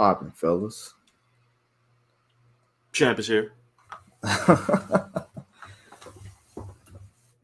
[0.00, 0.94] popping, fellas?
[2.92, 3.52] Champ is here.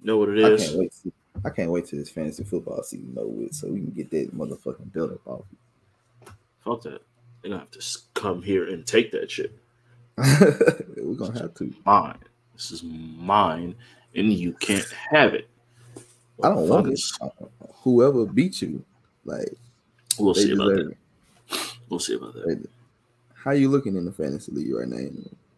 [0.02, 0.68] Know what it is.
[0.68, 0.92] can't wait.
[1.02, 1.12] To,
[1.44, 4.32] I can't wait till this fantasy football season over with, so we can get that
[4.38, 5.44] motherfucking build up off.
[6.64, 7.02] Fuck that.
[7.42, 9.58] They're gonna have to come here and take that shit.
[10.16, 11.74] We're gonna have to.
[11.84, 12.18] Mine.
[12.54, 13.74] This is mine,
[14.14, 15.48] and you can't have it.
[16.44, 17.00] I don't want it.
[17.82, 18.84] Whoever beat you,
[19.24, 19.52] like
[20.20, 20.90] We'll see about that.
[20.90, 20.96] it.
[21.88, 22.66] We'll see about that.
[23.34, 25.08] How you looking in the fantasy league right now?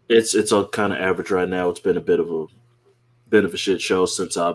[0.08, 1.68] It's it's all kind of average right now.
[1.70, 2.46] It's been a bit of a
[3.28, 4.54] bit of a shit show since I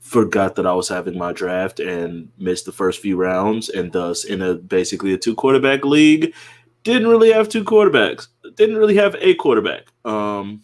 [0.00, 4.24] forgot that I was having my draft and missed the first few rounds, and thus
[4.24, 6.34] in a basically a two quarterback league,
[6.84, 8.28] didn't really have two quarterbacks.
[8.56, 9.84] Didn't really have a quarterback.
[10.04, 10.62] Um,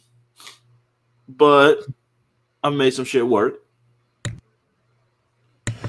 [1.29, 1.81] but
[2.63, 3.63] I made some shit work.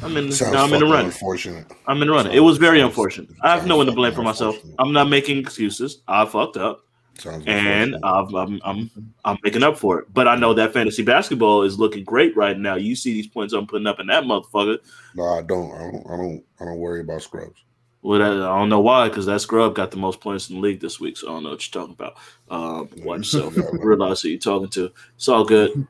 [0.03, 0.31] I'm in.
[0.31, 1.05] Sounds now I'm in the run.
[1.05, 1.65] Unfortunate.
[1.87, 2.27] I'm in the run.
[2.27, 3.29] It was very sounds- unfortunate.
[3.41, 4.57] I have no one to blame for myself.
[4.77, 6.01] I'm not making excuses.
[6.07, 6.85] I fucked up
[7.17, 7.95] Sounds and.
[8.03, 8.91] I'm, I'm I'm
[9.25, 10.13] I'm making up for it.
[10.13, 12.75] But I know that fantasy basketball is looking great right now.
[12.75, 14.77] You see these points I'm putting up in that motherfucker.
[15.15, 15.71] no, I don't.
[15.73, 16.07] I don't.
[16.07, 16.43] I don't.
[16.61, 17.61] I don't worry about scrubs.
[18.01, 20.61] Well, that, I don't know why, because that scrub got the most points in the
[20.61, 21.17] league this week.
[21.17, 22.15] So I don't know what you're talking about.
[22.49, 23.53] Um, watch yourself.
[23.73, 24.89] Realize who you're talking to.
[25.17, 25.85] It's all good.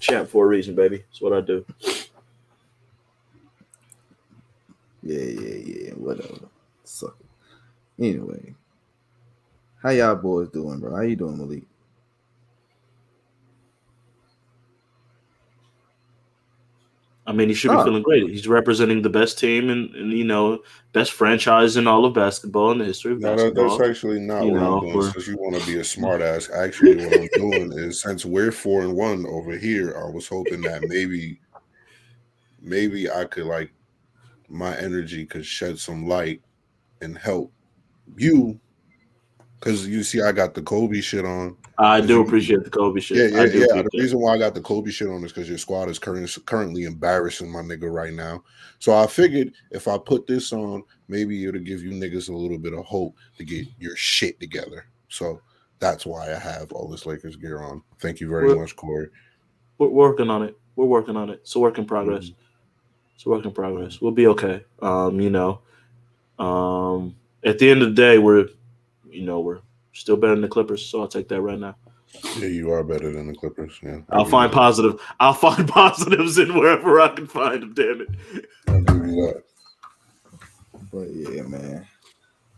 [0.00, 0.98] Champ for a reason, baby.
[0.98, 1.64] That's what I do.
[5.02, 5.90] Yeah, yeah, yeah.
[5.92, 6.48] Whatever.
[6.84, 7.16] Suck.
[7.98, 8.54] Anyway,
[9.82, 10.94] how y'all boys doing, bro?
[10.96, 11.64] How you doing, Malik?
[17.26, 17.84] I mean, he should be Oh.
[17.84, 18.26] feeling great.
[18.30, 20.60] He's representing the best team and, and you know
[20.94, 23.76] best franchise in all of basketball in the history of No, basketball.
[23.76, 24.96] that's actually not You what know, I'm doing.
[24.96, 28.24] we're- Since you want to be a smart ass, actually, what I'm doing is since
[28.24, 31.38] we're four and one over here, I was hoping that maybe,
[32.62, 33.70] maybe I could like
[34.48, 36.42] my energy could shed some light
[37.00, 37.52] and help
[38.16, 38.58] you.
[39.58, 41.56] Because you see, I got the Kobe shit on.
[41.78, 43.32] I do appreciate the Kobe shit.
[43.32, 43.66] Yeah, yeah, yeah.
[43.82, 43.98] The that.
[43.98, 46.84] reason why I got the Kobe shit on is because your squad is current, currently
[46.84, 48.44] embarrassing my nigga right now.
[48.78, 52.58] So I figured if I put this on, maybe it'll give you niggas a little
[52.58, 54.86] bit of hope to get your shit together.
[55.08, 55.40] So
[55.80, 57.82] that's why I have all this Lakers gear on.
[58.00, 59.08] Thank you very Well- much, Corey.
[59.78, 60.56] We're working on it.
[60.76, 61.40] We're working on it.
[61.42, 62.26] It's a work in progress.
[62.26, 62.40] Mm-hmm.
[63.18, 64.00] It's a work in progress.
[64.00, 64.62] We'll be okay.
[64.80, 65.58] Um, you know,
[66.38, 68.46] um, at the end of the day, we're,
[69.10, 69.58] you know, we're
[69.92, 70.86] still better than the Clippers.
[70.86, 71.74] So I'll take that right now.
[72.36, 73.76] Yeah, you are better than the Clippers.
[73.82, 75.00] Yeah, I'll find positive.
[75.18, 77.74] I'll find positives in wherever I can find them.
[77.74, 78.48] Damn it.
[78.68, 79.42] I'll give you that.
[80.92, 81.88] But yeah, man.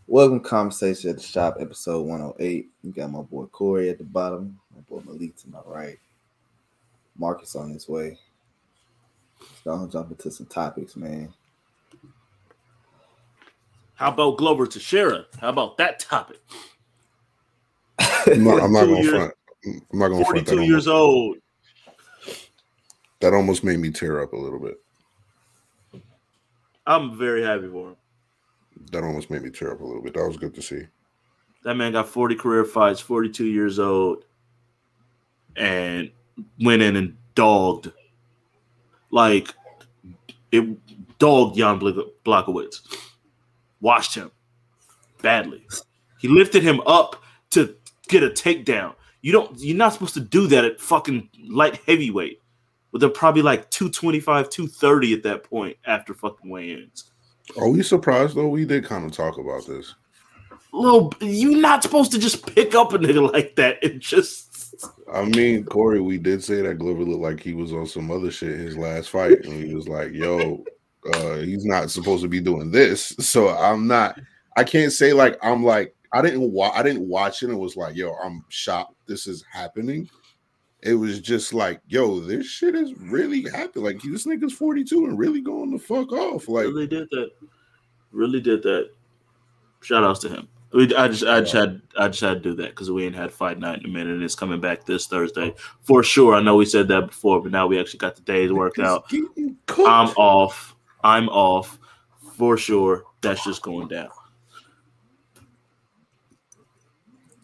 [0.09, 2.69] Welcome Conversation at the Shop, episode 108.
[2.83, 5.99] You got my boy Corey at the bottom, my boy Malik to my right.
[7.17, 8.19] Marcus on his way.
[9.65, 11.35] Let's go and jump into some topics, man.
[13.95, 15.27] How about Glover Teixeira?
[15.39, 16.41] How about that topic?
[17.99, 19.35] I'm not, I'm not gonna years- front.
[19.93, 20.47] I'm not gonna front.
[20.47, 21.43] That 42 years almost,
[22.27, 22.37] old.
[23.21, 24.81] that almost made me tear up a little bit.
[26.87, 27.97] I'm very happy for him.
[28.93, 30.15] That almost made me tear up a little bit.
[30.15, 30.87] That was good to see.
[31.65, 34.25] That man got 40 career fights, 42 years old,
[35.57, 36.11] and
[36.59, 37.93] went in and dogged.
[39.11, 39.55] Like,
[40.53, 42.81] it dogged Jan Blachowicz.
[43.81, 44.31] Washed him
[45.23, 45.67] badly.
[46.19, 47.75] He lifted him up to
[48.09, 48.95] get a takedown.
[49.23, 49.59] You don't.
[49.59, 52.41] You're not supposed to do that at fucking light heavyweight.
[52.93, 57.11] But they're probably like 225, 230 at that point after fucking weigh-ins.
[57.57, 58.49] Are we surprised though?
[58.49, 59.95] We did kind of talk about this.
[60.73, 64.50] Little, you're not supposed to just pick up a nigga like that and just.
[65.13, 68.31] I mean, Corey, we did say that Glover looked like he was on some other
[68.31, 70.65] shit his last fight, and he was like, "Yo,
[71.15, 74.19] uh, he's not supposed to be doing this." So I'm not.
[74.57, 76.73] I can't say like I'm like I didn't watch.
[76.75, 80.09] I didn't watch it and was like, "Yo, I'm shocked this is happening."
[80.83, 85.19] It was just like, "Yo, this shit is really happening." Like this nigga's 42 and
[85.19, 86.49] really going the fuck off.
[86.49, 87.31] Like really did that.
[88.13, 88.91] Really did that.
[89.83, 90.49] Shout outs to him.
[90.73, 93.17] We, I just, I just had, I just had to do that because we ain't
[93.17, 95.53] had fight night in a minute, and it's coming back this Thursday
[95.83, 96.35] for sure.
[96.35, 99.13] I know we said that before, but now we actually got the days worked out.
[99.13, 100.77] I'm off.
[101.03, 101.79] I'm off
[102.37, 103.05] for sure.
[103.21, 104.11] That's just going down.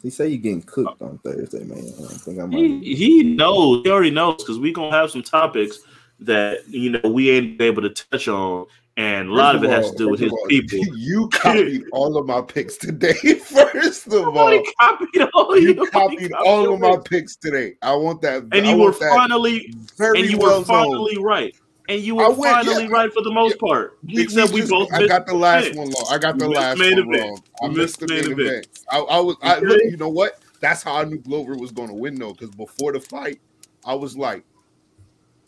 [0.02, 1.78] He say you getting cooked on Thursday, man.
[1.78, 2.58] I think I might.
[2.58, 3.82] He, he knows.
[3.82, 5.80] He already knows because we gonna have some topics
[6.20, 9.90] that you know we ain't able to touch on, and a lot of it has
[9.90, 10.78] to do with his all, people.
[10.96, 13.12] You copied all of my picks today.
[13.44, 17.36] First of all, Nobody copied all you copied all of my picks.
[17.36, 17.74] today.
[17.82, 18.42] I want that.
[18.52, 21.54] and I you were finally, very and you well were finally right,
[21.88, 22.90] and you were went- finally yeah.
[22.90, 23.98] right for the most part.
[24.02, 24.92] We- Except we, just- both.
[24.92, 26.06] I got the last one wrong.
[26.10, 27.08] I got the last one event.
[27.10, 27.42] wrong.
[27.62, 28.68] I We missed the missed main main event.
[28.90, 29.36] I, I was.
[29.42, 29.80] I look.
[29.84, 30.40] You know what?
[30.60, 32.32] That's how I knew Glover was going to win though.
[32.32, 33.40] Because before the fight,
[33.84, 34.42] I was like,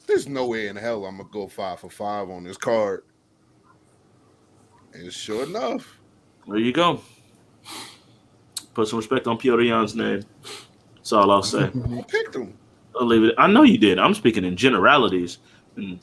[0.06, 3.04] "There's no way in hell I'm gonna go five for five on this card."
[4.98, 5.96] And sure enough,
[6.48, 7.00] There you go.
[8.74, 10.24] Put some respect on Petr Yan's name.
[10.96, 11.70] That's all I'll say.
[11.92, 12.54] I picked him.
[12.98, 13.34] I'll leave it.
[13.38, 13.98] I know you did.
[13.98, 15.38] I'm speaking in generalities,
[15.76, 16.00] and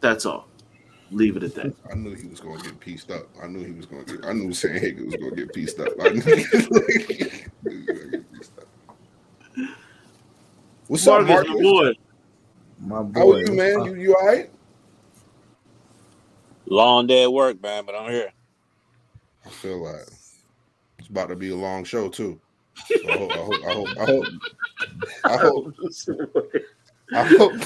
[0.00, 0.48] that's all.
[1.10, 1.74] Leave it at that.
[1.90, 3.28] I knew he was going to get pieced up.
[3.42, 4.26] I knew he was going to get.
[4.26, 5.92] I knew Sandhagen was going to get pieced up.
[6.00, 8.68] I knew he was going to get pieced up.
[10.88, 11.62] What's up, Marcus, Marcus?
[11.62, 11.92] my boy.
[12.80, 13.20] My boy.
[13.20, 13.80] How are you, man?
[13.80, 14.50] Uh, you you all right?
[16.66, 18.32] Long day at work, man, but I'm here.
[19.44, 20.06] I feel like
[20.98, 22.40] it's about to be a long show too.
[22.86, 23.32] So I hope.
[23.66, 23.88] I hope.
[23.98, 24.26] I hope.
[25.24, 25.74] I hope.
[27.12, 27.52] I hope.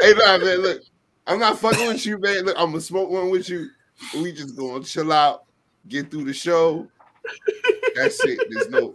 [0.00, 0.58] Hey, nah, man.
[0.58, 0.82] Look,
[1.26, 2.44] I'm not fucking with you, man.
[2.44, 3.68] Look, I'm gonna smoke one with you.
[4.14, 5.44] We just gonna chill out,
[5.88, 6.86] get through the show.
[7.94, 8.38] That's it.
[8.50, 8.94] There's no.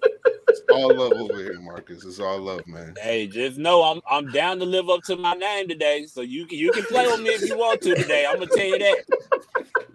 [0.73, 2.05] All love over here, Marcus.
[2.05, 2.95] It's all love, man.
[3.01, 6.05] Hey, just know I'm I'm down to live up to my name today.
[6.05, 8.25] So you can you can play with me if you want to today.
[8.27, 8.97] I'm gonna tell you that.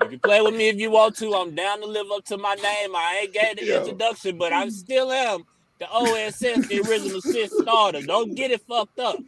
[0.02, 1.34] You can play with me if you want to.
[1.34, 2.94] I'm down to live up to my name.
[2.94, 3.78] I ain't gave the Yo.
[3.78, 5.44] introduction, but I still am
[5.78, 8.02] the OSS, the original Sith starter.
[8.02, 9.18] Don't get it fucked up.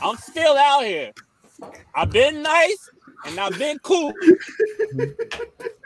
[0.00, 1.12] I'm still out here.
[1.94, 2.90] I've been nice
[3.24, 4.18] and I've been cool.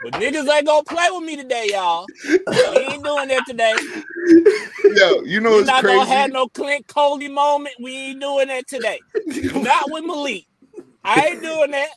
[0.01, 2.09] But niggas ain't gonna play with me today, y'all.
[2.65, 3.81] We ain't doing that today.
[4.95, 5.99] Yo, you know We're what's not crazy?
[6.05, 7.75] gonna have no Clint Coley moment.
[7.79, 9.03] We ain't doing that today.
[9.53, 10.45] Not with Malik.
[11.03, 11.89] I ain't doing that.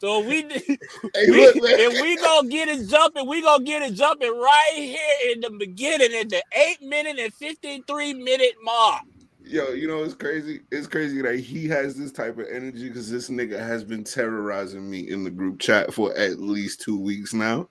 [0.00, 0.68] So we, hey,
[1.30, 5.32] we look, if we gonna get it jumping, we gonna get it jumping right here
[5.32, 9.02] in the beginning, at the eight minute and fifty three minute mark.
[9.46, 10.60] Yo, you know it's crazy.
[10.72, 14.90] It's crazy that he has this type of energy because this nigga has been terrorizing
[14.90, 17.68] me in the group chat for at least two weeks now.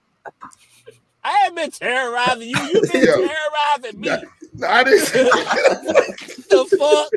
[1.22, 2.56] I ain't been terrorizing you.
[2.72, 3.16] You've been Yo.
[3.16, 4.08] terrorizing me.
[4.54, 5.26] Nah, I didn't.
[5.26, 6.16] What
[6.50, 7.10] the fuck?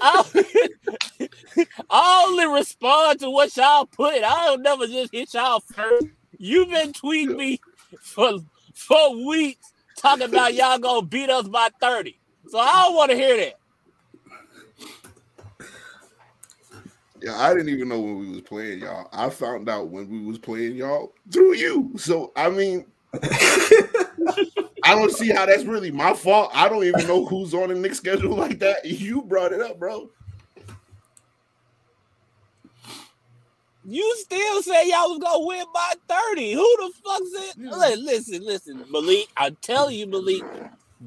[0.00, 4.14] I, I only respond to what y'all put.
[4.14, 6.06] I don't never just hit y'all first.
[6.38, 7.60] You've been tweeting me
[8.00, 8.38] for
[8.72, 12.18] for weeks talking about y'all gonna beat us by 30.
[12.48, 13.57] So I don't want to hear that.
[17.22, 19.08] Yeah, I didn't even know when we was playing y'all.
[19.12, 21.92] I found out when we was playing y'all through you.
[21.96, 22.86] So I mean,
[23.22, 26.50] I don't see how that's really my fault.
[26.54, 28.84] I don't even know who's on the Nick schedule like that.
[28.84, 30.10] You brought it up, bro.
[33.84, 35.94] You still say y'all was gonna win by
[36.34, 36.52] 30.
[36.54, 37.54] Who the fuck said?
[37.70, 39.28] Li- Listen, listen, Malik.
[39.36, 40.46] I tell you, Malik,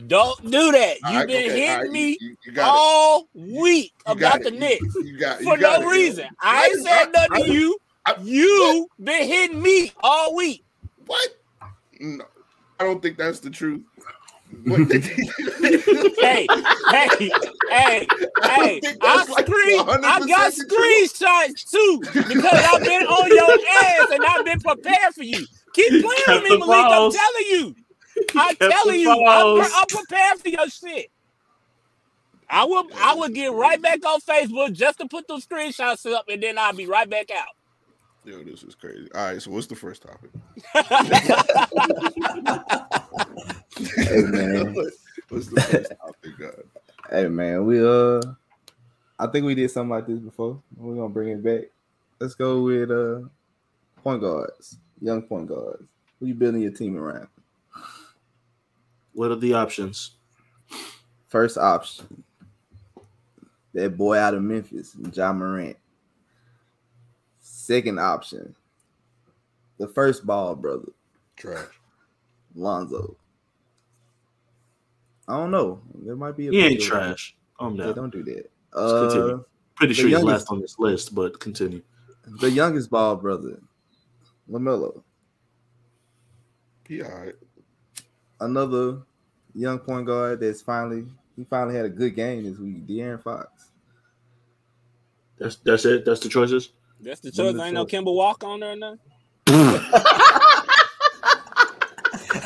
[0.07, 0.95] don't do that.
[0.98, 4.10] You've All right, been okay, hitting all right, me You, you got all week it.
[4.10, 4.60] You about the it.
[4.60, 4.95] Knicks.
[4.95, 5.91] You, you got for got no it.
[5.93, 6.25] reason.
[6.41, 7.77] I ain't said nothing I- to you.
[8.05, 10.63] I- You been hitting me all week.
[11.05, 11.29] What?
[12.00, 12.25] No,
[12.79, 13.81] I don't think that's the truth.
[16.21, 16.48] Hey,
[16.89, 17.31] hey,
[17.69, 18.07] hey,
[18.43, 18.79] hey!
[18.81, 23.51] think I that's like screen, I got screenshots too because I've been on your
[23.83, 25.45] ass and I've been prepared for you.
[25.74, 26.86] Keep playing with me, Malik.
[26.86, 27.75] I'm telling you.
[28.35, 29.11] I'm telling you.
[29.11, 29.71] I'm, balls.
[29.73, 31.11] I'm prepared for your shit.
[32.49, 32.85] I will.
[32.97, 36.57] I will get right back on Facebook just to put those screenshots up, and then
[36.57, 37.55] I'll be right back out.
[38.23, 39.09] Yo, this is crazy.
[39.15, 40.29] All right, so what's the first topic?
[43.77, 44.75] Hey man,
[45.29, 46.63] what's the first topic, God?
[47.09, 48.21] hey man, we uh,
[49.17, 50.61] I think we did something like this before.
[50.77, 51.63] We're gonna bring it back.
[52.19, 53.21] Let's go with uh
[54.03, 55.83] point guards, young point guards.
[56.19, 57.27] Who you building your team around?
[59.13, 60.11] What are the options?
[61.27, 62.23] First option,
[63.73, 65.77] that boy out of Memphis, Ja Morant.
[67.39, 68.53] Second option,
[69.77, 70.91] the first ball brother,
[71.37, 71.67] Trash.
[72.55, 73.15] Lonzo.
[75.27, 75.81] I don't know.
[76.03, 77.35] There might be a He ain't bigger- trash.
[77.59, 78.49] I'm Yeah, don't do that.
[78.71, 79.35] Continue.
[79.35, 79.43] Uh,
[79.75, 81.81] Pretty the sure he's youngest- last on this list, but continue.
[82.41, 83.61] the youngest ball brother,
[84.49, 85.01] Lamelo.
[86.87, 87.35] He all right.
[88.41, 88.98] Another
[89.55, 91.05] young point guard that's finally
[91.38, 92.86] he finally had a good game this week.
[92.88, 93.69] De'Aaron Fox.
[95.39, 96.03] That's that's it.
[96.05, 96.69] That's the choices.
[97.00, 97.55] That's the One choice.
[97.55, 98.05] the Ain't no choices.
[98.05, 98.98] Kemba Walk on there now.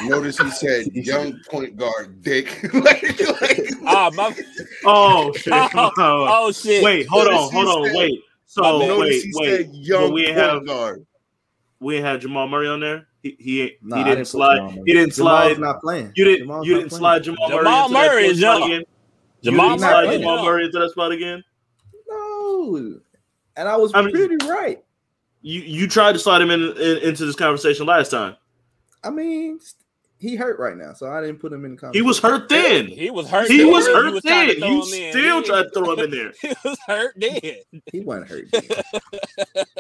[0.04, 2.48] Notice he said young point guard dick.
[2.74, 4.36] like, like, Ah, my.
[4.86, 5.54] Oh shit!
[5.76, 6.84] Oh, oh shit.
[6.84, 8.22] wait, hold Notice on, he hold on, said- wait.
[8.48, 8.88] So My bad.
[8.88, 9.58] notice wait, wait.
[9.66, 11.06] said young we point have- guard.
[11.80, 13.08] We ain't had Jamal Murray on there.
[13.22, 14.72] He he Nah, he I didn't slide.
[14.86, 15.60] He didn't Jamal's slide.
[15.60, 16.12] not playing.
[16.16, 16.40] You didn't.
[16.48, 17.00] Jamal's you didn't playing.
[17.00, 17.90] slide Jamal, Jamal Murray.
[17.90, 18.72] into that Murray is spot young.
[18.72, 18.84] again.
[19.44, 20.12] Jamal you slide.
[20.18, 20.46] Jamal Murray.
[20.46, 21.44] Murray into that spot again.
[22.08, 23.00] No,
[23.58, 24.82] and I was I mean- pretty right.
[25.42, 28.36] You you tried to slide him in, in into this conversation last time.
[29.04, 29.60] I mean,
[30.18, 32.04] he hurt right now, so I didn't put him in the conversation.
[32.04, 32.88] He was hurt then.
[32.88, 33.48] He was hurt.
[33.48, 33.72] He then.
[33.72, 34.72] was hurt trying to then.
[34.72, 35.12] You him in.
[35.12, 36.32] still He- tried to throw him in there.
[36.42, 37.82] He was hurt then.
[37.92, 38.46] He wasn't hurt.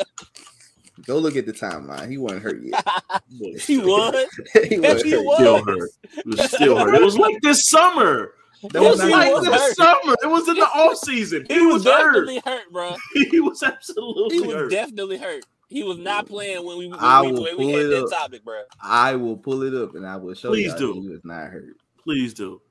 [1.07, 1.13] Yet.
[1.13, 2.09] Go look at the timeline.
[2.09, 2.85] He wasn't hurt yet.
[3.29, 4.19] He was.
[4.69, 5.35] he wasn't he was.
[5.39, 5.89] Still hurt.
[6.17, 6.95] It was still hurt.
[6.95, 8.33] It was like this summer.
[8.71, 9.75] That It was like was this hurt.
[9.75, 10.15] summer.
[10.23, 11.45] It was in the off season.
[11.49, 12.95] He, was, definitely hurt, bro.
[13.31, 14.71] He was absolutely He was hurt.
[14.71, 15.43] definitely hurt.
[15.67, 17.89] He was not playing when we when I we, will when we pull had it
[17.89, 18.09] that up.
[18.11, 18.61] topic, bro.
[18.81, 20.77] I will pull it up and I will show Please you.
[20.77, 20.93] do.
[21.01, 21.75] He was not hurt.
[22.03, 22.61] Please do.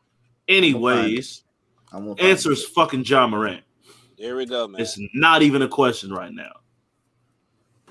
[0.49, 1.43] Anyways,
[1.93, 3.63] I'm gonna answer is fucking Ja Morant.
[4.19, 4.81] There we go, man.
[4.81, 6.53] It's not even a question right now.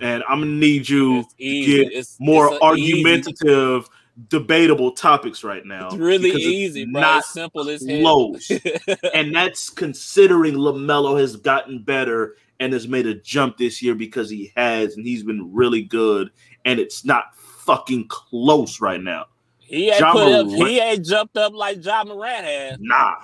[0.02, 1.84] And I'm gonna need you easy.
[1.84, 3.90] get It's more it's a easy- argumentative,
[4.30, 5.88] debatable topics right now.
[5.88, 7.02] It's really easy, bro.
[7.02, 8.02] Not It's simple as hell.
[8.02, 8.52] close.
[9.14, 14.30] and that's considering Lamelo has gotten better and has made a jump this year because
[14.30, 16.30] he has, and he's been really good.
[16.66, 19.26] And it's not fucking close right now.
[19.60, 20.48] he ain't Ja put up.
[20.48, 22.78] He ain't jumped up like Ja Morant has.
[22.80, 23.16] Nah,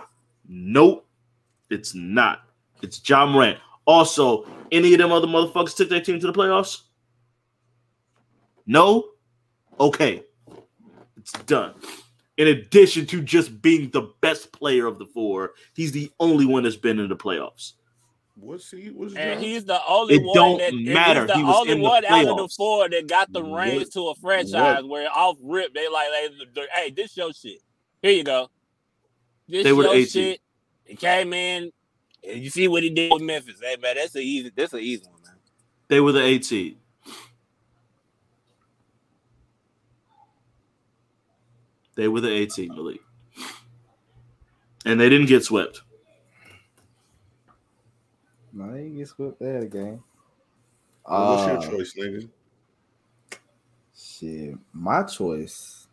[0.48, 1.06] nope,
[1.70, 2.42] it's not.
[2.82, 3.60] It's Ja Morant.
[3.86, 6.82] Also, any of them other motherfuckers took their team to the playoffs?
[8.66, 9.06] No?
[9.80, 10.24] Okay.
[11.18, 11.74] It's done.
[12.38, 16.64] In addition to just being the best player of the four, he's the only one
[16.64, 17.74] that's been in the playoffs.
[18.36, 19.44] What seed was And John?
[19.44, 21.22] he's the only It one don't that and matter.
[21.22, 23.42] He's the He was only in the one out of the four that got the
[23.44, 26.08] What- reins to a franchise where off rip they like,
[26.56, 27.62] they, hey, this your shit.
[28.02, 28.50] Here you go.
[29.50, 30.08] This They were the your 18.
[30.08, 30.42] shit.
[30.86, 31.72] He came in,
[32.28, 33.60] and you see what he did with Memphis.
[33.62, 34.52] Hey man, that's a easy.
[34.56, 35.36] That's an easy one, man.
[35.88, 36.78] They were the eight seed.
[41.96, 43.02] They were the eight seed, Malik.
[44.86, 45.82] And they didn't get swept.
[48.54, 50.02] No, he gets swept there again.
[51.04, 52.30] What's your Uh, choice, nigga?
[53.98, 55.88] Shit, my choice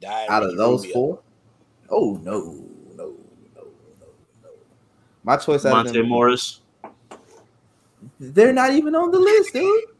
[0.00, 0.92] Died out of those Rubio.
[0.94, 1.22] four.
[1.90, 2.68] Oh no.
[5.26, 6.62] My choice out of Monte them, Morris.
[8.20, 9.84] they're not even on the list, dude.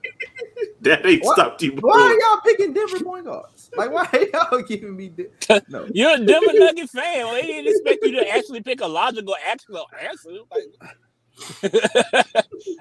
[0.83, 1.37] That ain't What?
[1.37, 1.73] stopped you.
[1.80, 3.71] Why are y'all picking Denver point guards?
[3.76, 5.09] Like, why are y'all giving me?
[5.09, 5.26] Di-
[5.68, 7.26] no, You're a Denver Nugget fan.
[7.26, 10.30] Well, he didn't expect you to actually pick a logical actual answer.
[10.52, 10.68] Like,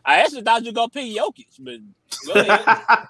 [0.05, 1.79] I actually thought you were gonna pick Jokic, but
[2.27, 2.61] go ahead.
[2.67, 3.07] I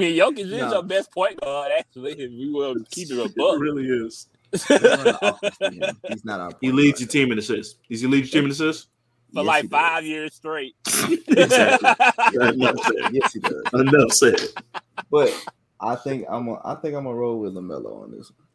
[0.08, 0.72] mean, Jokic is No.
[0.72, 3.60] your best point guard, actually, if we will keep it a It buck.
[3.60, 4.26] really is.
[4.52, 5.82] He's not our offense team.
[6.08, 6.50] He's not our.
[6.60, 7.78] He point leads your team in assists.
[7.88, 8.88] Does he lead your team in assists?
[9.32, 9.80] For Yes, like he does.
[9.80, 10.74] five years straight.
[11.28, 12.48] exactly.
[12.48, 13.12] Enough said.
[13.12, 13.62] Yes, he does.
[13.74, 14.40] Enough said.
[15.10, 15.44] But
[15.80, 16.48] I think I'm.
[16.48, 18.46] A, I think I'm gonna roll with Lamelo on this one.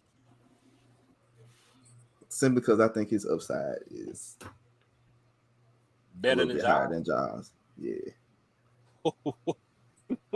[2.27, 4.35] Simply because I think his upside is
[6.15, 7.51] Better little than bit higher than Ja's.
[7.77, 8.11] Yeah.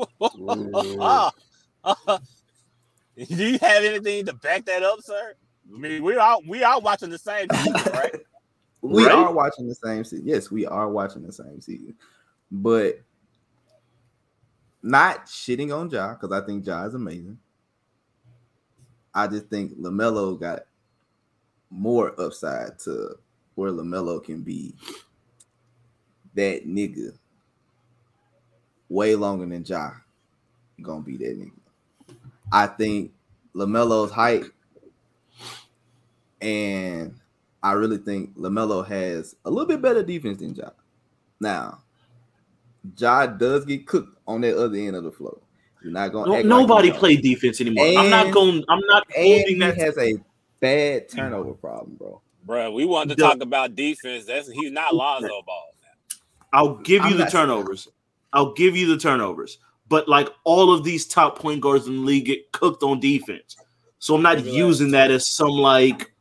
[3.18, 5.34] Do you have anything to back that up, sir?
[5.74, 8.16] I mean, we all we are watching the same season, right?
[8.82, 9.14] We Right?
[9.14, 10.26] are watching the same season.
[10.28, 11.96] Yes, we are watching the same season.
[12.52, 13.02] But
[14.82, 17.38] not shitting on Ja because I think Ja is amazing.
[19.14, 20.62] I just think LaMelo got
[21.70, 23.16] more upside to
[23.56, 24.74] where LaMelo can be
[26.36, 27.18] that nigga
[28.90, 29.92] way longer than Ja
[30.82, 32.16] gonna be that nigga.
[32.52, 33.12] I think
[33.56, 34.46] LaMelo's height
[36.42, 37.16] and
[37.62, 40.70] I really think Lamelo has a little bit better defense than Ja.
[41.40, 41.80] Now,
[42.98, 45.38] Ja does get cooked on that other end of the floor.
[45.84, 47.86] You're not gonna No, act like nobody play defense anymore.
[47.88, 48.64] I'm not And- going.
[48.70, 49.78] I'm not and holding he that.
[49.78, 50.16] has a
[50.60, 52.22] bad turnover problem, bro.
[52.46, 54.26] Bro, we wanted to The- talk about defense.
[54.26, 55.66] That's he's not Lonzo Ball.
[56.52, 57.88] I'll give you I'm the not- turnovers.
[58.34, 59.58] I'll give you the turnovers.
[59.88, 63.58] But like all of these top point guards in the league get cooked on defense.
[63.98, 66.14] So I'm not using that as some like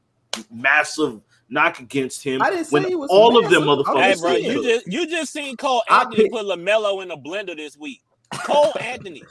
[0.51, 2.43] massive knock against him.
[2.43, 3.87] I didn't say when it was all of them massive.
[3.87, 4.03] Motherfuckers.
[4.03, 7.17] Hey, bro, you just you just seen Cole I Anthony pick- put Lamelo in a
[7.17, 8.01] blender this week.
[8.45, 9.23] Cole Anthony.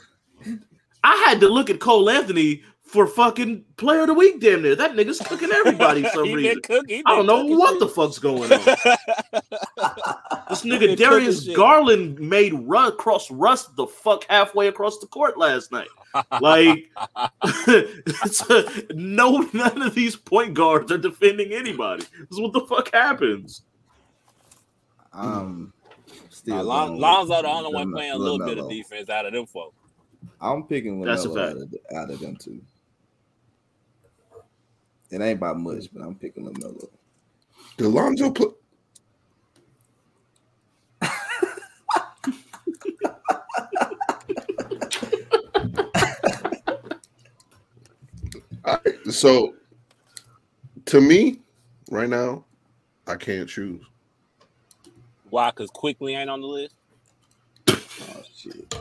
[1.04, 4.74] I had to look at Cole Anthony for fucking player of the week damn near.
[4.74, 6.54] That nigga's cooking everybody for some he reason.
[6.54, 6.96] been cooking.
[6.96, 7.80] he I don't know what shit.
[7.80, 8.60] the fuck's going on.
[10.48, 11.46] This nigga Darius.
[11.48, 15.88] Garland made run cross rust the fuck halfway across the court last night.
[16.40, 16.90] Like
[17.44, 18.64] it's a,
[18.94, 22.04] no, none of these point guards are defending anybody.
[22.18, 23.60] This is what the fuck happens.
[25.12, 25.74] Um,
[26.30, 29.34] still Nah, Lon- Lonzo the only one playing a little bit of defense out of
[29.34, 29.76] them folks.
[30.40, 31.50] I'm picking That's a fact.
[31.50, 32.60] out of, out of them two.
[35.10, 36.88] It ain't by much, but I'm picking Lamelo.
[37.76, 38.54] Did Lonzo put?
[48.66, 49.54] Alright, so,
[50.86, 51.38] to me,
[51.90, 52.44] right now,
[53.06, 53.82] I can't choose.
[55.30, 55.50] Why?
[55.50, 56.74] Because Quickley ain't on the list.
[57.68, 58.74] Oh shit!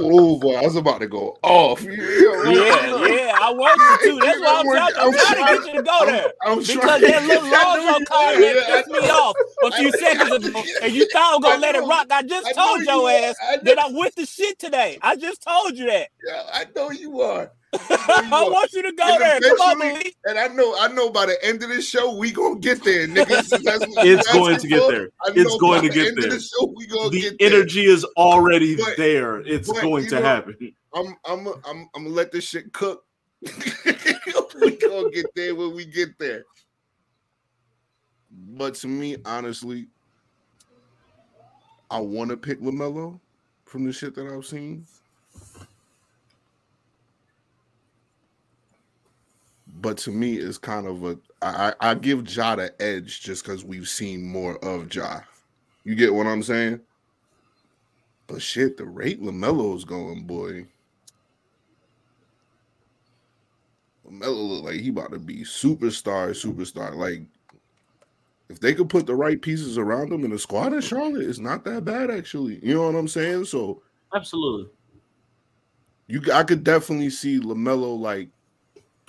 [0.00, 1.82] Oh boy, I was about to go off.
[1.82, 4.26] Yeah, Yeah, yeah, I want you to.
[4.26, 6.32] That's why I'm trying, I'm trying to get you to go there.
[6.44, 9.70] I'm Because trying- that little I know Lonzo you- comment yeah, pissed me off a
[9.72, 12.06] few seconds ago, and you thought I was gonna let it rock.
[12.10, 13.12] I just I told you your are.
[13.30, 14.98] ass that I'm with the shit today.
[15.02, 16.08] I just told you that.
[16.26, 17.50] Yeah, I know you are.
[17.90, 19.40] I want you to go And there.
[19.56, 20.02] Come on.
[20.26, 23.06] And I know, I know by the end of this show, we gonna get there,
[23.06, 23.42] nigga.
[23.42, 25.08] Since that's what It's going to get for, there.
[25.26, 26.30] It's going to get there.
[26.30, 26.74] The show,
[27.10, 27.52] The get there.
[27.58, 29.40] energy is already But- there.
[29.40, 30.74] It's but going to know- happen.
[30.94, 33.04] I'm, I'm, I'm, I'm gonna let this shit cook.
[33.42, 36.44] we gonna get there when we get there.
[38.30, 39.88] But to me, honestly,
[41.90, 43.18] I want to pick Lamelo
[43.64, 44.86] from the shit that I've seen.
[49.80, 53.64] But to me, it's kind of a I, I give Ja the edge just because
[53.64, 55.20] we've seen more of Ja.
[55.84, 56.80] You get what I'm saying?
[58.26, 60.66] But shit, the rate Lamelo's going, boy.
[64.06, 66.94] Lamelo look like he about to be superstar, superstar.
[66.94, 67.22] Like,
[68.48, 71.38] if they could put the right pieces around him in the squad in Charlotte, it's
[71.38, 72.60] not that bad actually.
[72.62, 73.46] You know what I'm saying?
[73.46, 73.82] So
[74.14, 74.70] Absolutely.
[76.06, 78.28] you, I could definitely see Lamelo like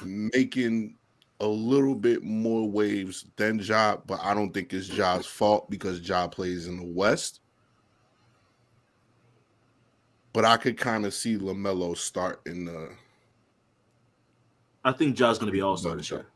[0.04, 0.96] making
[1.40, 6.08] a little bit more waves than Ja, but I don't think it's Ja's fault because
[6.08, 7.42] Ja plays in the West.
[10.34, 12.90] But I could kind of see Lamelo start in the
[14.86, 16.28] I think Ja's going to be all star this year.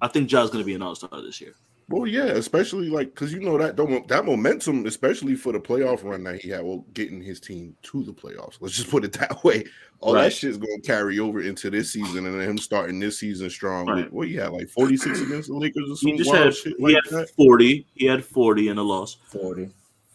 [0.00, 1.54] I think Ja's going to be an all star this year.
[1.90, 3.76] Well, yeah, especially like because you know that
[4.08, 8.02] that momentum, especially for the playoff run that he had, well, getting his team to
[8.04, 8.58] the playoffs.
[8.60, 9.64] Let's just put it that way.
[10.00, 10.24] All Right.
[10.24, 13.48] that shit's going to carry over into this season, and then him starting this season
[13.48, 13.86] strong.
[13.86, 14.04] Right.
[14.04, 16.44] With, what he had like forty six against the Lakers or some He just wild
[16.44, 17.30] had shit he like had that.
[17.30, 17.86] 40.
[17.94, 19.16] He had 40 in a loss.
[19.32, 19.70] 40.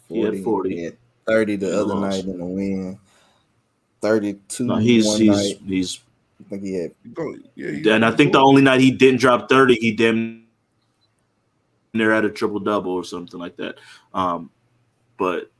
[0.08, 0.76] He had 40.
[0.76, 2.18] He had 30 the other lost.
[2.18, 2.98] night in the win.
[4.00, 5.58] 32 No, he's one he's night.
[5.66, 6.00] he's
[6.40, 8.90] I think he had He go- Yeah, he- and I think the only night he
[8.90, 10.43] didn't drop 30, he damn
[11.94, 13.76] near at a triple double or something like that.
[14.12, 14.50] Um,
[15.16, 15.50] but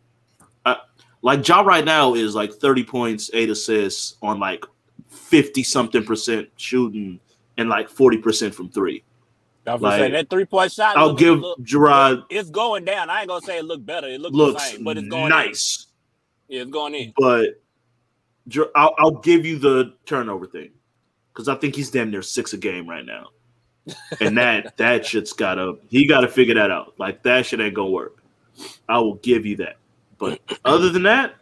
[0.67, 0.77] I,
[1.23, 4.65] like Ja right now is like 30 points, eight assists on like
[5.09, 7.21] 50 something percent shooting
[7.57, 9.03] and like 40 percent from three.
[9.67, 10.97] I was gonna say Like, that three point shot.
[10.97, 13.09] I'll look- give look- Gerard It's going down.
[13.09, 14.09] I ain't gonna say it looked better.
[14.09, 15.87] It looks, looks same, but it's going nice.
[16.49, 16.57] In.
[16.57, 17.15] Yeah, it's going in.
[17.17, 17.61] but
[18.75, 20.71] I'll, I'll give you the turnover thing
[21.33, 23.31] because I think he's damn near six a game right now,
[24.21, 26.95] and that that shit's gotta he gotta figure that out.
[26.99, 28.23] Like that shit ain't gonna work.
[28.89, 29.77] I will give you that,
[30.19, 31.35] but other than that,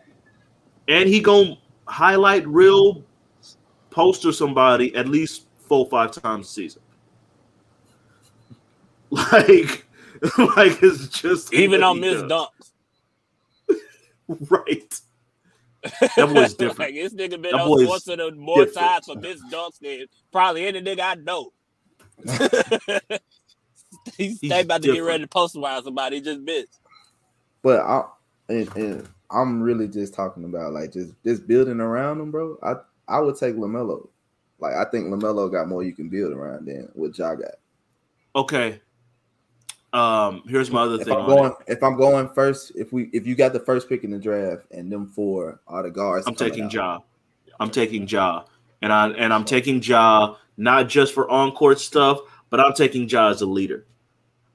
[0.89, 3.05] and he gonna highlight real
[3.91, 6.83] poster somebody at least four five times a season.
[9.13, 9.85] Like,
[10.57, 12.23] like it's just Even on Miss.
[12.23, 12.73] Dunks.
[14.49, 15.01] right?
[15.83, 16.79] That boy's different.
[16.79, 20.81] like this nigga been That on sports more times for Miss Dunks than probably any
[20.81, 21.53] nigga I know.
[24.17, 26.21] He's, He's they about to get ready to post around somebody.
[26.21, 26.81] Just missed.
[27.63, 28.05] But I
[28.49, 32.59] and, and I'm really just talking about like just just building around him, bro.
[32.63, 32.75] I
[33.09, 34.09] I would take Lamelo.
[34.59, 37.55] Like I think Lamelo got more you can build around than what Ja got.
[38.35, 38.81] Okay.
[39.93, 41.15] Um, here's my other If thing.
[41.15, 44.11] I'm going, if I'm going first, if we if you got the first pick in
[44.11, 46.99] the draft and them four are the guards, I'm taking out, Ja.
[47.61, 48.45] I'm taking Ja,
[48.81, 53.09] and I and I'm taking Ja not just for on court stuff, but I'm taking
[53.09, 53.87] Ja as a leader.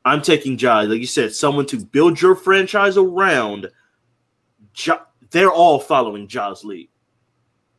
[0.05, 3.69] I'm taking Ja, like you said, someone to build your franchise around.
[4.75, 4.99] Ja,
[5.31, 6.89] they're all following Ja's lead.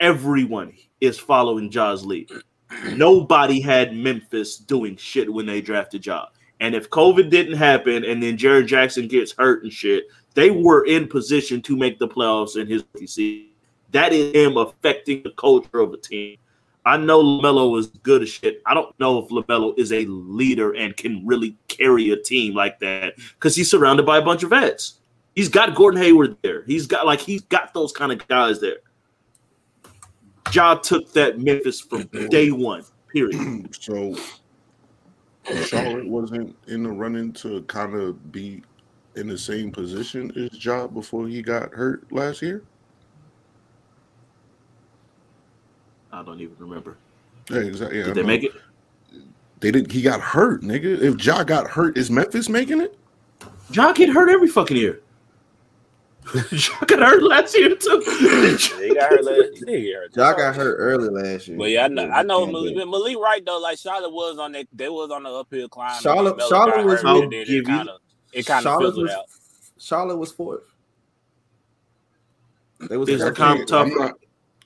[0.00, 2.30] Everyone is following Ja's lead.
[2.94, 6.26] Nobody had Memphis doing shit when they drafted Ja.
[6.60, 10.84] And if COVID didn't happen and then Jaren Jackson gets hurt and shit, they were
[10.84, 13.46] in position to make the playoffs in his season.
[13.92, 16.36] That is him affecting the culture of a team.
[16.88, 18.62] I know LaMelo is good as shit.
[18.64, 22.78] I don't know if LaMelo is a leader and can really carry a team like
[22.78, 24.94] that because he's surrounded by a bunch of vets.
[25.34, 26.62] He's got Gordon Hayward there.
[26.64, 28.78] He's got like he's got those kind of guys there.
[30.50, 32.84] Ja took that Memphis from day one.
[33.12, 33.68] Period.
[33.80, 34.16] So
[35.64, 38.62] Charlotte wasn't in the running to kind of be
[39.14, 42.62] in the same position as Ja before he got hurt last year.
[46.18, 46.96] I don't even remember.
[47.48, 47.98] Yeah, exactly.
[47.98, 48.52] Yeah, Did I they make it?
[49.60, 49.92] They didn't.
[49.92, 51.00] He got hurt, nigga.
[51.00, 52.98] If Ja got hurt, is Memphis making it?
[53.70, 55.00] Ja get hurt every fucking year.
[56.52, 58.02] ja got hurt last year too.
[58.80, 59.64] He got hurt last.
[59.68, 59.94] He.
[60.16, 61.56] Ja got hurt early last year.
[61.56, 62.10] Well, yeah, I know.
[62.10, 63.58] I know Malik, but- Malik right though.
[63.60, 64.66] Like Charlotte was on that.
[64.72, 66.00] They was on the uphill climb.
[66.02, 68.00] Charlotte- Charlotte was- hurt, I'll give you- it kind of
[68.32, 69.24] it kind of Charlotte fizzled was- out.
[69.78, 70.62] Charlotte was fourth.
[72.88, 73.86] They was Is the I comp can't- tough?
[73.90, 74.18] I'm not-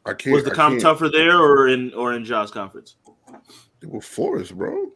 [0.05, 0.35] I can't.
[0.35, 2.97] Was the comp can't- tougher there or in or in Ja's conference?
[3.81, 4.91] They were fourth, bro.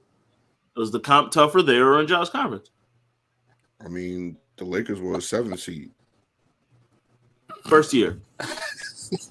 [0.76, 2.70] Was the comp tougher there or in Ja's conference?
[3.84, 5.90] I mean, the Lakers were a seven seed.
[7.68, 8.18] First year.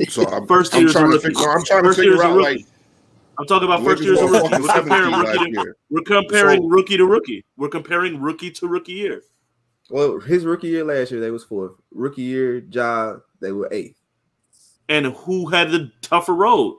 [0.10, 1.28] So I'm, First I'm year's trying to rookie.
[1.30, 1.50] figure.
[1.52, 2.58] I'm trying to First figure year's out rookie.
[2.60, 2.66] like
[3.38, 4.62] I'm talking about first Lakers year's a rookie.
[4.62, 5.76] We're comparing rookie to, year.
[5.90, 7.46] we're comparing So- rookie to rookie.
[7.58, 9.24] We're comparing rookie to rookie year.
[9.90, 11.74] Well, his rookie year last year, they was fourth.
[11.92, 14.00] Rookie year, Ja, they were eighth.
[14.88, 16.78] And who had the tougher road?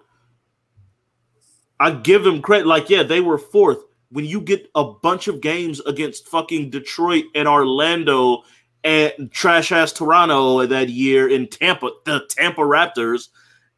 [1.81, 2.67] I give them credit.
[2.67, 3.79] Like, yeah, they were fourth.
[4.11, 8.45] When you get a bunch of games against fucking Detroit and Orlando
[8.85, 13.29] and trash ass Toronto that year in Tampa, the Tampa Raptors,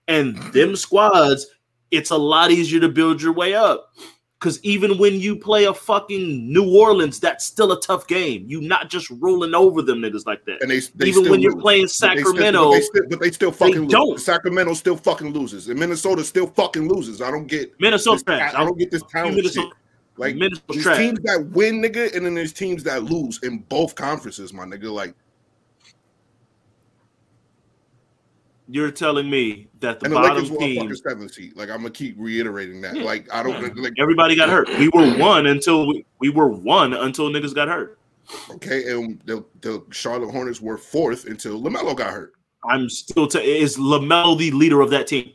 [0.07, 1.47] and them squads,
[1.91, 3.95] it's a lot easier to build your way up.
[4.41, 8.45] Because even when you play a fucking New Orleans, that's still a tough game.
[8.47, 10.63] You not just rolling over them niggas like that.
[10.63, 11.61] And they, they even when you're lose.
[11.63, 13.91] playing But they still- Sacramento, but they still, but they still fucking lose.
[13.91, 14.21] don't.
[14.21, 17.21] Sacramento still fucking loses, and Minnesota still fucking loses.
[17.21, 18.55] I don't get Minnesota this.
[18.55, 19.73] I don't get this town Minnesota, shit.
[20.19, 20.99] Like Minnesota there's trash.
[20.99, 24.93] teams that win, nigga, and then there's teams that lose in both conferences, my nigga.
[24.93, 25.15] Like,
[28.71, 31.57] You're telling me that the and the bottom Lakers were a seven seed.
[31.57, 32.97] Like, I'm gonna keep reiterating that.
[32.97, 33.03] Yeah.
[33.03, 33.95] Like, I don't like.
[33.99, 34.69] everybody got hurt.
[34.79, 37.99] We were one until we, we were one until niggas got hurt.
[38.51, 42.35] Okay, and the, the Charlotte Hornets were fourth until Lamelo got hurt.
[42.69, 43.27] I'm still.
[43.27, 45.33] T- is Lamelo the leader of that team?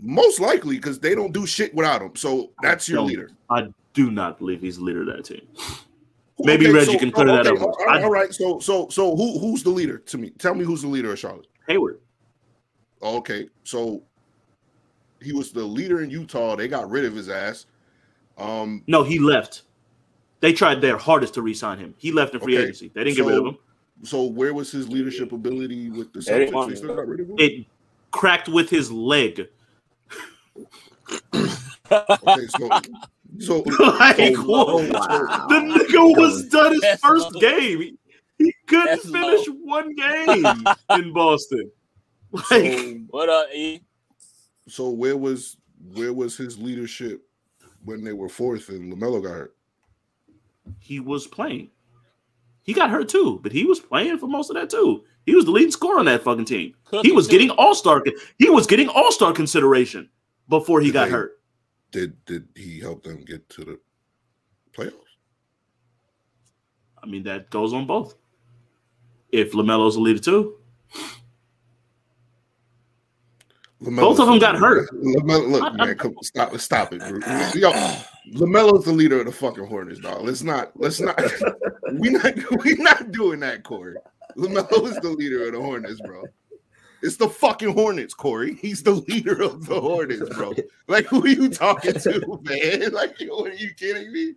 [0.00, 2.16] Most likely because they don't do shit without him.
[2.16, 3.30] So that's your leader.
[3.50, 5.46] I do not believe he's the leader of that team.
[6.40, 7.60] Maybe Reggie can clear oh, that up.
[7.60, 8.32] All right, all right.
[8.32, 10.30] So, so, so, who who's the leader to me?
[10.30, 11.46] Tell me who's the leader of Charlotte.
[11.66, 12.00] Hayward.
[13.02, 14.02] Okay, so
[15.20, 16.56] he was the leader in Utah.
[16.56, 17.66] They got rid of his ass.
[18.36, 19.62] Um, No, he left.
[20.40, 21.94] They tried their hardest to re-sign him.
[21.98, 22.90] He left in free Okay, agency.
[22.94, 23.58] They didn't get rid of him.
[24.04, 26.68] so where was his leadership ability with the They didn't Celtics?
[26.68, 27.36] They still got rid of him.
[27.38, 27.66] It
[28.12, 29.48] cracked with his leg.
[31.90, 32.68] Okay, so,
[33.38, 33.58] so,
[33.98, 34.90] like, so- what?
[34.90, 35.46] wow.
[35.48, 37.40] The nigga was done his That's first low.
[37.40, 37.80] game.
[37.80, 37.94] He,
[38.38, 39.54] he couldn't That's finish low.
[39.64, 41.70] one game in Boston.
[42.32, 42.44] Like,
[42.78, 43.80] so, What up, E?
[44.68, 45.56] so where was
[45.94, 47.22] where was his leadership
[47.84, 49.54] when they were fourth and Lamelo got hurt?
[50.80, 51.70] he was playing.
[52.62, 55.04] He got hurt too, but he was playing for most of that too.
[55.24, 56.74] He was the leading scorer on that fucking team.
[57.02, 58.04] He was getting all star.
[58.38, 60.10] He was getting all star consideration
[60.50, 61.40] before he Did got they- hurt.
[61.90, 63.80] Did did he help them get to the
[64.76, 64.92] playoffs?
[67.02, 68.14] I mean, that goes on both.
[69.32, 70.56] If Lamelo's a leader too,
[73.80, 74.90] Both of them got hurt.
[74.92, 77.18] Lamelo, look, I- I- man, come, stop, stop it, bro.
[77.54, 77.70] Yo,
[78.34, 80.22] Lamelo's the leader of the fucking Hornets, dog.
[80.22, 81.20] Let's not, let's not,
[81.94, 83.94] we not, we not doing that, Corey.
[84.36, 86.24] Lamelo is the leader of the Hornets, bro.
[87.02, 88.54] It's the fucking Hornets, Corey.
[88.54, 90.52] He's the leader of the Hornets, bro.
[90.88, 92.92] Like, who are you talking to, man?
[92.92, 94.34] Like, what are you kidding me?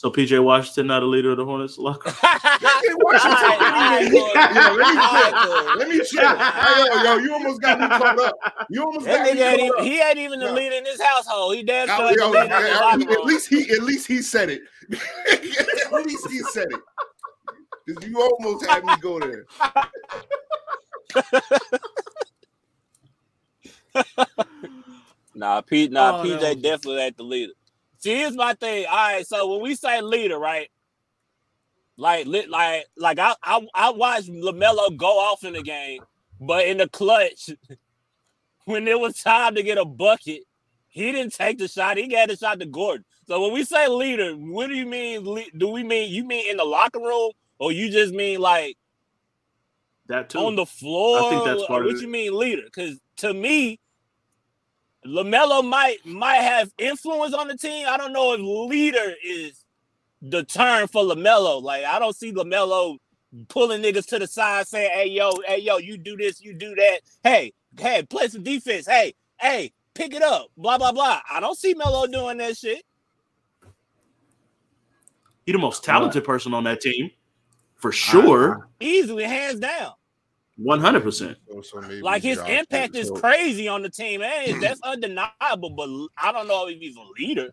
[0.00, 2.08] So PJ Washington not a leader of the Hornets locker.
[2.22, 5.76] Hey, Washington, Alright, didn't even- alright, Yo, let me alright, check.
[5.76, 6.38] Let me check.
[6.38, 8.34] Hey, yo, yo, you almost got me caught up.
[8.70, 9.84] You almost That got me nigga ain't caught up.
[9.84, 10.52] he ain't even the No.
[10.54, 11.54] leader in his household.
[11.54, 13.26] He damn I- sure ain't the yo, in his at, locker at room.
[13.26, 14.62] least he, at least he said it.
[15.92, 16.80] at least he said it.
[17.94, 19.44] Cause you almost had me go there.
[25.34, 27.52] Nah, P, nah, Oh, PJ that was- definitely ain't the leader.
[28.00, 28.86] See, here's my thing.
[28.86, 30.68] All right, so when we say leader, right?
[31.96, 36.00] Like, like, like I, I, I watched Lamelo go off in the game,
[36.40, 37.50] but in the clutch,
[38.64, 40.44] when it was time to get a bucket,
[40.88, 41.98] he didn't take the shot.
[41.98, 43.04] He got the shot to Gordon.
[43.26, 45.22] So when we say leader, what do you mean?
[45.56, 48.76] Do we mean you mean in the locker room, or you just mean like
[50.06, 50.38] That too.
[50.38, 51.18] on the floor?
[51.18, 52.02] I think that's part of what it.
[52.02, 52.62] you mean leader?
[52.64, 53.78] Because to me,
[55.06, 57.86] Lamelo might might have influence on the team.
[57.88, 59.64] I don't know if leader is
[60.20, 61.62] the term for Lamelo.
[61.62, 62.98] Like I don't see Lamelo
[63.48, 66.74] pulling niggas to the side saying, "Hey yo, hey yo, you do this, you do
[66.74, 67.00] that.
[67.24, 68.86] Hey, hey, play some defense.
[68.86, 70.48] Hey, hey, pick it up.
[70.56, 72.82] Blah blah blah." I don't see Melo doing that shit.
[75.46, 77.10] He the most talented person on that team,
[77.76, 78.68] for sure.
[78.80, 79.92] Easily, hands down.
[80.62, 81.38] One hundred percent.
[81.50, 84.20] So, so maybe Like his impact is crazy on the team.
[84.20, 85.70] Hey, that's undeniable.
[85.70, 85.88] But
[86.22, 87.48] I don't know if he's a leader.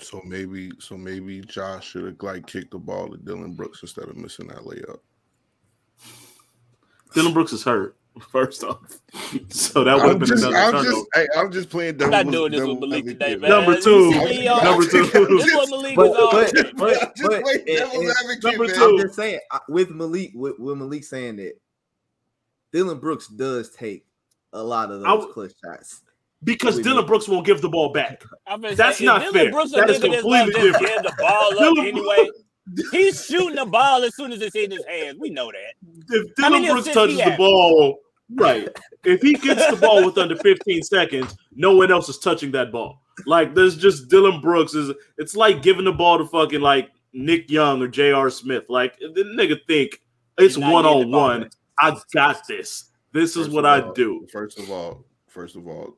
[0.00, 4.04] So maybe, so maybe Josh should have like kicked the ball to Dillon Brooks instead
[4.08, 4.98] of missing that layup.
[7.14, 7.96] Dillon Brooks is hurt.
[8.30, 8.78] First off,
[9.50, 10.90] so that would have been just, another I'm turnover.
[10.90, 12.02] just, hey, I'm just playing.
[12.02, 13.40] I'm not devil's- doing this with Malik advocate, today, man.
[13.42, 13.50] man.
[13.50, 14.12] Number two.
[14.12, 14.64] see me, y'all?
[14.64, 15.02] Number two.
[15.02, 16.30] This is what Malik But is on.
[16.30, 18.74] but but, Just but play and- devil's and- advocate, Number man.
[18.74, 18.84] two.
[18.84, 21.52] I'm just saying I- with Malik with, with Malik saying that
[22.72, 24.04] Dillon Brooks does take
[24.52, 26.02] a lot of those w- clutch shots.
[26.44, 27.06] because Dillon wait.
[27.06, 28.22] Brooks won't give the ball back.
[28.46, 29.50] I'm That's not if fair.
[29.50, 31.02] Brooks That is nigga that's gonna completely different.
[31.02, 32.28] the ball up anyway.
[32.90, 35.18] He's shooting the ball as soon as it's in his hands.
[35.20, 35.74] We know that.
[36.10, 37.98] If How Dillon many Brooks touches the ball,
[38.34, 38.68] right?
[39.04, 42.72] If he gets the ball with under 15 seconds, no one else is touching that
[42.72, 43.02] ball.
[43.24, 44.92] Like there's just Dillon Brooks is.
[45.16, 48.28] It's like giving the ball to fucking like Nick Young or J.R.
[48.30, 48.64] Smith.
[48.68, 50.02] Like the nigga think
[50.38, 51.50] it's He's not one on ball one.
[51.80, 51.94] Back.
[51.94, 52.90] I got this.
[53.12, 54.26] This is what I all- do.
[54.32, 55.96] First of all, first of all,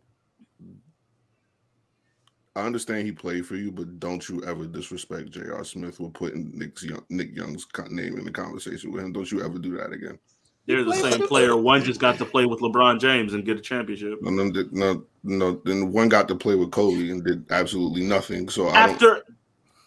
[2.56, 5.64] I understand he played for you, but don't you ever disrespect J.R.
[5.64, 9.12] Smith with putting Nick's Young, Nick Young's name in the conversation with him.
[9.12, 10.18] Don't you ever do that again.
[10.66, 11.56] They're the same player.
[11.56, 14.18] One just got to play with LeBron James and get a championship.
[14.22, 18.50] And then, no, no, then one got to play with Kobe and did absolutely nothing.
[18.50, 18.94] So I don't.
[18.94, 19.22] After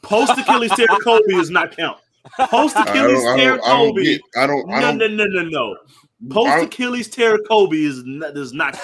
[0.01, 1.99] post Achilles tear, Kobe is not count.
[2.49, 4.19] Post I Achilles don't, I tear, don't, I don't Kobe.
[4.37, 4.71] I don't.
[4.71, 5.77] I No, no, no, no, no.
[6.29, 8.77] Post Achilles tear Kobe is not, does not.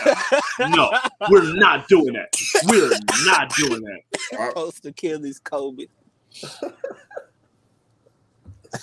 [0.60, 0.92] No,
[1.30, 2.30] we're not doing that.
[2.68, 2.90] We're
[3.26, 4.54] not doing that.
[4.56, 5.86] Post Achilles Kobe.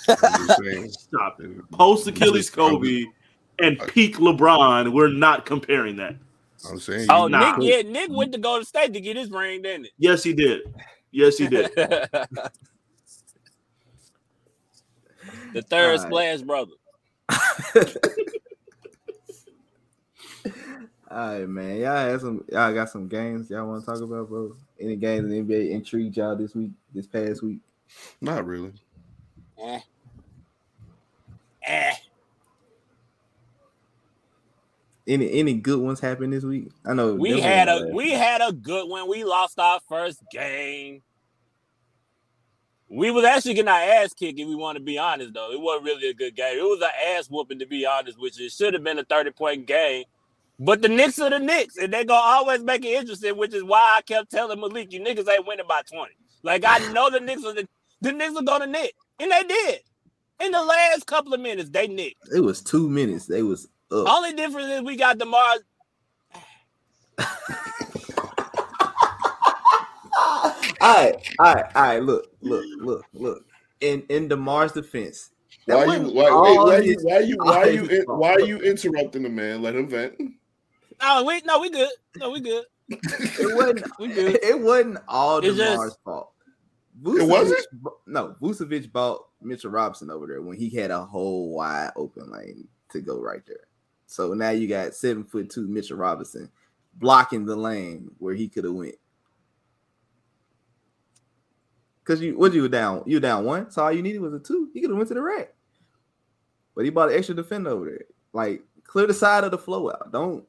[0.07, 0.89] I'm just saying.
[0.91, 1.71] Stop it.
[1.71, 3.05] Post Achilles Kobe
[3.59, 4.93] and peak LeBron.
[4.93, 6.15] We're not comparing that.
[6.69, 7.07] I'm saying.
[7.09, 9.91] Oh, you- Nick, yeah, Nick went to Golden State to get his ring, didn't it?
[9.97, 10.61] Yes, he did.
[11.11, 11.71] Yes, he did.
[15.55, 15.61] it?
[15.69, 16.07] the third Alright.
[16.07, 16.71] splash brother.
[21.09, 21.77] All right, man.
[21.77, 22.43] Y'all had some.
[22.51, 24.53] Y'all got some games y'all want to talk about, bro?
[24.79, 27.59] Any games in the NBA intrigued y'all this week, this past week?
[28.19, 28.73] Not really.
[29.57, 29.79] Eh.
[31.63, 31.93] Eh.
[35.07, 36.69] Any any good ones happened this week?
[36.83, 39.07] I know We had a one we had a good one.
[39.07, 41.01] We lost our first game.
[42.87, 45.51] We was actually getting our ass kicked, if we want to be honest, though.
[45.51, 46.57] It wasn't really a good game.
[46.57, 49.31] It was an ass whooping, to be honest, which it should have been a 30
[49.31, 50.03] point game.
[50.59, 53.63] But the Knicks are the Knicks, and they're gonna always make it interesting, which is
[53.63, 56.13] why I kept telling Malik, you niggas ain't winning by 20.
[56.43, 57.67] Like I know the Knicks are the,
[58.01, 58.93] the Knicks are gonna nick.
[59.19, 59.79] And they did.
[60.41, 62.29] In the last couple of minutes, they nicked.
[62.33, 63.25] It was two minutes.
[63.25, 64.07] They was up.
[64.07, 65.55] Only difference is we got DeMar
[70.17, 72.03] all right, all right, all right.
[72.03, 73.45] Look, look, look, look.
[73.81, 75.31] In in Demar's defense,
[75.67, 75.89] that Why you?
[76.03, 76.93] wasn't Why, wait, why you?
[76.93, 77.37] his- Why you?
[77.39, 77.85] Why you?
[77.85, 78.19] in- fault.
[78.19, 79.61] Why are you interrupting the man?
[79.61, 80.13] Let him vent.
[81.01, 81.89] No, we no, we good.
[82.17, 82.63] No, we good.
[82.89, 83.85] It wasn't.
[83.99, 84.39] We good.
[84.43, 86.31] It wasn't all It's just- Demar's fault.
[87.05, 87.65] It wasn't?
[88.07, 92.67] No, Vucevic bought Mitchell Robinson over there when he had a whole wide open lane
[92.91, 93.67] to go right there.
[94.07, 96.49] So now you got seven foot two Mitchell Robinson
[96.93, 98.95] blocking the lane where he could have went.
[102.05, 104.33] Cause you what you were down, you were down one, so all you needed was
[104.33, 104.69] a two.
[104.73, 105.53] He could have went to the rack,
[106.75, 108.05] but he bought an extra defender over there.
[108.31, 110.11] Like clear the side of the flow out.
[110.11, 110.45] Don't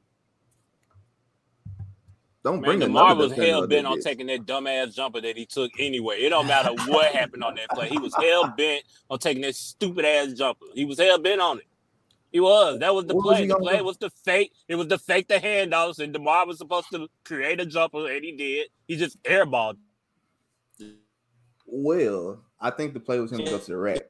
[2.45, 5.73] don't Man, bring another was hell bent on taking that dumbass jumper that he took
[5.81, 6.19] anyway.
[6.19, 7.89] It don't matter what happened on that play.
[7.89, 10.67] He was hell bent on taking that stupid ass jumper.
[10.75, 11.65] He was hell bent on it.
[12.31, 12.79] He was.
[12.81, 13.43] That was the What play.
[13.43, 13.85] he the play do?
[13.85, 14.53] was the fake.
[14.69, 18.23] It was the fake the handoffs, and DeMar was supposed to create a jumper, and
[18.23, 18.69] he did.
[18.87, 19.79] He just airballed.
[21.67, 24.03] Well, I think the play was him to go to the rack.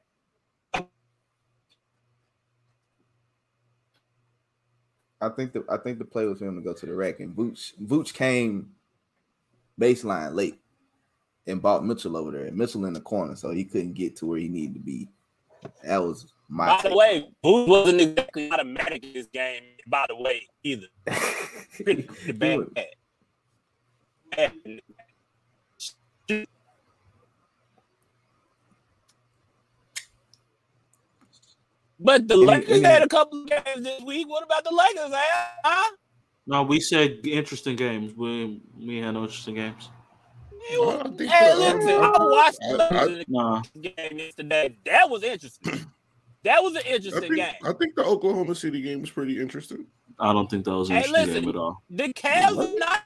[5.21, 7.21] I think the I think the play was for him to go to the rack,
[7.21, 8.71] and Vooch Vooch came
[9.81, 10.61] baseline late
[11.47, 14.27] and bought Mitchell over there, and Mitchell in the corner, so he couldn't get to
[14.27, 15.09] where he needed to be.
[15.85, 16.67] That was my.
[16.67, 19.63] By the way, Booth wasn't exactly automatic in this game.
[19.87, 20.87] By the way, either.
[21.83, 22.89] Pretty bad.
[32.07, 34.29] But the And he- Lakers and had a couple of games this week.
[34.29, 35.11] What about the Lakers?
[35.65, 35.97] Huh?
[36.47, 38.15] No, we said interesting games.
[38.17, 39.91] We we had no interesting games.
[40.71, 41.59] You- I hey, so.
[41.59, 44.77] listen, Uh, I watched I- the I- Nah, game yesterday.
[44.85, 45.87] That was interesting.
[46.45, 47.55] That was an I interesting think, game.
[47.65, 49.85] I think the Oklahoma City game was pretty interesting.
[50.17, 51.43] I don't think that was an Hey, interesting listen.
[51.43, 51.83] game at all.
[51.91, 53.03] The Cavs are not.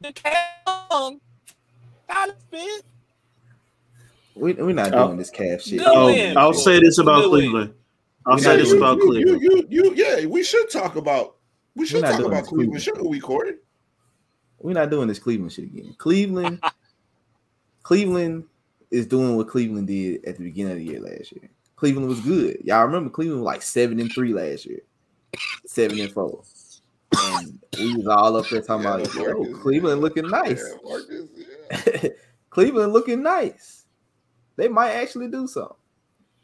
[0.00, 1.20] The Cavs
[2.08, 2.84] kind of fit.
[4.36, 5.06] we, we're not Oh.
[5.08, 5.80] doing this calf shit.
[5.84, 6.08] Oh.
[6.36, 7.74] I'll say this about Good win.
[8.26, 8.28] Cleveland.
[8.28, 9.42] I'll Yeah, say this about you, Cleveland.
[9.42, 11.36] You, you, you, yeah, we should talk about
[11.74, 12.82] we should talk about Cleveland, Cleveland.
[12.82, 13.54] shouldn't we, Corey?
[14.58, 15.94] We're not doing this Cleveland shit again.
[15.98, 16.62] Cleveland,
[17.82, 18.44] Cleveland
[18.90, 21.50] is doing what Cleveland did at the beginning of the year last year.
[21.76, 22.58] Cleveland was good.
[22.64, 24.80] Y'all remember Cleveland was like seven and three last year,
[25.66, 26.42] seven and four,
[27.14, 30.64] and we was all up there talking Yeah, about, yo, Marcus, Cleveland looking nice.
[30.66, 31.28] Yeah, Marcus,
[32.02, 32.08] yeah.
[32.48, 33.84] Cleveland looking nice.
[34.56, 35.76] They might actually do something.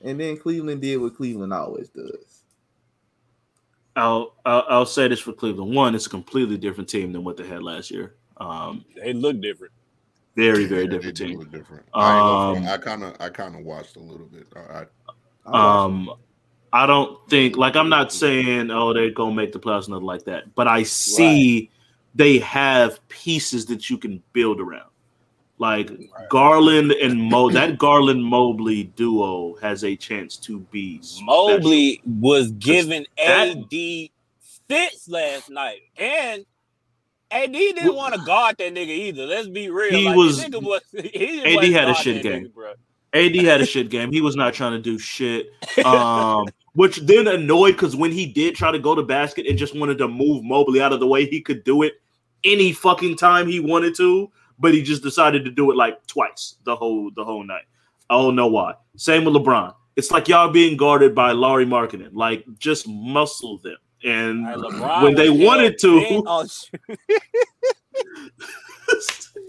[0.02, 2.42] And then Cleveland did what Cleveland always does.
[3.96, 5.74] I'll, I'll I'll say this for Cleveland.
[5.74, 8.16] One, it's a completely different team than what they had last year.
[8.38, 9.72] Um, They look different.
[10.36, 11.38] very very Yeah, different do team.
[11.38, 11.86] look different.
[11.94, 12.66] I Um.
[12.66, 14.46] I kind of I kind of watched a little bit.
[14.56, 14.86] I, I,
[15.46, 16.10] I Um,
[16.72, 20.06] I don't think like I'm not saying oh they're gonna make the playoffs or nothing
[20.06, 21.70] like that, but I see
[22.14, 24.91] they have pieces that you can build around.
[25.58, 25.90] Like
[26.28, 31.26] Garland and Mo, that Garland Mobley duo has a chance to be special.
[31.26, 36.44] Mobley was given AD fits last night, and
[37.30, 39.26] AD didn't want to guard that nigga either.
[39.26, 39.92] Let's be real.
[39.92, 42.44] He like, was- the nigga was he AD wasn't had a shit game.
[42.46, 42.72] nigga, bro.
[43.14, 44.10] AD had a shit game.
[44.10, 45.50] He was not trying to do shit.
[45.84, 49.76] Um, which then annoyed because when he did try to go to basket and just
[49.76, 51.94] wanted to move Mobley out of the way, he could do it
[52.44, 54.30] any fucking time he wanted to,
[54.62, 57.64] but he just decided to do it like twice the whole the whole night.
[58.08, 58.74] I don't know why.
[58.96, 59.74] Same with LeBron.
[59.96, 62.10] It's like y'all being guarded by Lauri Markkanen.
[62.12, 63.76] Like just muscle them.
[64.04, 66.22] And LeBron when they wanted to,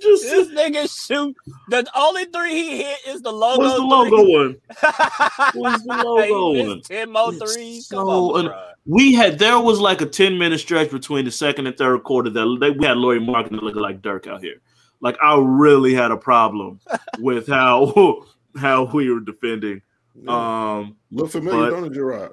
[0.01, 1.35] just this nigga shoot.
[1.69, 3.61] The only three he hit is the logo.
[3.61, 3.89] what's the three.
[3.89, 4.55] logo one?
[5.53, 6.81] What's the logo one?
[6.81, 7.87] Ten more threes.
[7.87, 8.53] so Come on,
[8.85, 12.29] we had there was like a 10 minute stretch between the second and third quarter
[12.29, 14.59] that they, we had Lauri Markkanen looking like Dirk out here.
[15.03, 16.79] Like I really had a problem
[17.19, 18.25] with how
[18.57, 19.81] how we were defending.
[20.15, 20.77] yeah.
[20.79, 22.31] Um, look familiar, but- don't it, Gerard?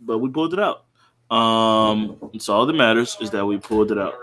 [0.00, 0.84] but we pulled it out.
[1.30, 4.14] Um, it's all that matters is that we pulled it out.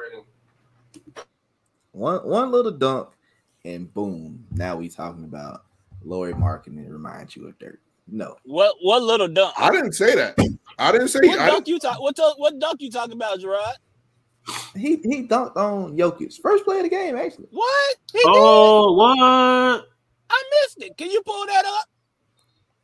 [1.92, 3.10] one one little dunk,
[3.66, 4.46] and boom.
[4.52, 5.64] Now we talking about
[6.04, 7.80] Lauri Markkanen and it reminds you of Dirk.
[8.08, 8.36] No.
[8.44, 9.54] What what little dunk?
[9.58, 10.38] I didn't say that.
[10.78, 11.20] I didn't say.
[11.24, 12.02] What I dunk you talk?
[12.02, 13.76] What to- what dunk you talking about, Gerard?
[14.76, 16.34] He he dunked on Jokic.
[16.42, 17.48] First play of the game, actually.
[17.52, 17.96] What?
[18.12, 18.26] He did?
[18.28, 19.18] Oh, what?
[20.30, 20.98] I missed it.
[20.98, 21.86] Can you pull that up?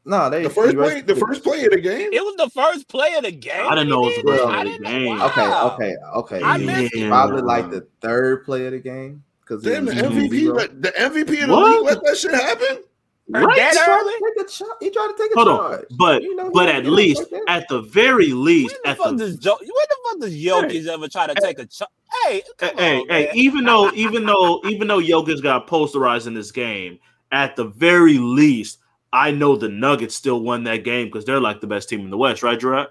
[0.05, 1.01] No, they the first play.
[1.01, 2.09] The first play of the game.
[2.13, 3.67] It was the first play of the game.
[3.67, 5.21] I didn't know it was He the first play of the game.
[5.21, 5.75] Okay, Wow.
[5.75, 6.41] okay, okay.
[6.43, 7.07] I missed was it.
[7.09, 10.29] Probably like the third play of the game because Damn, the MVP.
[10.39, 10.55] 0.
[10.55, 11.71] Let, the MVP of the What?
[11.75, 12.83] league let that shit happen.
[13.31, 13.55] Right?
[13.57, 14.13] That He tried early?
[14.13, 14.77] to take a shot.
[14.79, 17.43] He tried to take a Hold on, but You know, but at least like that.
[17.47, 20.33] at the very least When the at fuck the does jo- when the fuck does
[20.33, 21.91] Jokic ever try to take a shot?
[22.25, 23.35] Hey, come hey, on, hey, man.
[23.35, 26.97] even though even though even though Jokic got posterized in this game,
[27.31, 28.79] at the very least,
[29.13, 32.09] I know the Nuggets still won that game because they're like the best team in
[32.09, 32.87] the West, right, Gerard?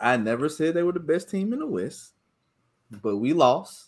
[0.00, 2.12] I never said they were the best team in the West,
[3.02, 3.87] but we lost.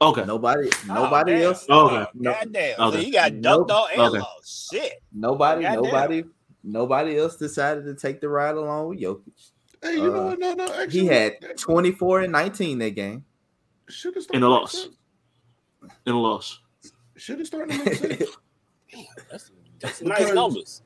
[0.00, 0.24] Okay.
[0.24, 1.42] Nobody, Oh, nobody damn.
[1.42, 1.64] else.
[1.68, 1.72] Okay.
[1.96, 2.80] Oh, No- Goddamn.
[2.80, 2.96] Okay.
[3.00, 3.68] So you got Nope.
[3.68, 4.18] dunked on and Okay.
[4.20, 4.70] lost.
[4.72, 4.92] Shit.
[5.12, 5.82] Nobody, Goddamn.
[5.82, 6.24] nobody,
[6.62, 9.50] nobody else decided to take the ride along with Jokic.
[9.82, 10.38] Hey, you know Uh, what?
[10.38, 10.64] No, no.
[10.72, 13.24] Actually, He had 24 and 19 that game.
[13.88, 14.88] Should have In a loss.
[16.06, 16.60] In a loss.
[17.16, 18.36] Should have started to make sense.
[19.30, 20.82] That's, that's nice Because- numbers.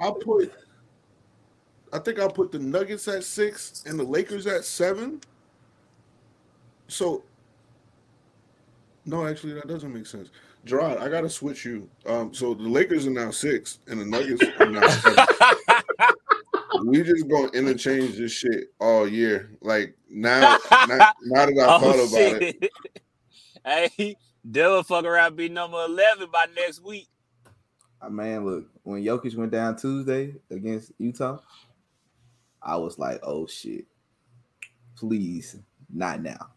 [0.00, 0.52] I'll put.
[1.92, 5.20] I think I'll put the Nuggets at six and the Lakers at seven.
[6.88, 7.22] So
[9.04, 10.30] No, actually, that doesn't make sense.
[10.64, 11.88] Gerard, I gotta switch you.
[12.06, 15.26] Um, so the Lakers are now six, and the Nuggets are now seven.
[16.86, 19.50] we just gonna interchange this shit all year.
[19.60, 20.56] Like now,
[20.88, 22.70] now, now that I Oh, thought about it,
[23.98, 24.16] hey,
[24.48, 27.08] Devil fuck around be number eleven by next week.
[28.00, 31.38] Uh, man, look, when Jokic went down Tuesday against Utah,
[32.62, 33.86] I was like, oh shit.
[34.96, 35.56] Please,
[35.92, 36.50] not now.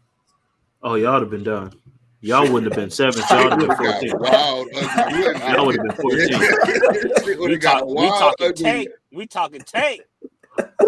[0.80, 1.72] Oh, y'all would have been done.
[2.20, 3.22] Y'all wouldn't have been seven.
[3.30, 4.12] Y'all would have been 14.
[4.18, 4.68] wild.
[4.72, 7.38] Y'all would have been 14.
[7.38, 8.88] We, talk, we talking tank.
[9.12, 10.00] We talking tank.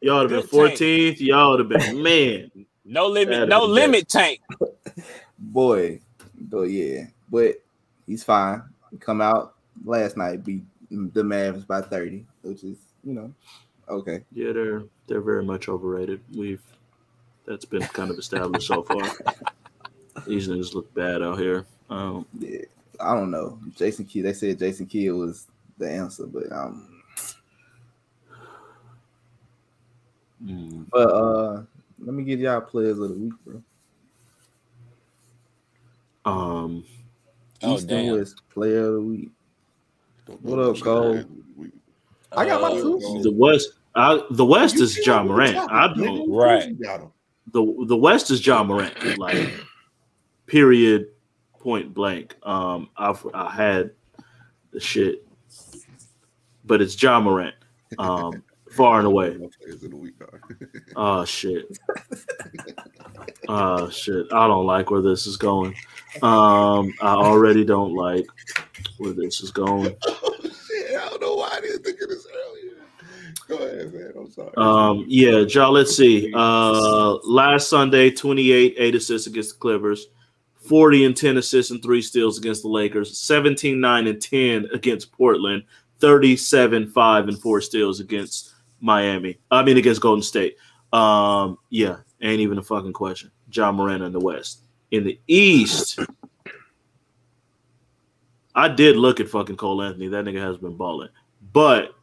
[0.00, 0.78] Y'all would have been Good tank.
[0.78, 1.20] 14th.
[1.20, 2.50] Y'all would have been man.
[2.84, 3.48] No limit.
[3.48, 4.40] No be limit tank.
[5.38, 6.00] Boy,
[6.38, 7.56] but yeah, but
[8.06, 8.62] he's fine.
[8.90, 9.54] He come out
[9.84, 13.32] last night, beat the Mavs by 30, which is, you know,
[13.88, 14.22] okay.
[14.32, 16.20] Yeah, they're they're very much overrated.
[16.34, 16.62] We've
[17.46, 19.00] that's been kind of established so far.
[20.26, 21.64] These niggas look bad out here.
[21.90, 22.60] Um, Yeah,
[23.00, 23.58] I don't know.
[23.76, 25.46] Jason Kidd, they said Jason Kidd was
[25.78, 27.02] the answer, but um,
[30.44, 31.62] mm, but uh,
[31.98, 33.62] let me give y'all players of the week, bro.
[36.24, 36.84] um,
[37.62, 38.16] Oh, Easton damn.
[38.18, 39.30] West player of the week.
[40.42, 40.84] What up, shit.
[40.84, 41.24] Cole?
[41.56, 41.70] We-
[42.32, 43.20] I got my Uh, two.
[43.22, 43.70] the West.
[43.94, 45.56] I, the West You is John what Morant.
[45.70, 46.30] I don't.
[46.30, 46.68] Right.
[46.68, 47.10] you got him.
[47.52, 49.36] the the West is Ja Morant, like
[50.46, 51.08] period,
[51.60, 52.36] point blank.
[52.42, 53.90] Um, I've I had
[54.72, 55.26] the shit,
[56.64, 57.54] but it's Ja Morant,
[57.98, 58.42] um,
[58.72, 59.36] far and away.
[59.36, 60.40] My players of the week are.
[60.94, 61.78] Oh shit.
[63.48, 64.26] Oh shit.
[64.32, 65.74] I don't like where this is going.
[66.22, 68.26] Um, I already don't like
[68.98, 69.94] where this is going.
[70.06, 70.96] oh shit!
[70.96, 72.76] I don't know why I didn't think of this earlier.
[73.48, 74.12] Go ahead, man.
[74.16, 74.52] I'm sorry.
[74.56, 76.32] Um, yeah, Joe, let's see.
[76.34, 80.06] Uh last Sunday, 28, 8 assists against the Clippers,
[80.66, 85.12] 40 and 10 assists and three steals against the Lakers, 17, 9 and 10 against
[85.12, 85.62] Portland,
[86.00, 89.38] 37, 5 and four steals against Miami.
[89.50, 90.56] I mean against Golden State.
[90.92, 93.30] Um, yeah, ain't even a fucking question.
[93.52, 94.62] Ja Morant in the West.
[94.90, 95.98] In the East,
[98.54, 100.08] I did look at fucking Cole Anthony.
[100.08, 101.10] That nigga has been balling.
[101.52, 101.94] But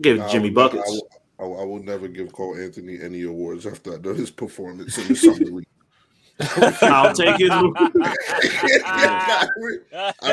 [0.00, 0.82] give I Jimmy will- buckets.
[0.88, 4.12] I will, I will- I will never give Cole Anthony any awards after I know
[4.14, 5.66] his performance in the summer league.
[6.82, 7.50] I'll take his.
[8.84, 9.46] I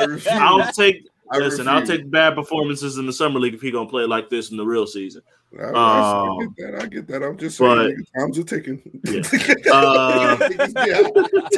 [0.07, 0.27] refuse.
[0.27, 1.07] I'll take.
[1.29, 4.29] I listen, I'll take bad performances in the summer league if he gonna play like
[4.29, 5.21] this in the real season.
[5.59, 6.81] I, I, I Um, get that.
[6.81, 7.23] I get that.
[7.23, 8.81] I'm just saying, but- nigga, times are ticking.
[9.05, 9.21] Yeah.
[9.73, 10.37] Uh,
[10.85, 11.01] yeah,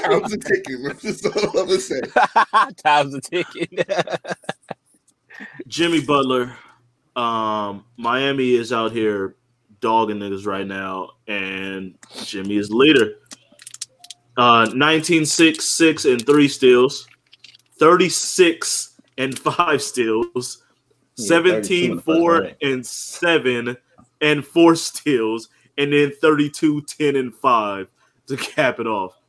[0.01, 0.83] times are ticking.
[0.83, 2.01] That's just all I'm gonna say.
[2.83, 3.91] Time's a ticket.
[5.67, 6.55] Jimmy Butler,
[7.15, 9.35] um, Miami is out here
[9.79, 13.13] dogging niggas right now, and Jimmy is leader.
[14.39, 17.09] Uh, 19, 6, 6, and 3 steals,
[17.77, 20.63] 36 and 5 steals,
[21.17, 23.75] Yeah, 17, 32 4, and 7,
[24.21, 27.87] and 4 steals, and then 32, 10, and 5
[28.27, 29.19] to cap it off.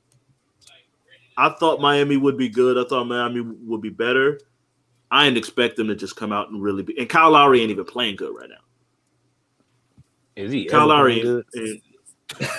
[1.36, 2.78] I thought Miami would be good.
[2.78, 4.38] I thought Miami would be better.
[5.10, 6.96] I didn't expect them to just come out and really be.
[6.96, 8.62] And Kyle Lowry ain't even playing good right now.
[10.36, 11.82] Is he Kyle ever Lowry, playing ain't-
[12.28, 12.40] good?
[12.40, 12.50] ain't-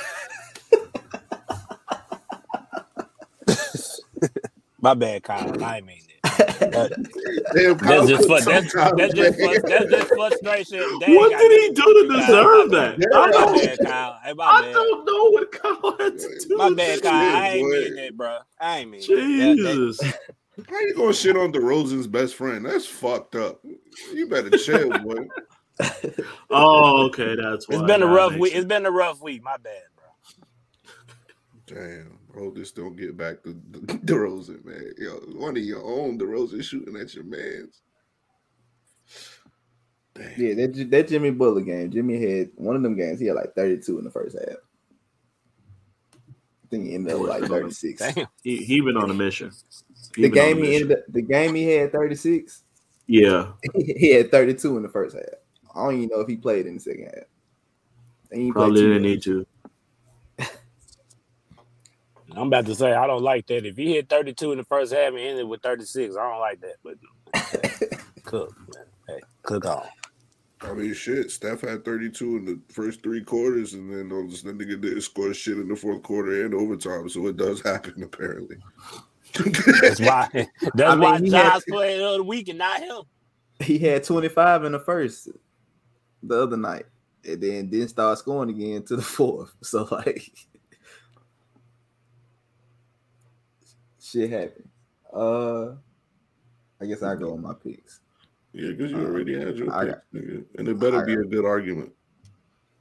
[4.82, 5.56] My bad, Kyle.
[5.62, 6.92] I ain't mean that.
[7.54, 8.44] Damn, That's just fun.
[8.46, 9.62] That's, that's just fun.
[9.68, 11.00] That's just frustration.
[11.00, 12.98] Dang, what did he do to deserve that?
[13.00, 13.08] Yeah.
[13.14, 14.20] I My don't, bad, Kyle.
[14.24, 14.74] Hey, my I bad.
[14.74, 16.58] don't know what Kyle had to do.
[16.58, 17.36] My bad, this Kyle.
[17.36, 17.72] I ain't boy.
[17.72, 18.38] mean that, bro.
[18.60, 19.58] I ain't mean that.
[19.64, 20.02] That- Jesus.
[20.70, 22.66] How you gonna shit on DeRozan's best friend?
[22.66, 23.62] That's fucked up.
[24.14, 25.28] You better chill, boy.
[26.50, 27.76] Oh, okay, that's why.
[27.76, 28.52] It's been a rough week.
[28.52, 28.64] sense.
[28.64, 29.42] It's been a rough week.
[29.42, 30.06] My bad, bro.
[31.66, 34.94] Damn, bro, this don't get back to De- DeRozan, man.
[34.98, 37.82] Yo, one of your own DeRozan shooting at your man's.
[40.14, 40.34] Damn.
[40.38, 41.90] Yeah, that, that Jimmy Butler game.
[41.92, 43.20] Jimmy had one of them games.
[43.20, 44.58] He had like 32 in the first half.
[46.18, 48.14] I think he ended up like 36.
[48.14, 48.28] Damn.
[48.44, 49.52] He, he been on a mission.
[50.16, 50.82] He The game he mission.
[50.84, 52.64] ended up, the game he had 36.
[53.08, 55.26] Yeah, He had 32 in the first half.
[55.76, 57.24] I don't even know if he played in the second half.
[58.32, 59.46] He probably didn't need to.
[62.36, 63.66] I'm about to say I don't like that.
[63.66, 66.62] If he hit 32 in the first half and ended with 36, I don't like
[66.62, 66.76] that.
[66.84, 66.98] But
[68.24, 68.86] cook, man.
[69.08, 69.88] Hey, cook on.
[70.62, 71.32] I mean, shit.
[71.32, 75.34] Steph had 32 in the first three quarters, and then all this nigga didn't score
[75.34, 77.10] shit in the fourth quarter and overtime.
[77.10, 78.58] So it does happen, apparently.
[79.82, 80.30] That's why.
[80.76, 83.02] That's I mean, why he had- Josh played the other week and not him.
[83.60, 85.30] He had 25 in the first
[86.24, 86.86] the other night.
[87.24, 89.54] And then didn't start scoring again to the fourth.
[89.62, 90.32] So like
[94.12, 94.68] shit happens.
[95.14, 95.76] Uh,
[96.82, 98.00] I guess I go on my picks.
[98.54, 100.46] Yeah, because you already had your I picks, nigga.
[100.58, 101.94] And it better I be got- a good argument.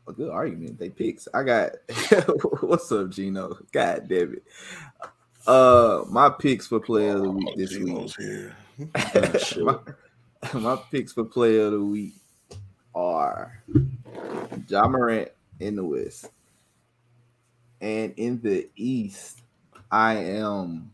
[0.09, 0.79] A good argument.
[0.79, 1.29] They picks.
[1.33, 1.73] I got.
[2.63, 3.57] What's up, Gino?
[3.71, 4.43] God damn it.
[5.47, 8.11] Uh, my picks for player of the week this week.
[8.19, 8.57] Here.
[9.59, 9.79] My,
[10.55, 12.15] my picks for player of the week
[12.95, 13.63] are
[14.69, 15.29] Ja Morant
[15.61, 16.31] in the West.
[17.81, 19.43] And in the East,
[19.91, 20.93] I am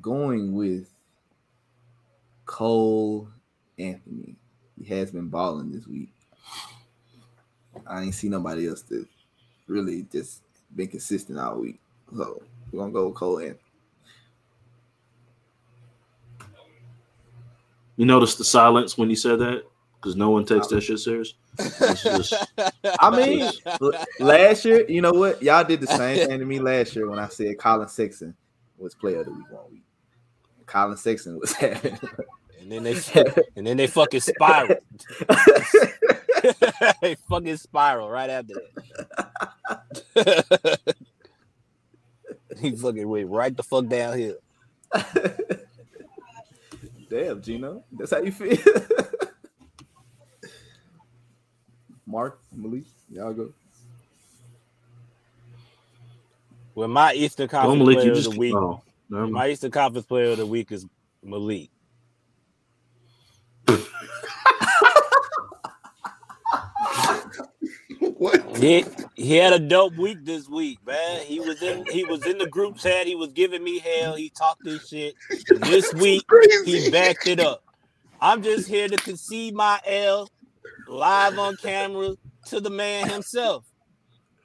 [0.00, 0.88] going with
[2.46, 3.28] Cole
[3.78, 4.36] Anthony.
[4.78, 6.10] He has been balling this week.
[7.86, 9.06] I ain't see nobody else that
[9.66, 10.42] really just
[10.74, 11.80] been consistent all week.
[12.16, 13.58] So we're gonna go with Cole Anthony.
[17.96, 19.64] You noticed the silence when you said that?
[19.96, 21.34] Because no one takes that shit serious.
[22.02, 22.34] Just-
[23.00, 23.50] I mean,
[24.20, 25.42] last year, you know what?
[25.42, 28.36] Y'all did the same thing to me last year when I said Collin Sexton
[28.76, 29.83] was player of the week one week.
[30.66, 31.98] Collin Sexton was having.
[32.60, 32.96] and then they
[33.56, 34.76] and then they fucking spiral.
[37.00, 38.54] they fucking spiral right after
[40.14, 40.80] that.
[42.60, 44.36] he fucking went right the fuck down downhill.
[47.10, 48.56] Damn, Gino, that's how you feel.
[52.06, 53.52] Mark, Malik, y'all go.
[56.74, 58.54] Well, my Eastern Don't Conference Malik, player you of the week.
[58.54, 58.93] oh, never mind.
[59.14, 60.86] My Eastern Conference player of the week is
[61.22, 61.70] Malik.
[67.98, 68.56] what?
[68.56, 68.84] He
[69.16, 71.22] he had a dope week this week, man.
[71.26, 73.06] He was in he was in the group chat.
[73.06, 74.16] He was giving me hell.
[74.16, 75.14] He talked this shit.
[75.54, 76.80] This week Crazy.
[76.80, 77.62] he backed it up.
[78.20, 80.28] I'm just here to concede my L
[80.86, 82.14] live on camera
[82.46, 83.64] to the man himself.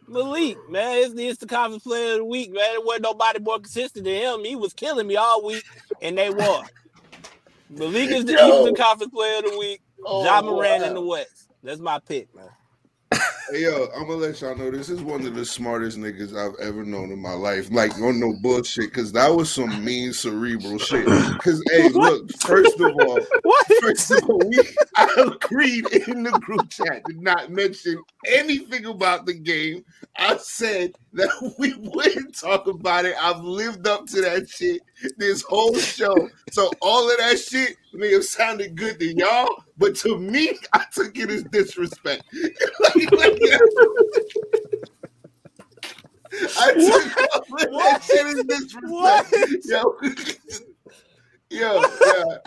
[0.10, 2.64] Malik, man, it's the Conference player of the week, man.
[2.72, 4.44] There wasn't nobody more consistent than him.
[4.44, 5.64] He was killing me all week,
[6.02, 6.66] and they won.
[7.70, 8.62] Malik is the Yo.
[8.62, 9.82] Eastern Conference player of the week.
[10.04, 10.88] Oh, Ja Morant wow.
[10.88, 11.48] in the West.
[11.62, 12.50] That's my pick, man.
[13.12, 16.60] Hey, yo, I'm gonna let y'all know this is one of the smartest niggas I've
[16.60, 17.72] ever known in my life.
[17.72, 21.06] Like, on no bullshit, because that was some mean cerebral shit.
[21.06, 23.68] Because, hey, look, first of all, What?
[23.82, 24.60] First of all, we
[24.96, 29.84] I agreed in the group chat did not mention anything about the game.
[30.16, 33.16] I said that we wouldn't talk about it.
[33.20, 34.82] I've lived up to that shit
[35.18, 36.30] this whole show.
[36.52, 40.86] So all of that shit may have sounded good to y'all, but to me, I
[40.94, 42.24] took it as disrespect.
[42.80, 43.42] Like- like-
[46.58, 49.66] I took all of that shit as disrespect.
[49.66, 49.96] Yo,
[51.50, 52.38] yo, yeah.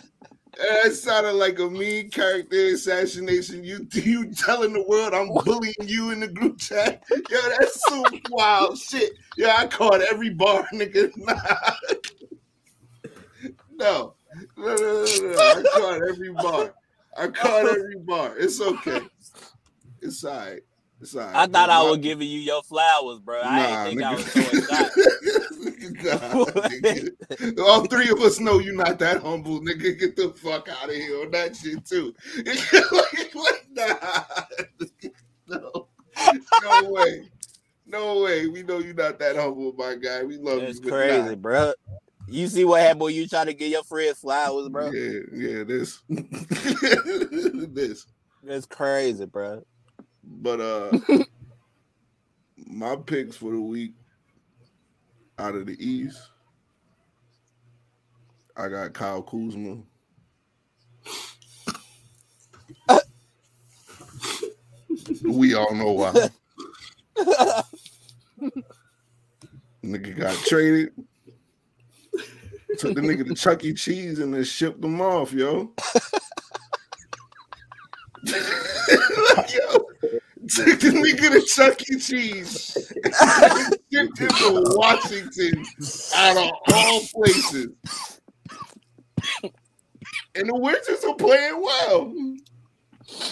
[0.63, 3.65] That sounded like a mean character assassination.
[3.65, 7.03] You you telling the world I'm bullying you in the group chat?
[7.11, 9.13] Yo, that's some wild shit.
[9.37, 11.11] Yeah, I caught every bar, nigga.
[11.17, 11.37] Nah.
[13.73, 14.15] No.
[14.57, 15.39] No, no, no, no.
[15.39, 16.75] I caught every bar.
[17.17, 18.37] I caught every bar.
[18.39, 19.01] It's okay.
[20.01, 20.61] It's all right.
[21.01, 21.35] It's all right.
[21.35, 23.41] I thought I was giving you your flowers, bro.
[23.43, 24.97] I didn't think I was throwing shots.
[26.05, 26.19] Nah,
[26.81, 27.59] nigga.
[27.61, 29.99] All three of us know you're not that humble, nigga.
[29.99, 32.15] Get the fuck out of here on that shit too.
[32.93, 34.35] like, like, nah.
[35.49, 35.89] no,
[36.63, 37.29] no way,
[37.87, 38.47] no way.
[38.47, 40.23] We know you're not that humble, my guy.
[40.25, 40.83] We love That's you.
[40.83, 41.35] but crazy, nah.
[41.37, 41.73] bro.
[42.29, 44.91] You see what happened when you try to get your friends flowers, bro?
[44.91, 45.65] Yeah, yeah.
[45.65, 48.07] This, this.
[48.43, 49.65] That's crazy, bro.
[50.25, 50.99] But uh,
[52.57, 53.93] my picks for the week
[55.39, 56.21] out of the East,
[58.57, 59.79] I got Kyle Kuzma.
[65.25, 66.13] we all know why.
[69.85, 70.93] nigga got traded.
[72.79, 73.75] Took the nigga to Chuck E.
[73.75, 75.73] Cheese and then shipped them off, yo.
[78.25, 78.35] yo,
[80.49, 81.99] took the nigga to Chuck E.
[81.99, 82.93] Cheese
[83.93, 85.65] and shipped him to Washington
[86.17, 87.69] out of all places.
[90.35, 92.15] And the Wizards are playing well.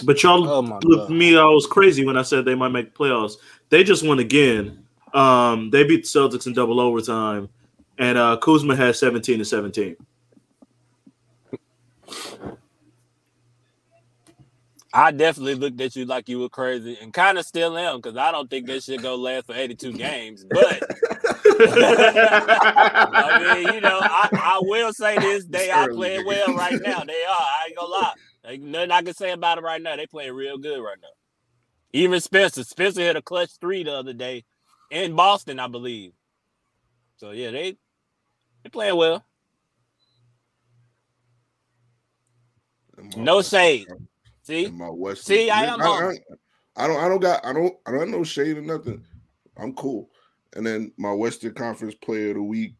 [0.05, 1.09] But y'all Oh looked god.
[1.09, 3.33] me, I was crazy when I said they might make playoffs.
[3.69, 4.85] They just won again.
[5.13, 7.49] Um, they beat the Celtics in double overtime,
[7.97, 9.95] and uh, Kuzma has 17 to 17.
[14.93, 18.17] I definitely looked at you like you were crazy and kind of still am because
[18.17, 20.45] I don't think that shit go last for 82 games.
[20.45, 20.83] But
[23.13, 26.79] I mean, you know, I, I will say this: they are Early, playing well right
[26.79, 27.03] now.
[27.05, 27.31] They are.
[27.35, 28.13] I ain't gonna lie.
[28.45, 29.95] Ain't nothing I can say about it right now.
[29.97, 31.09] They playing real good right now.
[31.93, 32.63] Even Spencer.
[32.63, 34.45] Spencer hit a clutch three the other day
[34.91, 36.13] in Boston, I believe.
[37.17, 37.75] So yeah, they
[38.63, 39.25] They playing well.
[43.15, 43.89] No shade.
[44.43, 45.25] See, and my West.
[45.25, 46.17] See, I am I, humble.
[46.75, 46.97] I don't.
[47.03, 47.45] I don't got.
[47.45, 47.75] I don't.
[47.85, 49.03] I don't have no shade or nothing.
[49.57, 50.09] I'm cool.
[50.55, 52.73] And then my Western Conference Player of the Week.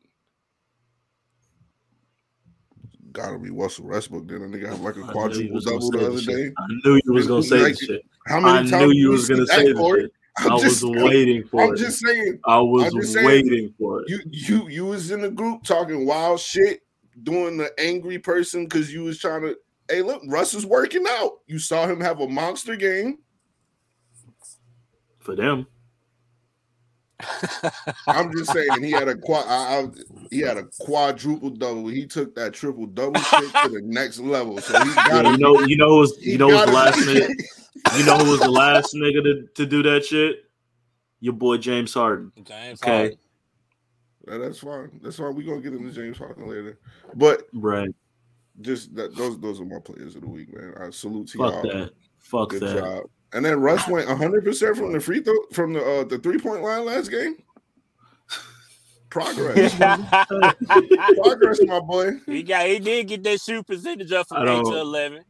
[3.12, 4.28] Gotta be Russell Westbrook.
[4.28, 6.36] Then that nigga have like a I knew you quadruple double the the other shit.
[6.36, 6.54] day.
[6.58, 8.02] I knew you was gonna say Like, shit.
[8.28, 10.02] How I many times knew you was gonna say that, the Corey?
[10.04, 10.12] shit.
[10.38, 11.68] I'm I was just, waiting for it.
[11.68, 11.78] I'm it.
[11.78, 12.40] just saying.
[12.46, 14.10] I was I'm saying, waiting for it.
[14.10, 16.82] You you you was in the group talking wild shit,
[17.24, 19.58] doing the angry person because you was trying to.
[19.92, 21.40] Hey, look, Russ is working out.
[21.48, 23.20] You saw him have a monster game.
[25.20, 25.68] For them.
[28.08, 29.46] I'm just saying he had a quad.
[29.48, 29.88] I, I,
[30.32, 31.88] he had a quadruple double.
[31.88, 34.60] He took that triple double shit to the next level.
[34.62, 37.28] So he Yeah, you know, you know, who was you know, was the last nigga.
[37.28, 37.98] nigga.
[38.00, 40.46] You know, who was the last nigga to, to do that shit?
[41.20, 42.32] Your boy James Harden.
[42.44, 42.92] James Okay.
[42.92, 43.18] Harden.
[44.28, 45.00] Yeah, that's fine.
[45.04, 45.36] That's fine.
[45.36, 46.80] We're gonna get into James Harden later.
[47.14, 47.90] But Right.
[48.60, 50.74] Just that those those are my players of the week, man.
[50.80, 51.74] I salute to Fuck y'all.
[51.74, 51.92] that.
[52.20, 52.78] Fuck Good that.
[52.80, 53.04] job.
[53.34, 56.38] And then Russ went 100 percent from the free throw from the uh, the three
[56.38, 57.38] point line last game.
[59.10, 59.76] Progress,
[61.22, 62.12] progress, my boy.
[62.26, 65.24] he got he did get that shoot percentage up I from eight don't- to eleven.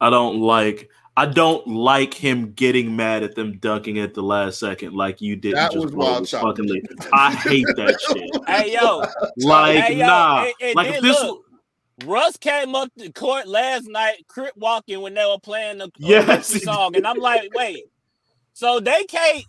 [0.00, 0.88] I don't like.
[1.18, 5.34] I don't like him getting mad at them dunking at the last second like you
[5.34, 5.54] did.
[5.56, 6.82] That just was wild fucking.
[7.12, 8.30] I hate that shit.
[8.46, 9.02] Hey yo,
[9.38, 10.44] Like Hey, yo, nah.
[10.44, 11.32] and- and like then if this.
[12.04, 15.88] Russ came up to court last night, crip walking when they were playing the uh,
[15.98, 17.84] Yes, song, and I'm like, wait,
[18.52, 19.44] so they can't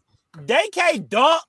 [0.46, 1.42] they can't dunk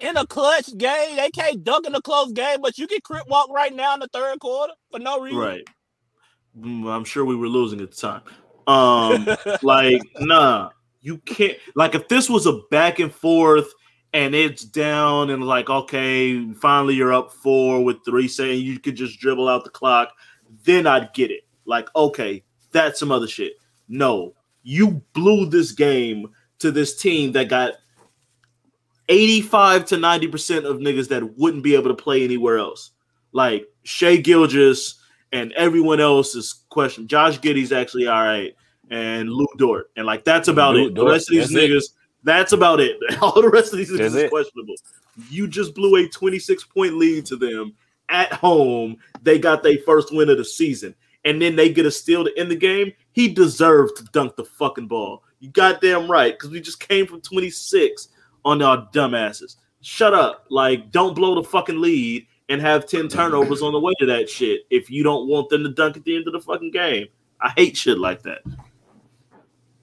[0.00, 3.28] in a clutch game, they can't dunk in a close game, but you can crip
[3.28, 5.38] walk right now in the third quarter for no reason.
[5.38, 5.64] Right.
[6.58, 8.22] Mm, I'm sure we were losing at the time.
[8.66, 9.26] Um,
[9.62, 10.70] like, nah,
[11.00, 11.58] you can't.
[11.74, 13.72] Like, if this was a back and forth
[14.12, 18.96] and it's down and like, okay, finally you're up four with three, saying you could
[18.96, 20.12] just dribble out the clock,
[20.64, 21.42] then I'd get it.
[21.64, 22.42] Like, okay,
[22.72, 23.54] that's some other shit.
[23.88, 27.74] No, you blew this game to this team that got
[29.08, 32.90] 85 to 90% of niggas that wouldn't be able to play anywhere else.
[33.32, 35.00] Like Shai Gilgeous
[35.32, 37.06] and everyone else is question.
[37.06, 38.54] Josh Giddey's actually all right,
[38.90, 40.94] and Lu Dort, and like that's about Lou it.
[40.94, 41.70] Dort, the rest of these that's it.
[41.70, 41.84] niggas,
[42.22, 42.96] that's about it.
[43.22, 44.30] All the rest of these niggas That's is it.
[44.30, 44.74] questionable.
[45.28, 47.74] You just blew a 26 point lead to them
[48.08, 48.96] at home.
[49.22, 50.94] They got their first win of the season,
[51.24, 52.92] and then they get a steal to end the game.
[53.12, 55.22] He deserved to dunk the fucking ball.
[55.40, 58.08] You goddamn right, because we just came from 26
[58.44, 59.56] on our dumbasses.
[59.80, 60.46] Shut up.
[60.50, 64.28] Like, don't blow the fucking lead and have 10 turnovers on the way to that
[64.28, 67.06] shit if you don't want them to dunk at the end of the fucking game.
[67.40, 68.42] I hate shit like that.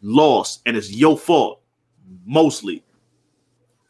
[0.02, 1.62] Lost, and it's your fault,
[2.26, 2.84] mostly.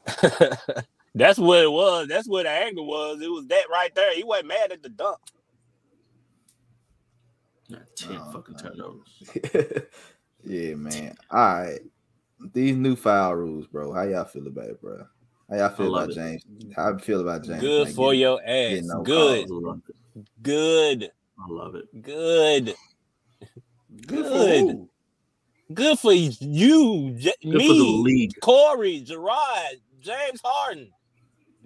[1.13, 2.07] That's what it was.
[2.07, 3.21] That's what the anger was.
[3.21, 4.13] It was that right there.
[4.15, 5.17] He wasn't mad at the dunk.
[7.69, 8.63] Not 10 Oh, fucking man.
[8.63, 9.83] turnovers.
[10.43, 11.15] yeah, man.
[11.29, 11.79] All right.
[12.53, 13.93] These new foul rules, bro.
[13.93, 15.05] How y'all feel about it, bro?
[15.49, 16.15] How y'all feel about it.
[16.15, 16.43] James?
[16.75, 17.61] How you feel about James?
[17.61, 18.83] Good not for getting- your ass.
[18.83, 20.25] no Good, I love it.
[20.41, 22.01] good, I love it.
[22.01, 22.75] good,
[24.07, 24.59] Good Good.
[24.61, 24.89] who?
[25.73, 28.31] good for you, J- Good for the me, league.
[28.41, 30.89] Corey, Gerard, James Harden,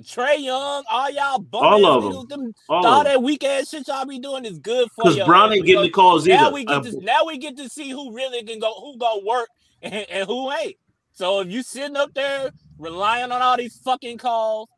[0.05, 2.11] Trae Young, all y'all bum All of 'em.
[2.11, 5.17] niggas, them- All all that weak ass shit y'all be doing is good for Because
[5.17, 6.53] your Brown ain't getting the Because calls now either.
[6.53, 9.49] we get to now we get to see who really can go, who gonna work
[9.81, 10.75] and, and who ain't.
[11.13, 14.69] So if you sitting up there relying on all these fucking calls,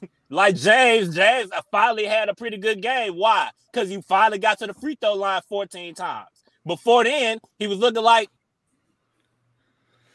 [0.30, 3.14] like James, James I finally had a pretty good game.
[3.16, 3.50] Why?
[3.72, 6.28] Because you finally got to the free throw line 14 times.
[6.66, 8.28] Before then, he was looking like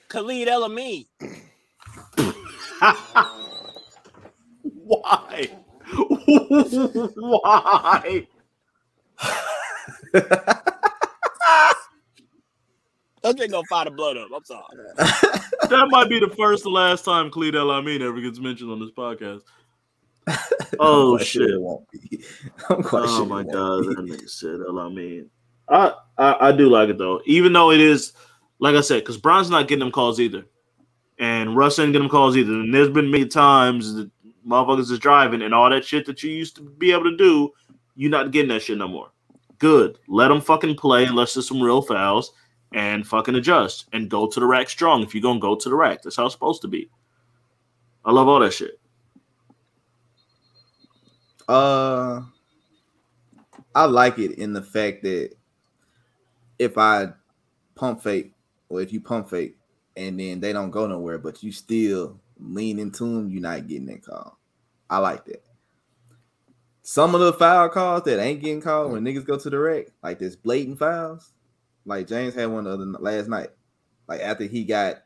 [0.10, 1.06] Khalid El Amin.
[4.90, 5.48] Why?
[7.16, 8.28] Why?
[13.24, 14.30] I'm just gonna find a blood up.
[14.36, 14.64] I'm sorry.
[15.70, 18.80] That might be the first and last time Khalid El Amin ever gets mentioned on
[18.80, 19.42] this podcast.
[20.80, 21.54] Oh I'm quite sure shit!
[21.56, 22.24] it won't be.
[22.70, 23.88] I'm quite Oh sure my god, be.
[23.90, 25.30] that nigga said El Amin.
[25.68, 28.14] I, I I do like it though, even though it is
[28.60, 30.46] like I said, because Brown's not getting them calls either,
[31.20, 32.54] and Russ ain't getting them calls either.
[32.54, 34.10] And there's been many times that
[34.50, 37.52] motherfuckers is driving and all that shit that you used to be able to do,
[37.96, 39.12] you're not getting that shit no more.
[39.60, 42.32] Good, let them fucking play unless there's some real fouls,
[42.74, 45.04] and fucking adjust and go to the rack strong.
[45.04, 46.90] If you're gonna go to the rack, that's how it's supposed to be.
[48.06, 48.80] I love all that shit.
[51.48, 52.22] Uh,
[53.76, 55.32] I like it in the fact that
[56.60, 57.10] if I
[57.76, 58.34] pump fake,
[58.70, 59.58] or if you pump fake,
[59.98, 63.88] and then they don't go nowhere, but you still lean into them, you're not getting
[63.88, 64.39] that call.
[64.90, 65.44] I like that.
[66.82, 69.88] some of the foul calls that ain't getting called when niggas go to the wreck,
[70.02, 71.32] like this blatant fouls.
[71.86, 73.50] Like James had one the other last night,
[74.08, 74.98] like after he got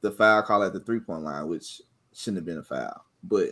[0.00, 1.80] the foul call at the three point line, which
[2.12, 3.50] shouldn't have been a foul, but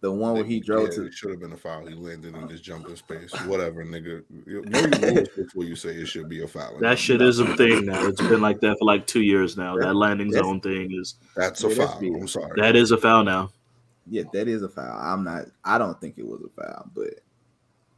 [0.00, 1.86] the one where he drove Yeah, to it should have been a foul.
[1.86, 3.32] He landed in uh, his jumping space.
[3.46, 4.22] Whatever, nigga.
[4.46, 6.78] You- Know your rules before you say it should be a foul.
[6.80, 8.06] That shit is a thing now.
[8.06, 9.76] It's been like that for like two years now.
[9.78, 11.98] That landing zone thing is That's a foul.
[12.02, 12.60] I'm sorry.
[12.60, 13.50] that is a foul now.
[14.08, 14.98] Yeah, that is a foul.
[15.00, 15.46] I'm not.
[15.64, 17.20] I don't think it was a foul, but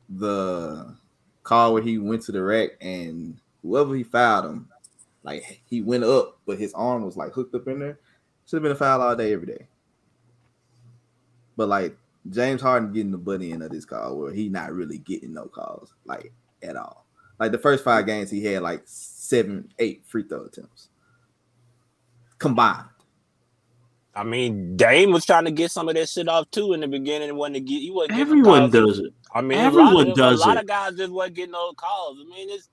[0.08, 0.94] the
[1.42, 4.68] call where he went to the rack and whoever he fouled him,
[5.22, 7.98] like he went up, but his arm was like hooked up in there.
[8.46, 9.66] Should have been a foul all day, every day.
[11.56, 11.96] But like
[12.30, 15.46] James Harden getting the buddy end of this call, where he not really getting no
[15.46, 16.32] calls like
[16.62, 17.06] at all.
[17.40, 20.88] Like the first five games, he had like seven, eight free throw attempts
[22.38, 22.88] combined.
[24.16, 26.88] I mean, Dame was trying to get some of that shit off too in the
[26.88, 27.36] beginning.
[27.36, 29.12] When to get, he wasn't Everyone does it.
[29.34, 30.60] I mean, Everyone a of, does A lot it.
[30.62, 32.16] of guys just wasn't getting no calls.
[32.18, 32.70] I mean, it's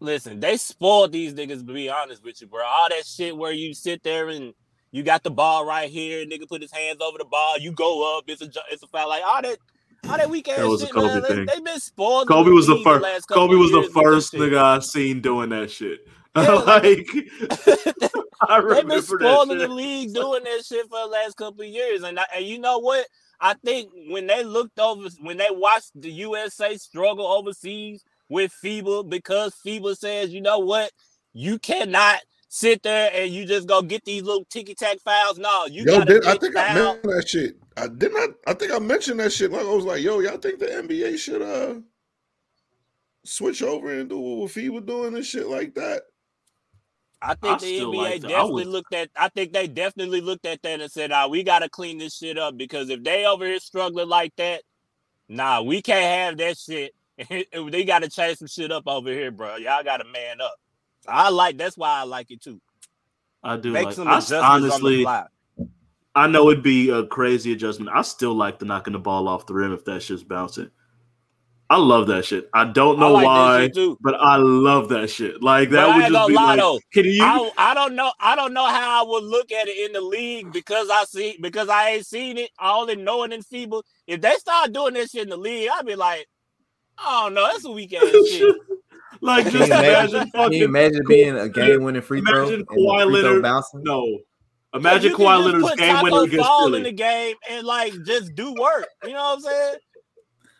[0.00, 0.40] listen.
[0.40, 1.66] They spoiled these niggas.
[1.66, 4.54] To be honest with you, bro, all that shit where you sit there and
[4.90, 8.16] you got the ball right here, nigga put his hands over the ball, you go
[8.16, 9.10] up, it's a it's a foul.
[9.10, 9.58] Like all that,
[10.08, 11.22] all that weak ass That was a shit, Kobe man.
[11.22, 11.46] They, thing.
[11.46, 12.28] they been spoiled.
[12.28, 13.28] Kobe was the first.
[13.28, 16.00] Kobe was the years with that first nigga I seen doing that shit.
[16.36, 17.08] Yeah, like,
[18.40, 22.02] I They've been spoiling the league doing that shit for the last couple of years,
[22.02, 23.06] and I, and you know what?
[23.40, 29.08] I think when they looked over, when they watched the USA struggle overseas with FIBA,
[29.08, 30.90] because FIBA says, you know what,
[31.32, 35.38] you cannot sit there and you just go get these little ticky tack fouls.
[35.38, 37.56] No, you Yo, did, I think I mentioned that shit.
[37.76, 38.30] I did not.
[38.46, 39.52] I think I mentioned that shit.
[39.52, 41.80] Like I was like, "Yo, y'all think the NBA should uh
[43.24, 46.02] switch over and do what FIBA doing and shit like that?"
[47.22, 49.10] I think I the NBA like definitely was- looked at.
[49.16, 52.16] I think they definitely looked at that and said, "Ah, we got to clean this
[52.16, 54.62] shit up because if they over here struggling like that,
[55.28, 56.94] nah, we can't have that shit.
[57.70, 59.56] they got to change some shit up over here, bro.
[59.56, 60.54] Y'all got to man up."
[61.08, 61.56] I like.
[61.56, 62.60] That's why I like it too.
[63.42, 63.94] I do Make like.
[63.94, 65.06] some I, adjustments honestly.
[66.14, 67.94] I know it'd be a crazy adjustment.
[67.94, 70.70] I still like the knocking the ball off the rim if that shit's bouncing.
[71.68, 72.48] I love that shit.
[72.54, 75.42] I don't I know like why, but I love that shit.
[75.42, 76.78] Like that I would just be lie, like, though.
[76.92, 77.22] can you?
[77.24, 78.12] I, I don't know.
[78.20, 81.36] I don't know how I would look at it in the league because I see
[81.40, 82.50] because I ain't seen it.
[82.58, 83.82] I only know it in FIBA.
[84.06, 86.28] If they start doing this shit in the league, I'd be like,
[86.98, 87.48] I don't know.
[87.50, 88.56] That's a weak ass shit.
[89.20, 92.42] like just you imagine, imagine can you fucking imagine being a game winning free throw
[92.44, 93.82] Imagine and the free Kawhi throw Leonard- bouncing?
[93.82, 94.18] no.
[94.74, 97.36] Imagine You can Kawhi just Leonard's put game Taco winner against Fall in the game
[97.50, 98.86] and like just do work.
[99.04, 99.74] You know what I'm saying?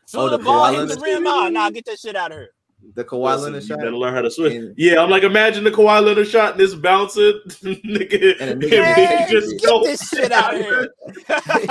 [0.07, 2.17] Soon Oh, the the ball Kawhi hit the Leonard- rim, ah, nah, get that shit
[2.17, 2.51] out of here.
[2.95, 3.79] The Kawhi Listen, Leonard you shot.
[3.79, 4.53] better learn how to switch.
[4.55, 8.63] And- yeah, I'm like, imagine the Kawhi Leonard shot and this bouncing, nigga, And and
[8.63, 10.89] a nigga just- just get go this shit out of here.
[11.29, 11.69] like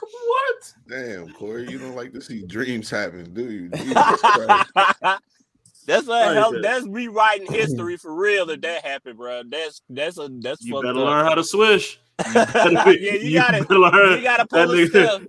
[0.00, 0.74] what?
[0.88, 3.68] Damn, Corey, you don't like to see dreams happen, do you?
[3.74, 3.94] Jesus
[5.84, 6.52] that's a Like hell.
[6.62, 8.48] That's rewriting history for real.
[8.50, 11.06] If that happened, bro, that's that's a that's You fucked better up.
[11.06, 11.98] learn how to swish.
[12.28, 13.68] You better yeah, be- you got it.
[13.68, 14.18] learn.
[14.18, 15.22] You gotta that pull a nigga- step.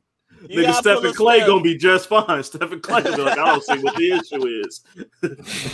[0.49, 1.47] You Nigga, Stephen Klay step.
[1.47, 2.43] gonna be just fine.
[2.43, 4.83] Stephen Klay be like, I don't see what the issue is.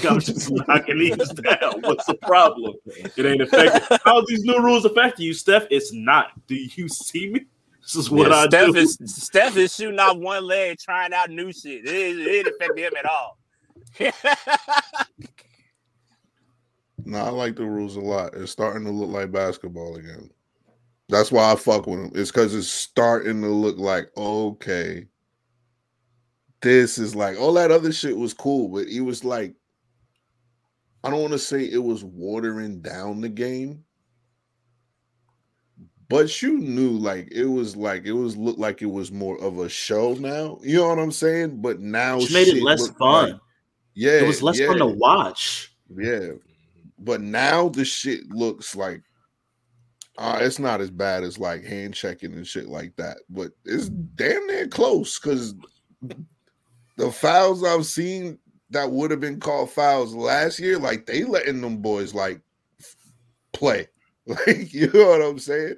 [0.10, 1.82] I'm just knocking these down.
[1.82, 2.76] What's the problem?
[2.86, 3.98] It ain't affecting.
[4.06, 5.66] How these new rules affecting you, Steph?
[5.72, 6.28] It's not.
[6.48, 7.46] Do you see me?
[7.82, 8.76] This is what Yeah, I Steph do.
[8.76, 11.86] is Steph is shooting off one leg, trying out new shit.
[11.86, 13.40] It, ain't- it didn't affect him at all.
[17.06, 18.36] No, I like the rules a lot.
[18.36, 20.30] It's starting to look like basketball again.
[21.10, 22.12] That's why I fuck with them.
[22.14, 25.08] It's because it's starting to look like okay.
[26.62, 29.56] This is like all that other shit was cool, but it was like
[31.04, 33.84] I don't want to say it was watering down the game,
[36.10, 39.58] but you knew like it was like it was looked like it was more of
[39.60, 40.60] a show now.
[40.62, 41.62] You know what I'm saying?
[41.62, 43.32] But now Which made it less fun.
[43.32, 43.40] like-
[43.96, 44.68] yeah, it was less yeah.
[44.68, 45.74] fun to watch.
[45.98, 46.34] Yeah.
[47.00, 49.02] But now the shit looks like
[50.20, 53.88] uh, it's not as bad as like hand checking and shit like that, but it's
[53.88, 55.56] damn near close because
[56.98, 58.38] the fouls I've seen
[58.70, 62.42] that would have been called fouls last year, like they letting them boys like
[63.54, 63.88] play.
[64.46, 65.78] Like, you know what I'm saying?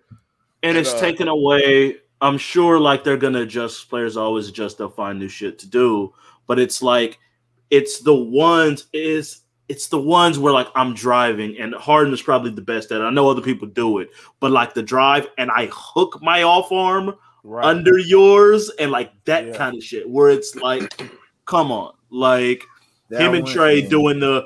[0.61, 1.95] And And, it's uh, taken away.
[2.19, 6.13] I'm sure like they're gonna adjust players always adjust, they'll find new shit to do.
[6.47, 7.17] But it's like
[7.69, 9.40] it's the ones is
[9.71, 13.05] it's the ones where like I'm driving and Harden is probably the best at it.
[13.05, 14.09] I know other people do it,
[14.41, 17.65] but like the drive and I hook my off arm Right.
[17.65, 19.57] under yours and like that Yeah.
[19.57, 21.01] kind of shit where it's like,
[21.45, 22.65] come on, like
[23.09, 24.45] That him and Trey doing the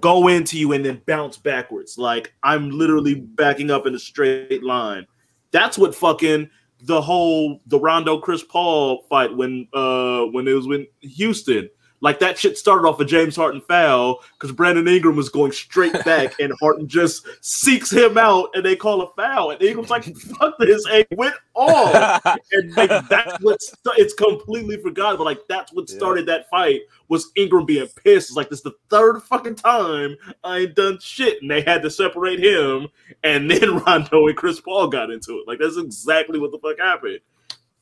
[0.00, 1.98] go into you and then bounce backwards.
[1.98, 5.06] Like I'm literally backing up in a straight line.
[5.50, 6.48] That's what fucking
[6.84, 11.68] the whole the Rondo Chris Paul fight when uh when it was in Houston.
[12.02, 15.92] Like that shit started off a James Harden foul because Brandon Ingram was going straight
[16.04, 20.04] back and Harden just seeks him out and they call a foul and Ingram's like
[20.16, 25.40] fuck this and went off and like that's what st- it's completely forgotten but like
[25.48, 25.96] that's what Yeah.
[25.96, 28.30] started that fight was Ingram being pissed.
[28.30, 31.82] It's like this is the third fucking time I ain't done shit and they had
[31.82, 32.88] to separate him
[33.22, 35.46] and then Rondo and Chris Paul got into it.
[35.46, 37.20] Like that's exactly what the fuck happened.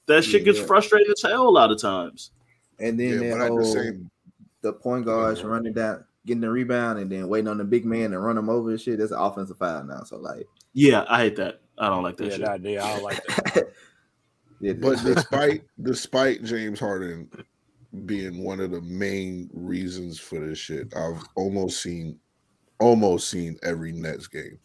[0.07, 0.65] That shit gets Yeah.
[0.65, 2.33] frustrating as hell a lot of times.
[2.81, 4.11] And then Yeah, that but the whole same-
[4.63, 8.11] the point guards running down, getting the rebound, and then waiting on the big man
[8.11, 8.99] to run them over and shit.
[8.99, 10.03] That's an offensive foul now.
[10.05, 11.61] So like, Yeah, I hate that.
[11.79, 12.63] I don't like that Yeah, shit.
[12.63, 13.73] nah, yeah, I don't like that.
[14.61, 17.31] yeah, But despite despite James Harden
[18.05, 22.19] being one of the main reasons for this shit, I've almost seen
[22.81, 24.59] almost seen every Nets game.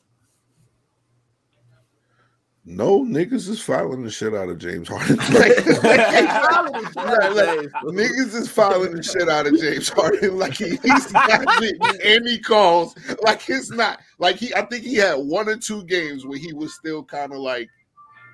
[2.66, 5.18] No niggas is fouling the shit out of James Harden.
[5.34, 10.38] like, like, like, niggas is fouling the shit out of James Harden.
[10.38, 12.96] Like he, he's not getting any calls.
[13.22, 14.56] Like it's not like he.
[14.56, 17.70] I think he had one or two games where he was still kind of like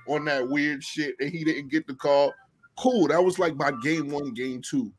[0.07, 2.31] on that weird shit and he didn't get the call.
[2.77, 3.07] Cool.
[3.07, 4.91] That was like by game one, game two.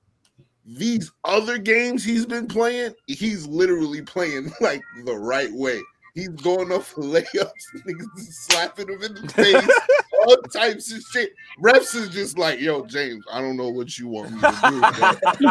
[0.66, 5.80] These other games he's been playing, he's literally playing like the right way.
[6.14, 7.24] He's going off for layups,
[7.86, 9.68] niggas slapping him in the face,
[10.26, 11.32] all types of shit.
[11.62, 15.46] Refs is just like, yo, James, I don't know what you want me to do.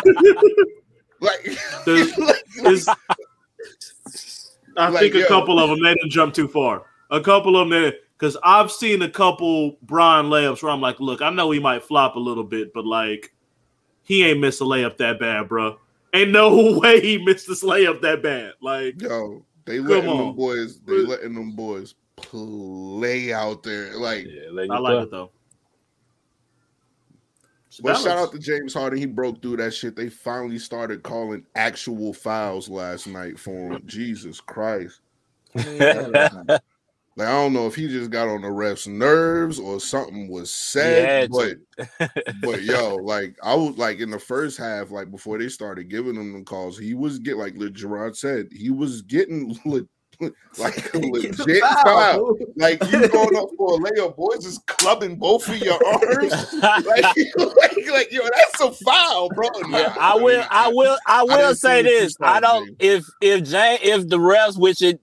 [1.21, 1.43] like,
[1.85, 2.85] There's- like, It's-
[4.77, 5.27] I Like, think a yo.
[5.27, 6.83] couple of them they didn't jump too far.
[7.11, 11.21] A couple of them because I've seen a couple Brian layups where I'm like, look,
[11.21, 13.33] I know he might flop a little bit, but like
[14.03, 15.77] he ain't missed a layup that bad, bro.
[16.13, 18.53] Ain't no way he missed this layup that bad.
[18.61, 20.17] Like Yo, they Come letting on.
[20.17, 23.95] them boys, they letting them boys play out there.
[23.95, 24.95] Like, Yeah, let you I play.
[24.95, 25.29] like it though.
[27.67, 28.97] It's but shout out to James Harden.
[28.97, 29.95] He broke through that shit.
[29.95, 33.83] They finally started calling actual fouls last night for him.
[33.85, 35.01] Jesus Christ.
[37.15, 40.53] Like, I don't know if he just got on the refs' nerves or something was
[40.53, 41.57] said, but
[42.41, 46.15] but yo, like I was like in the first half, like before they started giving
[46.15, 49.85] him the calls, he was get like Gerard said, he was getting le-
[50.57, 52.37] like a legit foul.
[52.55, 56.33] Like you going up for a layup, boys is clubbing both of your arms.
[56.53, 59.49] Like, like, like, yo, that's a foul, bro.
[59.67, 60.43] Nah, Yeah, I will.
[60.49, 60.97] I will.
[61.05, 62.17] I will didn't say see what you this.
[62.21, 62.75] I don't.
[62.79, 64.99] If if Jane, if the refs, which it,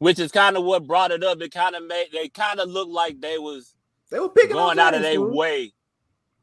[0.00, 2.68] which is kind of what brought it up, it kind of made they kind of
[2.68, 3.74] looked like they was
[4.10, 5.72] They were picking going on out of their way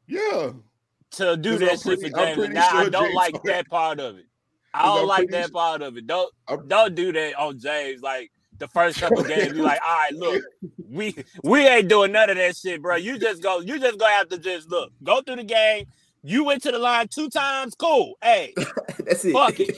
[0.06, 0.52] Yeah,
[1.12, 2.34] to do that I'm shit pretty- for I'm James.
[2.36, 4.24] pretty And now I don't James like Harden- that part of it.
[4.74, 6.06] I don't I'm like that su- part of it.
[6.06, 8.00] Don't I'm- don't do that on James.
[8.02, 10.42] Like the first couple games, you like, all right, look,
[10.90, 12.96] we we ain't doing none of that shit, bro.
[12.96, 15.86] You just go, you just gonna have to just look, go through the game.
[16.24, 18.14] You went to the line two times, cool.
[18.22, 18.52] Hey,
[19.04, 19.32] That's it.
[19.32, 19.76] Fuck it.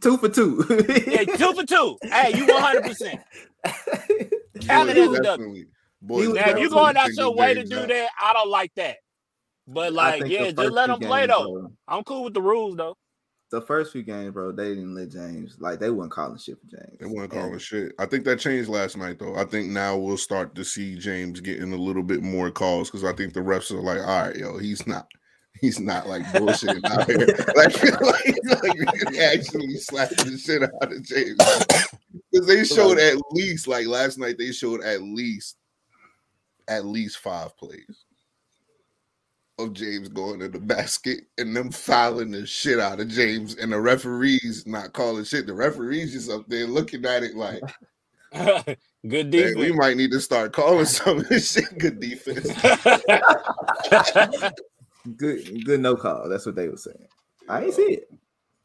[0.00, 0.64] Two for two.
[1.06, 1.96] yeah, two for two.
[2.02, 3.20] Hey, you one hundred percent.
[4.62, 5.22] Count it Boys as a W.
[5.22, 5.66] definitely-
[6.00, 7.88] boys Now, if you definitely going out your way to do out.
[7.88, 8.96] that, I don't like that.
[9.66, 11.52] But like, yeah, just let them play games, though.
[11.60, 12.96] bro, I'm cool with the rules though.
[13.50, 16.66] The first few games, bro, they didn't let James like they weren't calling shit for
[16.76, 16.98] James.
[17.00, 17.92] They weren't And calling shit.
[17.98, 19.36] I think that changed last night, though.
[19.36, 23.04] I think now we'll start to see James getting a little bit more calls because
[23.04, 25.06] I think the refs are like, all right, yo, he's not,
[25.60, 27.18] he's not like bullshitting out here.
[27.56, 31.38] Like, like, like he actually slapping the shit out of James.
[32.32, 35.56] Because they showed at least, like last night, they showed at least,
[36.66, 38.04] at least five plays
[39.58, 43.72] of James going to the basket and them fouling the shit out of James and
[43.72, 45.46] the referees not calling shit.
[45.46, 47.62] The referees just up there looking at it like,
[49.08, 52.48] Good "Hey, we might need to start calling some of this shit good defense.
[55.16, 56.28] Good, good no call.
[56.28, 57.06] That's what they were saying.
[57.48, 58.10] I ain't see it.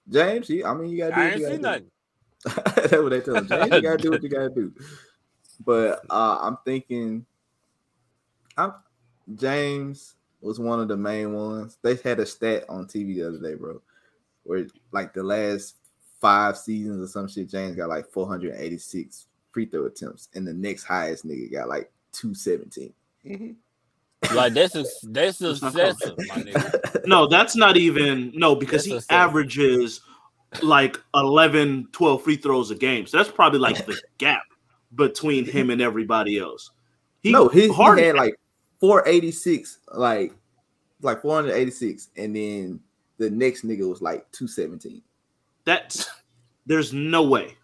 [0.09, 1.83] James, you, I mean, you gotta do I what ain't you see gotta nothing.
[1.83, 1.89] do.
[2.89, 3.47] That's what they tell him.
[3.47, 4.73] James, you gotta do what you gotta do.
[5.65, 7.25] But uh, I'm thinking,
[8.57, 8.73] I'm
[9.35, 11.77] James was one of the main ones.
[11.81, 13.81] They had a stat on TV the other day, bro,
[14.43, 15.75] where like the last
[16.19, 20.83] five seasons or some shit, James got like 486 free throw attempts, and the next
[20.83, 22.93] highest nigga got like 217.
[24.33, 27.05] Like this is this is That's not excessive, my nigga.
[27.07, 30.01] No, that's not even no because That's he a averages
[30.61, 33.05] like 11, 12 free throws a game.
[33.07, 34.43] So that's probably like the gap
[34.95, 36.71] between him and everybody else.
[37.21, 38.35] He, no, he, he Harden- had like
[38.79, 40.33] 486, like
[41.01, 42.79] like 486, and then
[43.17, 45.01] the next nigga was like 217.
[45.65, 46.09] that's
[46.65, 47.55] there's no way.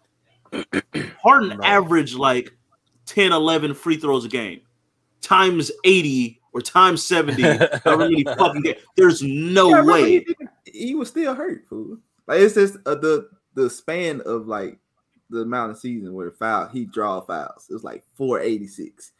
[1.22, 1.64] Harden No.
[1.64, 2.52] averaged like
[3.06, 4.60] 10, 11 free throws a game
[5.22, 7.42] times 80 or times 70,
[7.84, 8.78] however many fucking games.
[8.96, 10.24] There's no Yeah, way.
[10.64, 11.98] he, he was still hurt, fool.
[12.26, 14.78] Like it's just uh, the the span of like
[15.30, 17.66] the amount of season where foul he draw fouls.
[17.68, 19.12] It was like 486,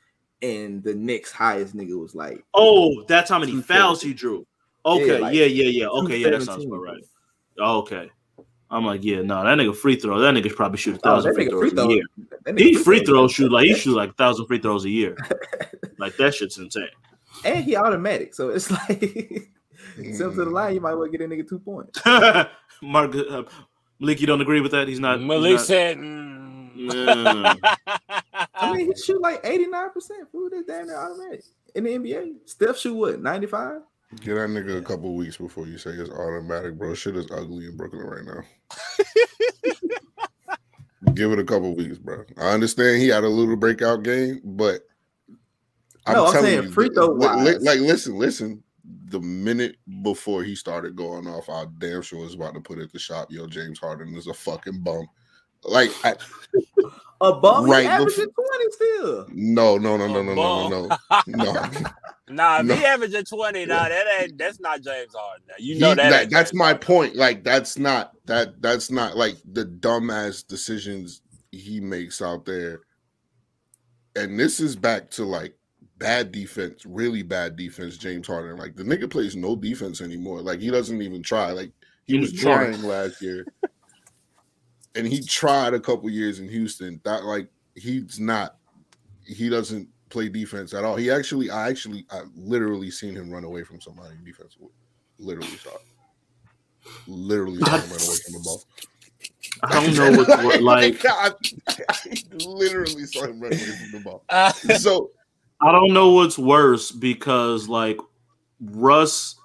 [0.43, 4.47] and the next highest nigga was like Oh, that's how many fouls he drew.
[4.87, 5.87] Okay, like, yeah, yeah, yeah.
[5.87, 7.03] Okay, yeah, that sounds about right.
[7.59, 8.11] Okay.
[8.71, 10.21] I'm like, yeah, no, that nigga free throw.
[10.21, 12.05] That nigga probably shoot a Oh, thousand that free throws free a year.
[12.57, 15.17] He free throw throws shoot like he shoot like a thousand free throws a year.
[15.99, 16.87] like that shit's insane.
[17.45, 19.51] And he automatic, so it's like
[19.99, 22.01] except to the line, you might well get a nigga two points.
[22.83, 23.43] Mark uh,
[23.99, 24.89] Malik, you don't agree with that?
[24.89, 25.19] He's not.
[25.19, 26.41] he's Malik not- said, mm.
[26.77, 27.59] Mm.
[28.55, 30.29] I mean, he shoot like 89 percent.
[30.33, 32.33] Fool, that's damn near automatic in the NBA.
[32.47, 33.83] Steph shoot what 95?
[34.23, 36.95] Get that nigga a couple weeks before you say it's automatic, bro.
[36.95, 38.43] Shit is ugly in Brooklyn right now.
[41.15, 42.25] Give it a couple weeks, bro.
[42.39, 44.83] I understand he had a little breakout game, but
[46.09, 47.63] No, I'm saying free throw li- li- wise.
[47.63, 48.63] like listen, listen.
[49.07, 52.93] The minute before he started going off, I damn sure was about to put at
[52.93, 53.31] the shop.
[53.31, 55.07] Yo, James Harden is a fucking bum.
[55.65, 56.15] Like, I,
[57.23, 59.27] A bum, Right, he bef- averaging 20 still.
[59.35, 60.89] no, no, no, no, no, no, no,
[61.27, 61.71] no, no.
[62.31, 62.75] Nah, if No.
[62.77, 65.45] he averaging 20, nah, that ain't that's not James Harden.
[65.59, 66.11] You know He- that.
[66.11, 66.81] that- that's James my Harden.
[66.87, 67.17] point.
[67.17, 71.21] Like that's not that that's not like the dumbass decisions
[71.53, 72.81] he makes out there.
[74.17, 75.55] And this is back to like
[76.01, 77.97] bad defense, really bad defense.
[77.97, 80.41] James Harden, like the nigga plays no defense anymore.
[80.41, 81.53] Like he doesn't even try.
[81.53, 81.71] Like
[82.07, 83.47] he was trying last year,
[84.97, 87.01] and he tried a couple years in Houston.
[87.05, 88.57] That like he's not.
[89.25, 90.97] He doesn't play defense at all.
[90.97, 94.57] He actually, I actually, I literally seen him run away from somebody in defense.
[95.19, 95.83] Literally saw it.
[97.07, 98.65] Literally saw him run away from the ball.
[99.63, 101.05] I don't know what's what, like.
[101.07, 101.31] I,
[101.89, 101.95] I
[102.45, 104.25] literally saw him run away from the ball.
[104.79, 105.11] So
[105.63, 107.99] I don't know what's worse because like
[108.61, 109.37] Russ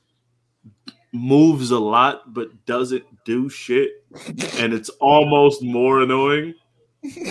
[1.11, 3.91] moves a lot but doesn't do shit,
[4.59, 6.53] and it's almost more annoying.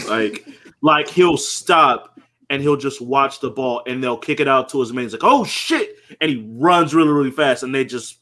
[0.08, 0.46] Like,
[0.82, 2.18] like he'll stop
[2.50, 5.24] and he'll just watch the ball, and they'll kick it out to his mates like,
[5.24, 8.18] "Oh shit!" and he runs really, really fast, and they just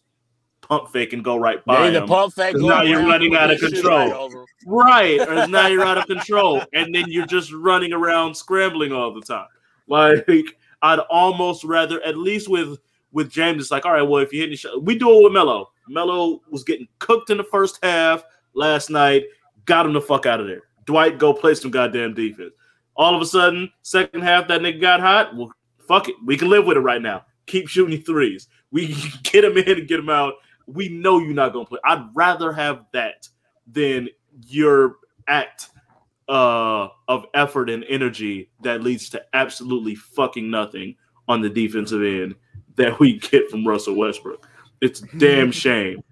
[0.63, 2.09] pump fake and go right by the him.
[2.09, 2.57] pump fake.
[2.57, 4.31] Now you're running out of control.
[4.65, 5.19] right.
[5.19, 5.29] Right.
[5.29, 6.63] Or now you're out of control.
[6.73, 9.49] And then you're just running around scrambling all the time.
[9.89, 12.79] Like I'd almost rather at least with
[13.13, 15.25] with James, it's like, all right, well, if you hit the shot, we do it
[15.25, 15.71] with Melo.
[15.89, 18.25] Melo was getting cooked in the first half
[18.55, 19.25] last night,
[19.67, 20.63] got him the fuck out of there.
[20.87, 22.53] Dwight, go play some goddamn defense.
[22.97, 25.37] All of a sudden, second half, that nigga got hot.
[25.37, 25.53] Well,
[25.87, 26.17] fuck it.
[26.25, 27.25] We can live with it right now.
[27.47, 28.49] Keep shooting threes.
[28.71, 30.35] We get him in and get him out.
[30.67, 31.81] We know you're not gonna play.
[31.85, 33.29] I'd rather have that
[33.67, 34.09] than
[34.47, 34.97] your
[35.29, 35.71] act
[36.29, 40.97] uh, of effort and energy that leads to absolutely fucking nothing
[41.29, 42.35] on the defensive end
[42.77, 44.49] that we get from Russell Westbrook.
[44.81, 46.03] It's damn shame.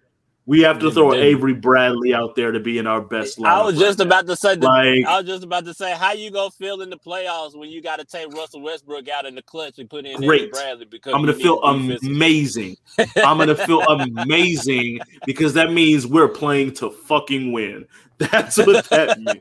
[0.47, 3.47] We have to throw Avery Bradley out there to be in our best lineup.
[3.47, 4.57] I was just about to say.
[4.57, 7.55] The, like I was just about to say, how you gonna feel in the playoffs
[7.55, 10.41] when you got to take Russell Westbrook out in the clutch and put in Great.
[10.41, 12.77] Avery Bradley because I'm gonna feel amazing.
[12.99, 17.87] I'm gonna feel amazing because that means we're playing to fucking win.
[18.21, 19.41] That's what that means.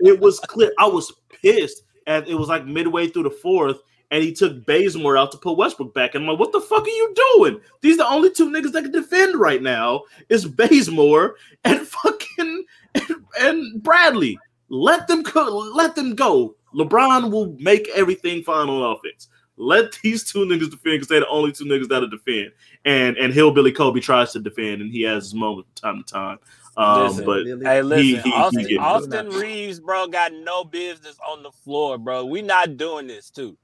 [0.00, 0.72] It was clear.
[0.78, 3.80] I was pissed, and it was like midway through the fourth,
[4.10, 6.14] and he took Bazemore out to put Westbrook back.
[6.14, 7.60] And I'm like, what the fuck are you doing?
[7.80, 12.64] These are the only two niggas that can defend right now is Bazemore and fucking
[12.96, 14.38] and, and Bradley.
[14.68, 15.44] Let them go.
[15.74, 16.56] Let them go.
[16.74, 19.28] LeBron will make everything fine on offense.
[19.56, 22.52] Let these two niggas defend because they're the only two niggas that'll defend.
[22.84, 26.12] And and Hillbilly Kobe tries to defend, and he has his moments from time to
[26.12, 26.38] time.
[26.76, 31.16] Um, Listen, but Hey, listen, he- he Austin, getting- Austin Reaves, bro, got no business
[31.28, 32.24] on the floor, bro.
[32.24, 33.56] We not doing this too.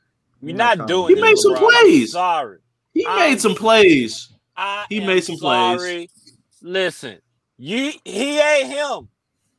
[0.43, 1.23] We We're not not doing He this.
[1.23, 1.57] made some LeBron.
[1.75, 2.13] I'm plays.
[2.13, 2.59] Sorry.
[2.95, 4.29] he I'm- made some plays.
[4.57, 6.09] I He made some plays.
[6.63, 7.19] Listen,
[7.59, 9.09] you he ain't him.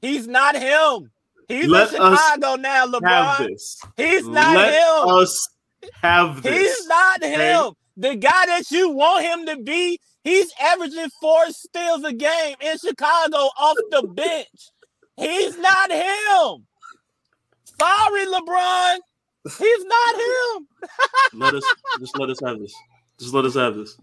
[0.02, 1.12] He's not him.
[1.48, 3.48] He's Let in us Chicago now, Have LeBron.
[3.48, 3.82] this.
[3.96, 5.10] He's not Let him.
[5.16, 5.50] us
[6.02, 6.78] have this.
[6.78, 7.54] He's not okay?
[7.54, 7.74] him.
[7.96, 12.78] The guy that you want him to be, he's averaging four steals a game in
[12.78, 14.72] Chicago off the bench.
[15.18, 16.66] He's not him.
[17.80, 18.98] Sorry, LeBron.
[19.58, 20.68] He's not him.
[21.34, 21.64] let us
[22.00, 22.74] just let us have this.
[23.20, 23.98] Just let us have this.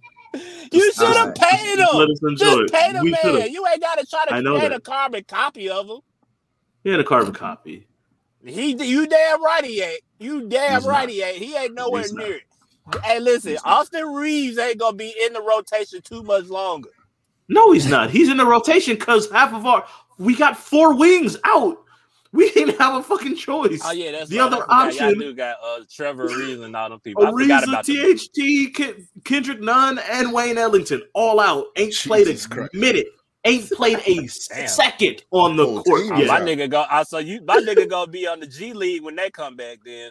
[0.73, 2.13] You should have paid Just let him.
[2.13, 3.53] us enjoy Just pay the We man.
[3.53, 4.73] You ain't got to try to create that.
[4.73, 5.99] a carbon copy of him.
[6.83, 7.87] He had a carbon copy.
[8.45, 10.01] He, you damn right he ain't.
[10.19, 11.11] You damn He's right not.
[11.11, 11.37] he ain't.
[11.37, 12.27] He ain't nowhere He's not.
[12.27, 12.43] near it.
[13.03, 16.91] Hey, listen, Austin Reaves ain't gonna be in the rotation too much longer.
[17.49, 18.11] No, he's not.
[18.11, 19.85] He's in the rotation because half of our
[20.19, 21.79] we got four wings out.
[22.33, 23.81] We didn't have a fucking choice.
[23.85, 24.47] Oh yeah, that's The right.
[24.47, 27.25] other I forgot y'all do got uh, Trevor Reeves and all them people.
[27.25, 28.19] I forgot Ariza.
[28.71, 31.67] THT, Ken- Kendrick Nunn, and Wayne Ellington all out.
[31.77, 32.75] Ain't played a Christ.
[32.75, 33.07] minute.
[33.45, 34.27] Ain't played a
[34.67, 36.03] second on the Whole court.
[36.11, 36.29] Oh, yet.
[36.29, 36.85] my nigga go.
[36.91, 37.41] I saw you.
[37.47, 39.79] My nigga gonna be on the G League when they come back.
[39.85, 40.11] Then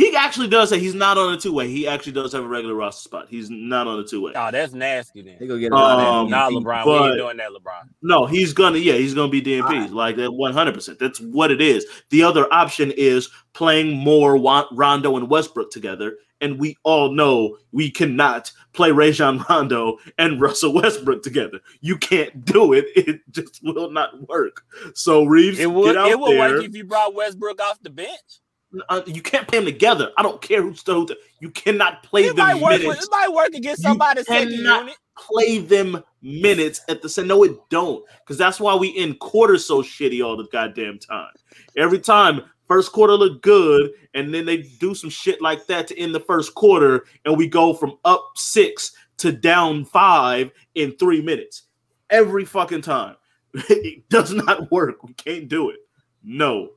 [0.00, 1.68] He actually does say he's not on a two way.
[1.68, 3.26] He actually does have a regular roster spot.
[3.28, 4.32] He's not on a two way.
[4.34, 5.20] oh, that's nasty.
[5.20, 6.64] Then They go get a Um, lot of nah, MVP.
[6.64, 7.88] LeBron, we but- ain't doing that, LeBron.
[8.02, 9.92] No, he's gonna yeah, he's gonna be DNP Alright.
[9.92, 10.98] like that one hundred percent.
[10.98, 11.84] That's what it is.
[12.08, 14.36] The other option is playing more
[14.72, 20.72] Rondo and Westbrook together, and we all know we cannot play Rajon Rondo and Russell
[20.72, 21.60] Westbrook together.
[21.82, 22.86] You can't do it.
[22.96, 24.62] It just will not work.
[24.94, 25.94] So Reaves, It would.
[25.94, 26.38] get out It would there.
[26.56, 28.40] work if you brought Westbrook off the bench.
[28.88, 30.12] Uh, you can't play them together.
[30.16, 31.06] I don't care who's still.
[31.40, 32.80] You cannot play It them might work.
[32.80, 33.04] Minutes.
[33.04, 34.96] it might work against You somebody's second cannot- unit.
[35.18, 37.26] play them minutes at the same.
[37.26, 38.04] No, it don't.
[38.20, 41.32] Because that's why we end quarters so shitty all the goddamn time.
[41.76, 45.98] Every time first quarter look good, and then they do some shit like that to
[45.98, 51.20] end the first quarter, and we go from up six to down five in three
[51.20, 51.64] minutes.
[52.08, 53.16] Every fucking time.
[53.54, 55.02] it does not work.
[55.02, 55.80] We can't do it.
[56.22, 56.70] No.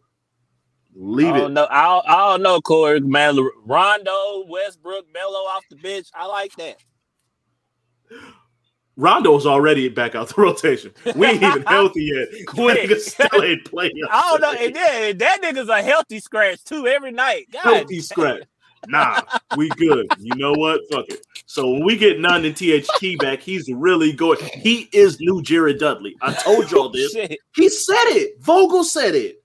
[0.96, 1.52] Leave oh, I it.
[1.52, 1.68] know.
[1.70, 3.00] I don't, I don't know, Corey.
[3.00, 6.08] Man, Rondo, Westbrook, Melo off the bench.
[6.14, 6.78] I like that.
[8.96, 10.92] Rondo's already back out the rotation.
[11.16, 12.28] We ain't even healthy yet.
[12.48, 13.94] Nigga still ain't playing.
[14.12, 14.52] I don't know.
[14.52, 17.48] And then that nigga's a healthy scratch too every night.
[17.52, 18.44] God, healthy scratch.
[18.88, 19.22] Nah,
[19.58, 20.08] we good.
[20.20, 20.82] You know what?
[20.92, 21.26] Fuck it.
[21.46, 24.40] So when we get Nunn and THT back, he's really good.
[24.42, 26.16] He is new Jared Dudley.
[26.22, 27.16] I told oh, y'all this.
[27.56, 28.42] He said it.
[28.42, 29.43] Vogel said it.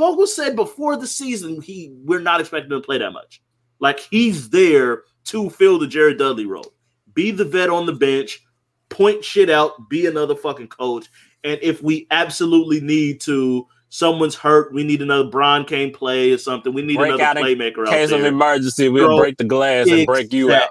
[0.00, 3.40] Vogel said before the season he we're not expecting him to play that much.
[3.78, 6.72] Like he's there to fill the Jared Dudley role.
[7.14, 8.42] Be the vet on the bench,
[8.88, 11.06] point shit out, be another fucking coach.
[11.44, 16.38] And if we absolutely need to, someone's hurt, we need another Bron Kane play or
[16.38, 16.72] something.
[16.72, 19.44] We need Break another out in playmaker out case of emergency, we'll Bro, break the
[19.44, 20.70] glass and break you out.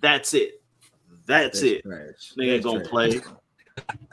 [0.00, 0.62] That's it.
[1.26, 1.82] That's, it.
[1.82, 2.32] trash.
[2.38, 2.90] Nigga ain't gonna trash.
[2.90, 3.20] play.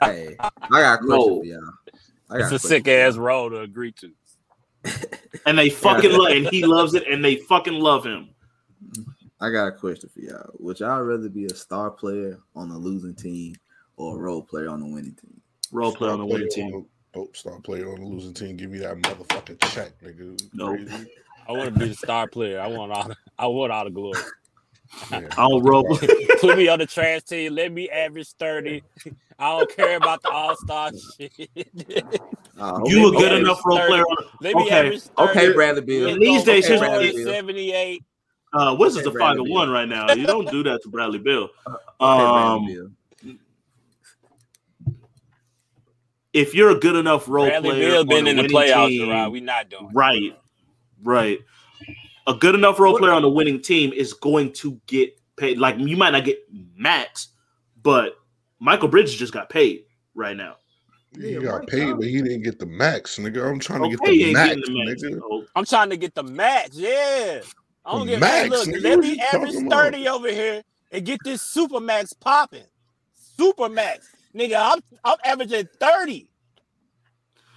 [0.02, 1.40] Hey, I got a question No.
[1.40, 1.72] for y'all.
[2.34, 4.12] I It's a sick ass role to agree to.
[5.46, 8.30] And they fucking love and he loves it and they fucking love him.
[9.42, 10.50] I got a question for y'all.
[10.58, 13.54] Would y'all rather be a star player on a losing team
[13.98, 15.38] or a role player on a winning team?
[15.70, 16.86] Role player on the winning team.
[17.14, 18.56] Oh, star player on the losing team.
[18.56, 20.40] Give me that motherfucking check, nigga.
[20.54, 20.68] No.
[20.68, 21.10] Crazy.
[21.46, 22.58] I want to be the star player.
[22.58, 23.12] I want all.
[23.38, 24.22] I want all the glory.
[25.10, 25.28] Yeah.
[25.36, 25.98] I don't role.
[26.40, 27.54] Put me on the trash team.
[27.54, 28.82] Let me average thirty.
[29.38, 31.50] I don't care about the all star shit.
[32.58, 33.88] Uh, You a Okay, good enough role 30.
[33.90, 34.04] player
[34.40, 35.30] Let me Okay, average 30.
[35.30, 36.08] Okay, Bradley Beal.
[36.08, 38.04] In these days, okay, Bradley 78.
[38.52, 39.74] uh Wizards Okay, are five and Bradley one Beal.
[39.74, 40.12] right now.
[40.12, 41.48] You don't do that to Bradley Beal.
[42.00, 42.88] Um Bradley
[46.32, 49.06] if you're a good enough role Bradley player, Bill on been in the playoffs, team,
[49.06, 49.32] Gerard.
[49.32, 49.86] We not doing.
[49.86, 49.90] it.
[49.94, 50.36] Right,
[51.02, 51.38] right.
[52.26, 55.58] A good enough role player on a winning team is going to get paid.
[55.58, 56.38] Like you might not get
[56.76, 57.28] max,
[57.82, 58.14] but
[58.62, 59.84] Mikal Bridges just got paid
[60.14, 60.56] right now.
[61.20, 63.48] He got paid, but he didn't get the max, nigga.
[63.48, 65.02] I'm trying to Okay, get the max, the max.
[65.02, 65.20] nigga.
[65.20, 66.76] so- I'm trying to get the max.
[66.76, 67.40] Yeah.
[67.86, 69.84] I'm The gonna get max, look, nigga, let me average talking about?
[69.92, 72.64] 30 over here and get this super max popping.
[73.36, 74.08] Super max.
[74.34, 76.28] Nigga, I'm I'm averaging 30.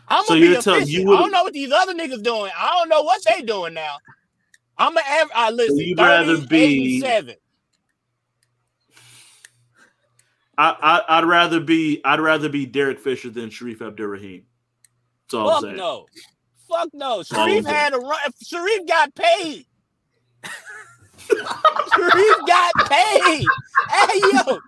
[0.09, 0.89] I'm So gonna be you're efficient.
[0.89, 2.51] you I don't know what these other niggas doing.
[2.55, 3.95] I don't know what they doing now.
[4.77, 5.31] I'm gonna average.
[5.35, 5.77] I uh, listen.
[5.77, 7.35] you'd 30, rather be- 87.
[10.59, 10.75] I,
[11.09, 14.43] I I'd rather be I'd rather be Derek Fisher than Shareef Abdur-Rahim.
[15.25, 15.75] That's all I'm Fuck saying.
[15.77, 16.05] no.
[16.67, 17.19] Fuck no.
[17.19, 18.19] Shareef had a run.
[18.43, 19.65] Shareef got paid.
[21.29, 23.45] Shareef got paid.
[23.89, 24.59] Hey yo,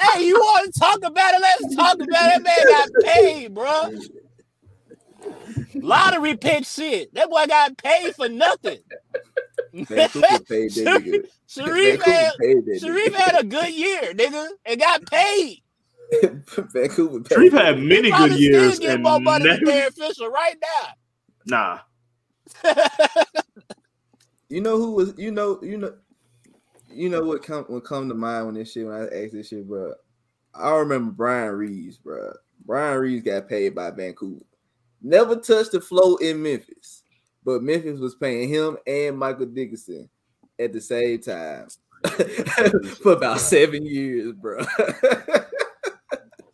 [0.00, 1.40] hey, you want to talk about it?
[1.40, 2.08] Let's talk about it.
[2.08, 3.90] That man got paid, bro.
[5.82, 7.12] Lottery pick shit.
[7.14, 8.78] That boy got paid for nothing.
[9.72, 11.26] Vancouver paid that nigga.
[11.48, 15.62] Shareef Vancouver had paid that Shareef had a good year, nigga, and got paid.
[16.72, 17.36] Vancouver paid.
[17.38, 20.56] Shareef had many good years still get and more money than never, Darren Fisher right
[21.46, 21.80] now.
[22.64, 22.72] nah.
[24.48, 25.12] You know who was?
[25.18, 25.92] You know, you know,
[26.88, 29.48] you know what come what come to mind when this shit when I ask this
[29.48, 29.92] shit, bro.
[30.54, 32.32] I remember Bryant Reeves, bro.
[32.64, 34.44] Bryant Reeves got paid by Vancouver.
[35.02, 37.02] Never touched the flow in Memphis,
[37.44, 40.08] but Memphis was paying him and Michael Dickerson
[40.58, 41.68] at the same time
[43.02, 44.58] for about seven years, bro.
[44.62, 45.46] The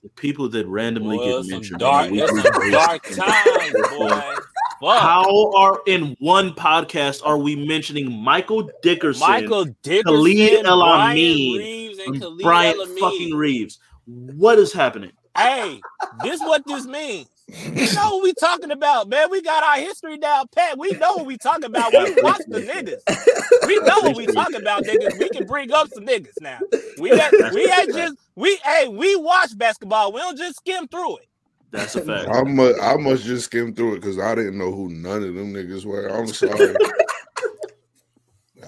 [0.16, 1.80] people that randomly Boy, get mentioned.
[1.80, 3.16] dark, on the it's weekly some basis.
[3.16, 4.34] dark times, boy.
[4.82, 5.00] Fuck.
[5.00, 11.10] How are in one podcast are we mentioning Michael Dickerson, Michael Dickerson, Khalid El Brian
[11.12, 13.78] Amin, Reeves, and and Khalid Bryant El fucking Reeves?
[14.06, 15.12] What is happening?
[15.38, 15.80] hey,
[16.24, 17.28] this what this means.
[17.52, 19.30] You know what we talking about, man.
[19.30, 20.78] We got our history down pat.
[20.78, 21.92] We know what we talking about.
[21.92, 23.66] We watch the niggas.
[23.66, 25.18] We know what we talking about, niggas.
[25.18, 26.60] We can bring up some niggas now.
[26.98, 30.12] We ain't, we ain't just we hey we watch basketball.
[30.12, 31.26] We don't just skim through it.
[31.70, 32.28] That's a fact.
[32.30, 35.34] I must, I must just skim through it because I didn't know who none of
[35.34, 36.08] them niggas were.
[36.08, 36.74] I'm sorry.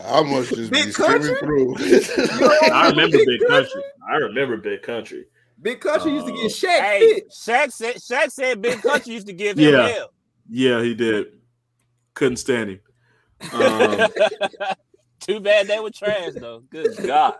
[0.09, 1.77] I must just be Big skimming through.
[2.73, 3.83] I remember Big Country.
[4.11, 5.27] I remember Big Country.
[5.61, 7.31] Big Country used to Uh, get Shaq Hey, fit.
[7.31, 9.89] Shaq said Shaq said Big Country used to give him Yeah.
[9.89, 10.11] hell.
[10.49, 11.39] Yeah, he did.
[12.15, 12.81] Couldn't stand him.
[13.53, 14.09] Um,
[15.21, 16.63] Too bad they were trash though.
[16.71, 17.35] Good God.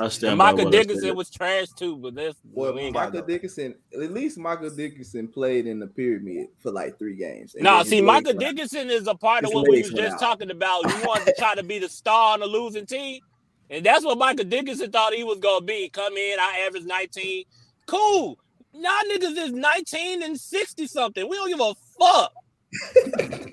[0.00, 2.94] I stand And Michael what I Dickerson was trash too, but that's Boy, we ain't
[2.94, 7.14] got Michael no- Dickerson, at least Michael Dickerson played in the pyramid for like three
[7.16, 7.54] games.
[7.58, 8.56] No, then his see, Michael went out.
[8.56, 10.20] Dickerson is a part of what we were just out.
[10.20, 10.82] talking about.
[10.90, 13.20] You want to try to be the star on the losing team,
[13.70, 15.88] and that's what Michael Dickerson thought he was gonna be.
[15.88, 17.44] Come in, I average 19.
[17.86, 18.38] Cool.
[18.72, 21.28] Y'all niggas is 19 and 60 something.
[21.28, 22.32] We don't give a fuck.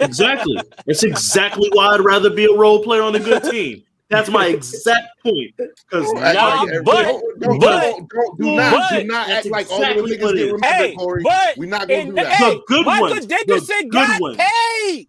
[0.00, 0.56] Exactly.
[0.86, 3.82] That's exactly why I'd rather be a role player on a good team.
[4.08, 5.54] That's my exact point.
[5.56, 9.28] Because Don't Nah, like but- don't, don't, but- don't, don't- do not, but- do not
[9.30, 10.52] act like all the niggas get is.
[10.52, 11.22] remembered, Hey, Corey.
[11.22, 12.26] but We're not gonna do that.
[12.32, 14.36] hey, The good Michael ones, the Dickerson good got ones.
[14.38, 15.08] paid.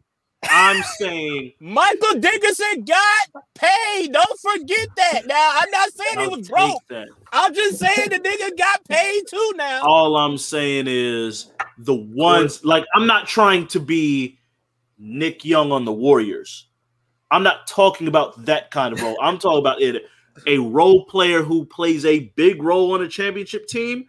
[0.49, 4.11] I'm saying Michael Dickerson got paid.
[4.11, 5.27] Don't forget that.
[5.27, 6.87] Now, I'm not saying he I'll was broke.
[6.89, 7.07] that.
[7.31, 9.81] I'm just saying the nigga got paid too now.
[9.83, 11.47] All I'm saying is
[11.79, 14.37] the ones like I'm not trying to be
[14.97, 16.67] Nick Young on the Warriors.
[17.31, 19.17] I'm not talking about that kind of role.
[19.21, 20.03] I'm talking about it
[20.47, 24.05] a role player who plays a big role on a championship team.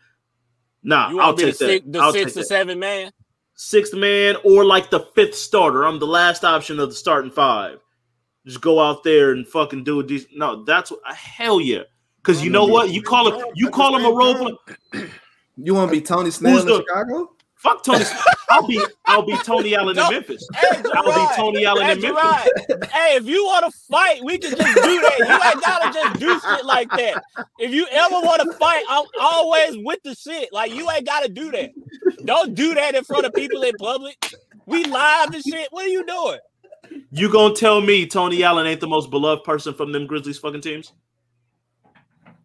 [0.83, 1.71] Nah, You I'll to take the, that.
[1.71, 3.11] six, the I'll six take or seven man?
[3.55, 5.85] Sixth man or like the fifth starter.
[5.85, 7.79] I'm the last option of the starting five.
[8.47, 10.37] Just go out there and fucking do a decent.
[10.37, 11.01] No, that's what.
[11.15, 11.83] Hell yeah.
[12.19, 12.91] Because you know what?
[12.91, 13.47] You call him.
[13.55, 14.59] You call him a role
[14.93, 15.09] player.
[15.57, 17.31] You want to be Tony Snell in Chicago?
[17.55, 18.05] Fuck Tony.
[18.51, 18.85] I'll be.
[19.07, 20.49] I'll be Tony Allen in Memphis.
[20.55, 22.21] Hey, I'll be Tony Allen Hey, in Memphis.
[22.23, 22.51] Gerard.
[22.93, 25.19] hey, if you want to fight, we can just do that.
[25.19, 27.23] You ain't gotta just do shit like that.
[27.59, 30.53] If you ever want to fight, I'm always with the shit.
[30.53, 31.71] Like you ain't gotta do that.
[32.25, 34.17] Don't do that in front of people in public.
[34.67, 35.69] We live and shit.
[35.71, 36.39] What are you doing?
[37.11, 40.61] You gonna tell me Tony Allen ain't the most beloved person from them Grizzlies fucking
[40.63, 40.93] teams?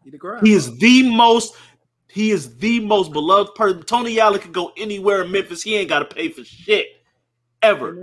[0.03, 0.39] He the.
[0.43, 1.55] He is the most.
[2.09, 3.83] He is the most beloved person.
[3.83, 5.61] Tony Allen could go anywhere in Memphis.
[5.61, 6.87] He ain't got to pay for shit
[7.61, 7.93] ever.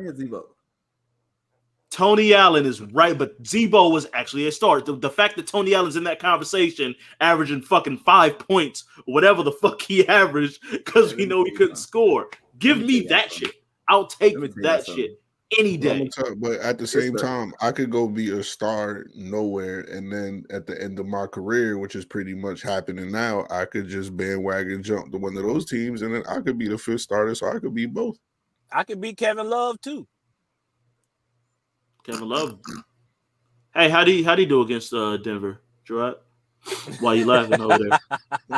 [1.91, 4.81] Tony Allen is right, but Z-Bo was actually a star.
[4.81, 9.53] The, the fact that Tony Allen's in that conversation, averaging fucking five points, whatever the
[9.53, 12.28] fuck he averaged, because we know he couldn't score.
[12.59, 13.55] Give me that shit.
[13.89, 15.16] I'll take Let me tell you that something.
[15.52, 16.09] Shit any day.
[16.09, 17.24] tell- but at the same sir.
[17.24, 21.27] time, I could go be a star nowhere, and then at the end of my
[21.27, 25.43] career, which is pretty much happening now, I could just bandwagon jump to one of
[25.43, 28.18] those teams, and then I could be the fifth starter, so I could be both.
[28.70, 30.06] I could be Kevin Love too.
[32.05, 32.60] Kevin Love.
[33.74, 36.16] Hey, how do you how do you do against uh, Denver, Gerard?
[37.01, 37.99] Why you laughing over there?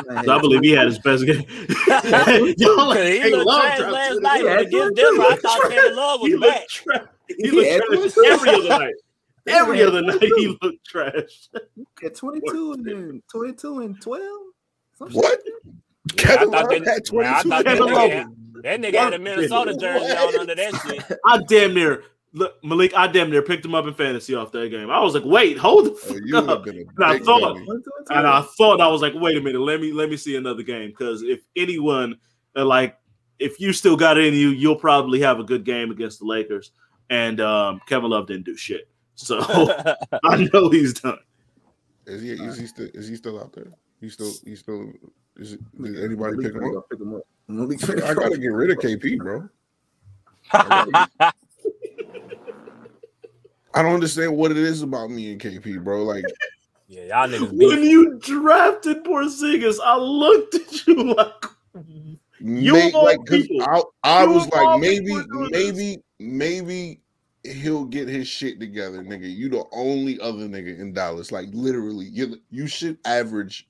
[0.03, 1.43] 'Cause I believe he had his best game.
[2.57, 4.59] Y'all like, he looked trash last night ground.
[4.67, 5.21] against Denver.
[5.23, 6.67] I thought Kevin Love He was looked back.
[6.69, 7.03] trash.
[7.27, 8.93] He He looked trash every other night.
[9.47, 11.49] Every other night he looked trash.
[12.03, 14.21] At 22 and then 22 and 12.
[14.99, 15.13] What?
[15.13, 16.17] like that.
[16.17, 18.11] Kevin I thought Love that- had man, I 22 thought that Kevin nigga Love.
[18.11, 18.27] had-
[18.63, 21.19] That nigga had a Minnesota jersey on under that shit.
[21.25, 22.03] I damn near
[22.33, 22.93] look Malik.
[22.95, 24.89] I damn near picked him up in fantasy off that game.
[24.89, 26.65] I was like, wait, hold the Oh, fuck you up.
[26.67, 27.65] And I thought- dummy.
[27.65, 30.17] 22 and And I thought I was like, wait a minute, let me let me
[30.17, 32.17] see another game because if anyone
[32.55, 32.97] uh, like
[33.39, 36.25] if you still got it in you, you'll probably have a good game against the
[36.25, 36.71] Lakers.
[37.09, 39.39] And um, Kevin Love didn't do shit, so
[40.23, 41.17] I know he's done.
[42.05, 42.31] Is he?
[42.31, 42.87] Is he still?
[42.93, 43.71] Is he still out there?
[43.99, 44.31] He still?
[44.45, 44.91] He still?
[45.37, 46.87] Is it, did anybody pick him up?
[46.89, 47.21] Pick him up.
[47.47, 49.49] Malik I gotta get rid of KP, bro.
[53.73, 56.03] I don't understand what it is about me and KP, bro.
[56.03, 56.23] Like,
[56.87, 57.89] yeah, y'all niggas When beat.
[57.91, 61.45] you drafted Porzingis, I looked at you like,
[62.39, 63.61] You may- of all like, 'cause people.
[63.63, 65.51] I, I You was like, maybe, people this.
[65.51, 67.01] maybe, maybe
[67.43, 69.33] he'll get his shit together, nigga.
[69.33, 71.31] You the only other nigga in Dallas.
[71.31, 73.67] Like, literally, you you should average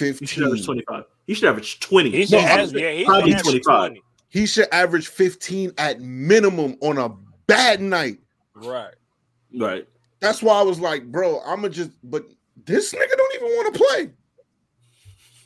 [0.00, 0.64] you should average fifteen.
[0.64, 1.04] twenty five.
[1.26, 2.10] He should average twenty.
[2.10, 3.64] He should No, I'm have, saying yeah, he should probably have 25.
[3.90, 4.02] 20.
[4.30, 7.10] He should average fifteen at minimum on a
[7.46, 8.18] bad night.
[8.64, 8.94] Right.
[9.58, 9.88] right.
[10.20, 11.90] That's why I was like, bro, I'ma just.
[12.02, 12.26] But
[12.64, 14.10] this nigga don't even want to play.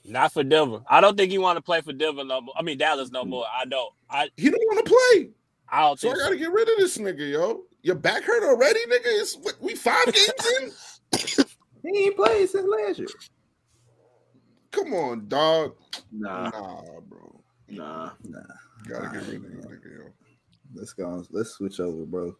[0.04, 0.82] Not for Denver.
[0.88, 2.54] I don't think he want to play for Denver no more.
[2.56, 3.44] I mean Dallas no more.
[3.52, 3.92] I don't.
[4.10, 5.30] I He don't want to play.
[5.68, 7.62] I don't So I gotta get rid of this nigga, yo.
[7.82, 9.00] Your back hurt already, nigga.
[9.04, 10.26] It's what, we five games
[10.60, 11.44] in.
[11.84, 13.08] He ain't played since last year.
[14.70, 15.74] Come on, dog.
[16.12, 17.40] Nah, Nah, bro.
[17.68, 18.10] nah.
[18.22, 18.40] Nah.
[18.88, 20.04] Gotta get rid of this nigga, yo.
[20.74, 21.24] Let's go.
[21.30, 22.36] Let's switch over, bro.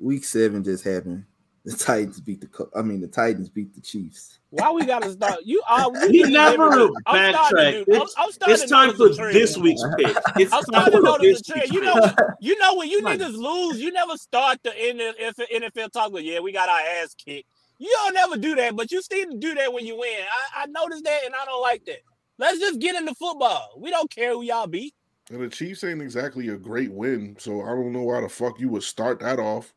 [0.00, 1.24] Week seven just happened.
[1.66, 2.68] The Titans beat the.
[2.74, 4.38] I mean, the Titans beat the Chiefs.
[4.48, 5.40] Why we gotta start?
[5.44, 6.06] You uh, are.
[6.06, 7.76] You He never every- I'm starting backtracked.
[7.76, 10.16] to do- I'm- It's, I'm it's time for this week's pick.
[10.36, 11.62] It's I'm time starting to for notice this a trend.
[11.64, 13.20] week's You know, you know when you Right.
[13.20, 17.14] niggas lose, you never start the NFL NFL talk with, yeah, we got our ass
[17.14, 17.46] kicked.
[17.76, 20.18] You don't never do that, but you still do that when you win.
[20.56, 21.98] I, I noticed that, and I don't like that.
[22.38, 23.72] Let's just get into football.
[23.76, 24.94] We don't care who y'all beat.
[25.30, 28.58] And the Chiefs ain't exactly a great win, so I don't know why the fuck
[28.58, 29.72] you would start that off.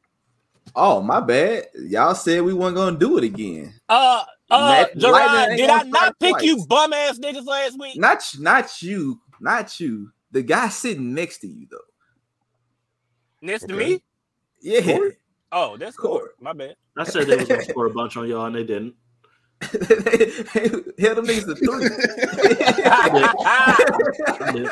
[0.75, 1.65] Oh, my bad.
[1.75, 3.73] Y'all said we weren't gonna do it again.
[3.89, 7.97] Uh, uh, Matt- Gerard, did I not strike pick you bum ass niggas last week?
[7.97, 10.11] Not not you, not you.
[10.31, 11.77] The guy sitting next to you though.
[13.41, 14.01] Next to me?
[14.61, 14.81] Yeah.
[14.81, 15.17] Court?
[15.51, 16.19] Oh, that's cool.
[16.19, 16.35] Court.
[16.39, 16.75] My bad.
[16.97, 18.95] I said they was gonna score a bunch on y'all, and they didn't.
[20.99, 21.55] Hell them niggas to
[22.85, 24.67] I three.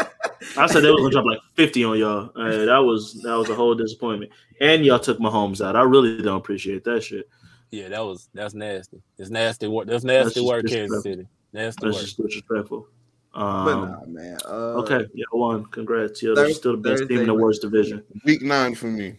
[0.57, 2.31] I said they was gonna drop like fifty on y'all.
[2.35, 4.31] Uh, that was that was a whole disappointment.
[4.59, 5.75] And y'all took Mahomes out.
[5.75, 7.29] I really don't appreciate that shit.
[7.71, 9.01] Yeah, that was that's nasty.
[9.17, 9.87] It's nasty work.
[9.87, 10.95] That's That's nasty just work, disrespectful.
[10.97, 11.27] Kansas City.
[11.53, 12.05] Nasty That's work.
[12.05, 12.87] just disrespectful.
[13.33, 14.37] but Um, nah, man.
[14.45, 15.65] Uh, okay, yeah, one.
[15.67, 16.21] Congrats.
[16.21, 18.03] You're still the best team in the Thursday- worst division.
[18.25, 19.15] Week nine for me.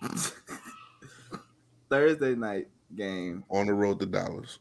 [1.90, 3.44] Thursday night game.
[3.50, 4.58] On the road to Dallas.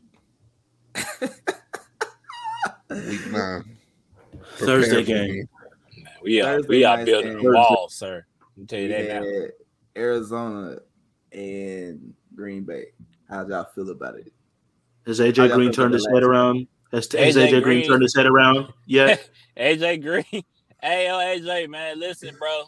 [2.90, 3.78] Week nine.
[4.58, 5.30] Thursday Prepare for game.
[5.30, 5.44] me.
[6.24, 7.48] We are Thursday we are night building game.
[7.48, 8.26] a wall, sir.
[8.56, 10.02] Let me tell you We that now.
[10.02, 10.78] Arizona
[11.32, 12.88] and Green Bay.
[13.30, 14.32] How'd y'all feel about it?
[15.06, 16.68] Has AJ Green turned his head around?
[16.92, 19.30] Has, has AJ AJ Green Green- turned his head around yet?
[19.58, 20.44] AJ Green.
[20.84, 22.64] Hey yo, AJ, man, listen, bro.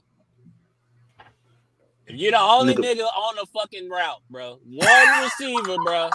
[2.07, 2.95] If you're the only Nigga.
[2.97, 4.59] nigga on the fucking route, bro.
[4.65, 6.09] One receiver, bro.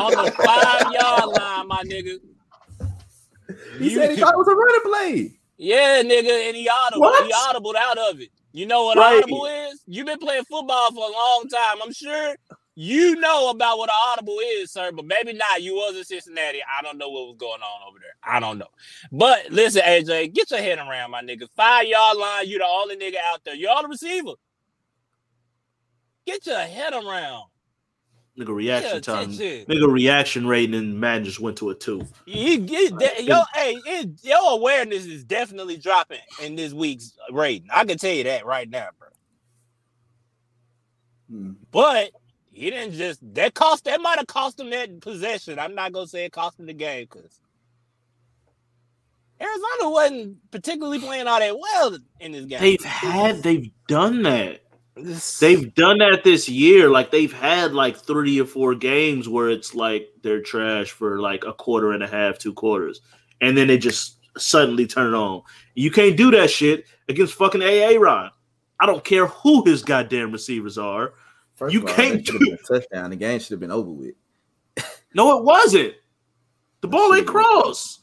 [0.00, 2.18] on the five yard line, my nigga.
[3.78, 5.40] He You- said he thought it was a running play.
[5.56, 7.02] Yeah, nigga, and he audible.
[7.02, 7.24] What?
[7.24, 8.30] He audibled out of it.
[8.52, 9.18] You know what Right.
[9.18, 9.80] audible is?
[9.86, 11.80] You've been playing football for a long time.
[11.82, 12.34] I'm sure
[12.74, 14.90] you know about what an audible is, sir.
[14.90, 15.62] But maybe not.
[15.62, 16.60] You was in Cincinnati.
[16.62, 18.14] I don't know what was going on over there.
[18.24, 18.68] I don't know.
[19.12, 21.48] But listen, AJ, get your head around, my nigga.
[21.54, 22.48] Five yard line.
[22.48, 23.54] You the only nigga out there.
[23.54, 24.32] You're all the receiver.
[26.30, 27.46] Get your head around.
[28.38, 29.32] Nigga reaction Yeah, time.
[29.32, 29.68] shit.
[29.68, 32.06] Nigga reaction rating in Madden just went to a two.
[32.24, 37.68] You, you, de- yo, hey, it, your awareness is definitely dropping in this week's rating.
[37.72, 39.08] I can tell you that right now, bro.
[41.28, 41.52] Hmm.
[41.72, 42.12] But
[42.52, 45.58] he didn't just that cost that might have cost him that possession.
[45.58, 47.40] I'm not gonna say it cost him the game because
[49.40, 52.60] Arizona wasn't particularly playing all that well in this game.
[52.60, 54.62] They've had, they've done that.
[55.40, 56.90] They've done that this year.
[56.90, 61.44] Like they've had like three or four games where it's like they're trash for like
[61.44, 63.00] a quarter and a half, two quarters,
[63.40, 65.42] and then they just suddenly turn it on.
[65.74, 68.30] You can't do that shit against fucking AA Ron.
[68.78, 71.14] I don't care who his goddamn receivers are.
[71.54, 73.10] First You all, can't that should have been a touchdown.
[73.10, 74.14] The game should have been over with.
[75.14, 75.94] No, it wasn't.
[76.80, 77.99] The ball ain't cross.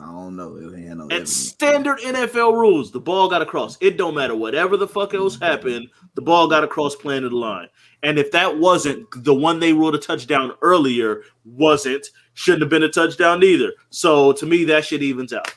[0.00, 0.56] I don't know.
[0.56, 2.90] It ain't no It's standard NFL rules.
[2.90, 3.76] The ball got across.
[3.80, 5.88] It don't matter whatever the fuck else happened.
[6.14, 7.68] The ball got across cross plane of the line.
[8.02, 12.82] And if that wasn't the one they ruled a touchdown earlier, wasn't shouldn't have been
[12.82, 13.72] a touchdown either.
[13.90, 15.54] So to me, that shit evens out.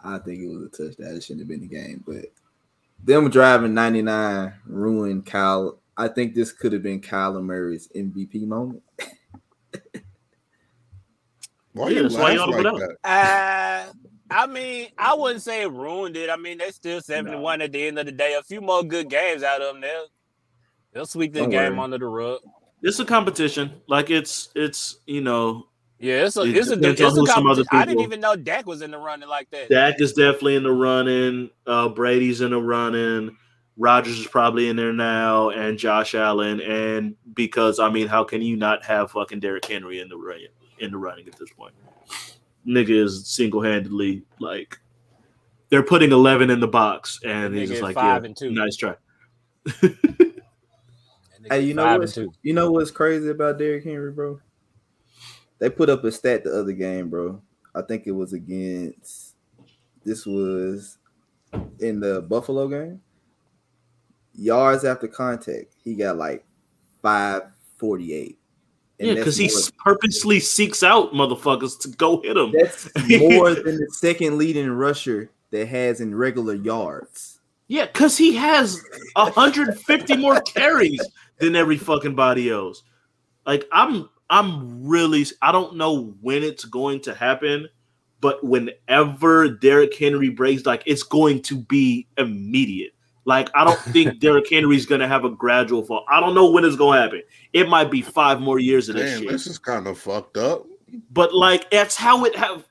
[0.03, 1.17] I think it was a touchdown.
[1.17, 2.27] It shouldn't have been the game, but
[3.03, 5.79] them driving 99 ruined Kyle.
[5.97, 8.83] I think this could have been Kyler Murray's MVP moment.
[11.77, 12.97] Why Yeah, you that's why laugh like that?
[13.05, 13.93] Uh,
[14.31, 16.31] I mean, I wouldn't say it ruined it.
[16.31, 18.35] I mean, they still 71 at the end of the day.
[18.35, 19.82] A few more good games out of them.
[19.82, 20.07] They'll,
[20.93, 21.85] they'll sweep this Don't game worry.
[21.85, 22.40] under the rug.
[22.82, 23.73] It's a competition.
[23.89, 25.66] Like it's it's you know
[25.98, 27.66] Yeah, it's a It it's a, it's a some other competition.
[27.73, 29.69] I didn't even know Dak was in the running like that.
[29.70, 31.51] Dak is definitely in the running.
[31.66, 33.36] Uh, Brady's in the running.
[33.77, 36.61] Rodgers is probably in there now, and Josh Allen.
[36.62, 40.40] And because I mean, how can you not have fucking Derrick Henry in the run
[40.78, 41.74] in the running at this point.
[42.66, 44.78] Nigga is single handedly like
[45.69, 48.51] they're putting eleven in the box, and he's just like, five yeah, and two.
[48.51, 48.94] nice try.
[51.51, 54.40] hey, you know what's you know what's crazy about Derrick Henry, bro?
[55.59, 57.40] They put up a stat the other game, bro.
[57.74, 59.35] I think it was against
[60.05, 60.98] this was
[61.81, 63.01] in the Buffalo game.
[64.35, 66.44] Yards after contact, he got like
[67.03, 68.39] 548.
[68.98, 69.51] Yeah, because he
[69.85, 72.52] purposely seeks out motherfuckers to go hit him.
[72.52, 77.40] That's more than the second leading rusher that has in regular yards.
[77.68, 78.81] Yeah, because he has
[79.14, 81.01] 150 more carries
[81.39, 82.82] than every fucking body else.
[83.44, 87.68] Like I'm I'm really I don't know when it's going to happen,
[88.20, 92.93] but whenever Derrick Henry breaks, like it's going to be immediate.
[93.27, 96.05] Like I don't think Derrick Henry's gonna have a gradual fall.
[96.09, 97.23] I don't know when it's gonna happen.
[97.53, 99.31] It might be five more years of this Damn, shit.
[99.32, 100.65] this is kind of fucked up.
[101.11, 102.65] But like that's how it have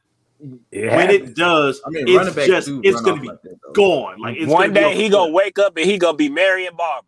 [0.71, 1.29] It when happens.
[1.31, 4.19] it does, I mean, it's just it's gonna be like that, gone.
[4.19, 7.07] Like it's One day he gonna wake up and he gonna be Marion Barber.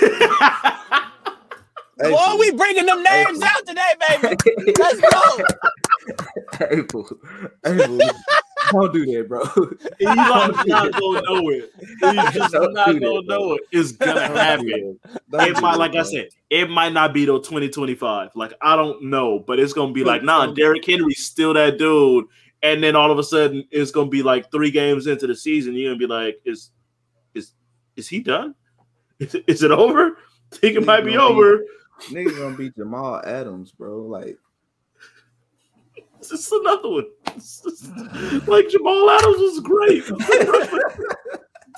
[2.02, 3.44] Hey, Boy, we bringing them names fool.
[3.44, 4.74] out today, baby.
[4.78, 5.44] Let's go.
[6.70, 7.04] April.
[7.04, 7.98] fool.
[8.72, 9.44] Don't do that, bro.
[9.98, 11.72] He's not, not gonna know it.
[11.78, 13.62] He's just Don't not gonna know it.
[13.72, 14.98] It's gonna happen.
[15.30, 18.30] Don't It might, that, like I said, it might not be till 2025.
[18.34, 22.26] Like I don't know, but it's gonna be like, nah, Derrick Henry's still that dude.
[22.62, 25.74] And then all of a sudden, it's gonna be like three games into the season.
[25.74, 26.70] You're gonna be like, is
[27.34, 27.52] is
[27.96, 28.54] is he done?
[29.18, 30.16] Is, it- is it over?
[30.52, 31.64] I think it might be over.
[32.08, 33.98] Nigga gonna be Jamal Adams, bro.
[34.00, 34.38] Like,
[36.20, 37.06] This is another one.
[37.36, 40.04] It's just- like Jamal Adams was great.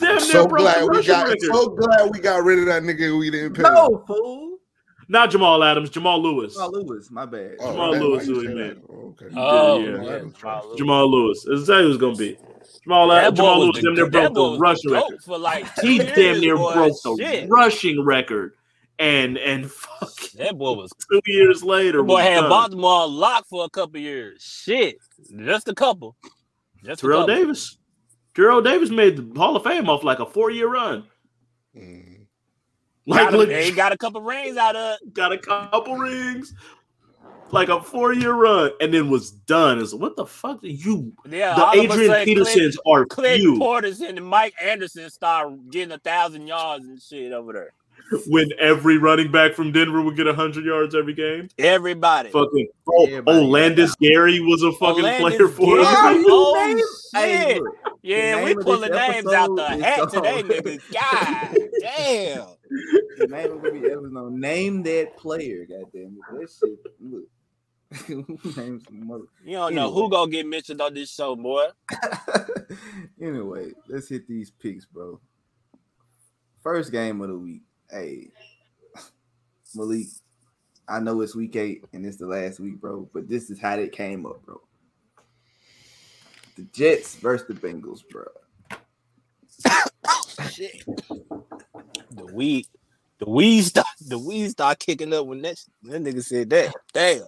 [0.00, 1.40] Damn near So glad we got record.
[1.42, 3.62] so glad we got rid of that nigga we didn't pay.
[3.62, 4.58] no, fool.
[5.08, 6.54] Not Jamal Adams, Jamal Lewis.
[6.54, 7.56] Jamal Lewis, my bad.
[7.60, 8.86] Oh, Jamal damn, Lewis why who he say meant.
[8.88, 8.92] that?
[8.94, 9.26] Oh, okay.
[9.36, 10.02] Oh, Yeah.
[10.02, 10.10] yeah.
[10.16, 10.78] Adams Jamal Lewis.
[10.78, 11.44] Jamal Lewis.
[11.44, 12.38] That's exactly who it's gonna be.
[12.84, 15.22] Jamal, That boy Jamal Lewis the- damn near broke the rushing the record.
[15.22, 16.72] For like He two damn near boy.
[16.72, 18.54] broke the rushing record.
[19.02, 21.98] And and fuck That boy was two years later.
[21.98, 22.50] that boy had done.
[22.50, 24.42] Baltimore on lock for a couple years.
[24.42, 24.96] Shit,
[25.44, 26.16] just a couple.
[26.84, 27.34] Just Terrell couple.
[27.34, 27.78] Davis.
[28.34, 31.04] Terrell Davis made the Hall of Fame off like a four year run.
[31.76, 32.26] Mhm.
[33.06, 34.98] Like Got a, he got a couple rings out of.
[35.12, 36.54] got a couple rings,
[37.50, 39.80] like a four year run, and then was done.
[39.80, 41.12] It's what the fuck you?
[41.28, 43.58] Yeah, the all of a Adrian Petersons are Clint, few.
[43.58, 47.72] Clint Portis and Mike Anderson start getting a thousand yards and shit over there.
[48.26, 51.48] when every running back from Denver would get hundred yards every game.
[51.58, 52.30] Everybody.
[52.30, 55.86] Fucking oh, Everybody Olandis Gary was a fucking Olandis player for Gary.
[55.86, 56.24] us.
[56.28, 56.82] Oh,
[57.14, 57.62] shit.
[57.62, 60.80] look, Yeah, we name of pulling names out the hat today, called- nigga.
[60.92, 62.46] God damn.
[63.18, 64.08] the name of the.
[64.10, 65.66] No, name that player.
[65.66, 66.78] Goddamn it, that shit.
[67.00, 69.24] Look, name some mother.
[69.44, 71.66] You don't know who gonna get mentioned on this show, boy.
[73.20, 75.20] anyway, let's hit these picks, bro.
[76.62, 77.62] First game of the week.
[77.92, 78.30] Hey,
[79.74, 80.06] Malik.
[80.88, 83.74] I know it's week eight and it's the last week, bro, but this is how
[83.74, 84.60] it came up, bro.
[86.56, 88.24] The Jets versus the Bengals, bro.
[90.50, 90.84] Shit.
[92.10, 92.66] The weed,
[93.18, 96.74] the weed start, the weed start kicking up when that that nigga said that.
[96.94, 97.26] Damn.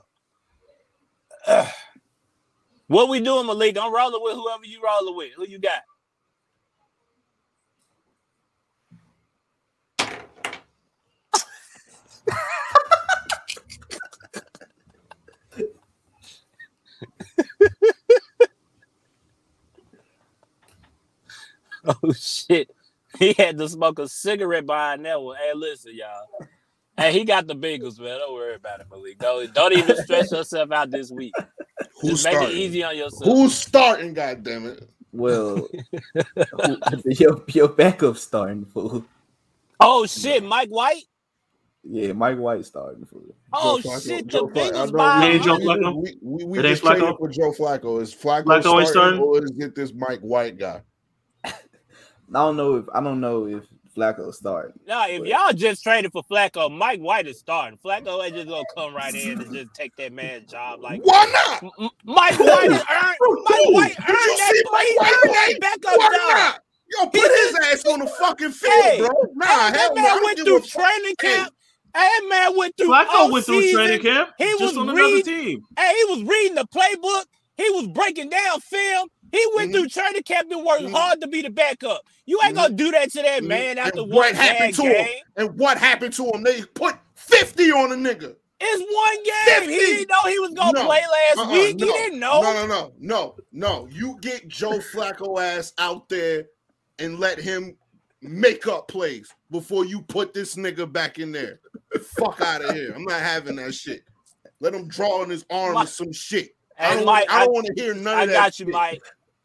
[2.87, 3.77] What we doing, Malik?
[3.79, 5.33] I'm rolling with whoever you rolling with.
[5.37, 5.83] Who you got?
[22.03, 22.71] Oh shit.
[23.19, 25.37] He had to smoke a cigarette behind that one.
[25.37, 26.49] Hey, listen, y'all.
[26.97, 28.19] Hey, he got the Bengals, man.
[28.19, 29.19] Don't worry about it, Malik.
[29.19, 31.33] Don't, don't even stress yourself out this week.
[32.01, 32.57] Who's Just make it starting?
[32.57, 33.25] easy on yourself.
[33.25, 34.15] Who's starting?
[34.15, 34.89] God damn it!
[35.13, 35.69] Well,
[36.35, 39.05] who- your your backup starting fool.
[39.81, 41.03] Oh shit, Mike White.
[41.85, 43.35] Yeah, Mike White starting fool.
[43.53, 44.73] Oh Joe Flacco- shit, the Joe Flacco.
[44.73, 46.03] Bengals by He Joe Flacco?
[46.03, 48.01] We, we, we It ain't just traded for Joe Flacco.
[48.03, 49.21] Is Flacco, Flacco starting, starting?
[49.21, 50.81] or is it this Mike White guy?
[52.31, 53.65] I don't know if I don't know if
[53.97, 54.73] Flacco starting.
[54.89, 57.79] No, if y'all just traded for Flacco, Mike White is starting.
[57.85, 60.81] Flacco is just gonna come right in and just take that man's job.
[60.81, 61.63] Like Why not?
[61.63, 63.17] M- M- Mike White is earned.
[63.45, 64.69] Mike White Did you earned see that.
[64.73, 66.37] Mike He White earned that backup Why job.
[66.37, 66.61] not?
[66.93, 69.09] Yo, put his ass on the fucking field, Hey, bro.
[69.35, 70.01] Nah, that hell no.
[70.01, 71.55] I man don't went through training camp.
[71.95, 72.89] Hey, that man went through.
[72.89, 73.79] Flacco went through off-season.
[73.87, 74.31] training camp.
[74.39, 75.63] He just was on another team.
[75.79, 77.25] Hey, he was reading the playbook.
[77.57, 79.09] He was breaking down film.
[79.35, 79.75] He went Mhm.
[79.75, 80.93] through training camp and worked Mhm.
[80.93, 82.07] hard to be the backup.
[82.25, 83.47] You ain't gonna do that to that Mhm.
[83.49, 84.93] man after And one what happened to game.
[85.07, 85.25] him?
[85.37, 86.43] And what happened to him?
[86.45, 88.37] They put 50 on a nigga.
[88.61, 89.61] It's one game.
[89.69, 89.73] 50.
[89.75, 90.87] He didn't know he was gonna No.
[90.87, 91.77] play last Uh-uh, week.
[91.81, 91.87] no.
[91.87, 92.41] He didn't know.
[92.43, 93.89] No, no, no, no, no.
[93.91, 96.47] You get Joe Flacco ass out there
[97.01, 97.77] and let him
[98.23, 101.59] make up plays before you put this nigga back in there.
[102.17, 102.93] Fuck out of here.
[102.95, 104.05] I'm not having that shit.
[104.61, 106.55] Let him draw on his arm or some shit.
[106.79, 108.35] I don't, Mike, I I, don't want to hear none I of that.
[108.35, 108.73] got you, shit.
[108.73, 109.03] Mike.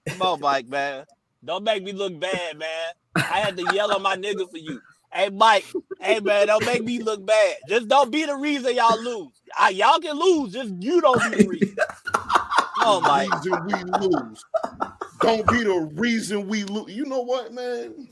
[0.09, 1.05] Come on, Mike, man.
[1.43, 2.91] Don't make me look bad, man.
[3.15, 4.81] I had to yell at my nigga for you.
[5.11, 5.65] Hey, Mike.
[5.99, 6.47] Hey, man.
[6.47, 7.57] Don't make me look bad.
[7.67, 9.41] Just don't be the reason y'all lose.
[9.57, 10.53] I, y'all can lose.
[10.53, 11.77] Just you don't be the reason.
[12.81, 13.31] Oh, Mike.
[13.31, 14.45] Reason we lose.
[15.21, 16.93] Don't be the reason we lose.
[16.93, 18.07] You know what, man?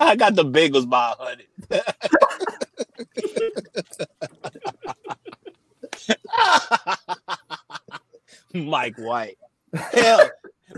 [0.00, 1.46] I got the biggest by hundred.
[8.64, 9.38] Mike White.
[9.74, 10.30] Hell,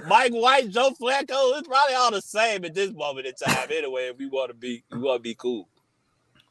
[0.07, 3.69] Mike White, Joe Flacco, it's probably all the same at this moment in time.
[3.71, 5.69] Anyway, if we want to be, we want to be cool.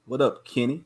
[0.05, 0.85] What up, Kenny?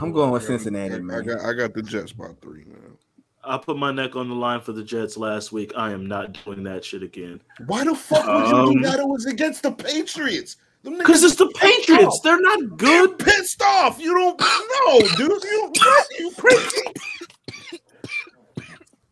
[0.00, 1.22] I'm going with I, Cincinnati, I man.
[1.24, 2.96] got I got the Jets by three, man.
[3.44, 5.72] I put my neck on the line for the Jets last week.
[5.76, 7.40] I am not doing that shit again.
[7.66, 9.00] Why the fuck would you Um, do that?
[9.00, 10.56] It was against the Patriots.
[10.84, 12.20] Because it's the Patriots.
[12.24, 13.18] They're not good good.
[13.18, 14.00] pissed off.
[14.00, 15.42] You don't know, dude.
[15.44, 15.72] You
[16.18, 16.82] you crazy.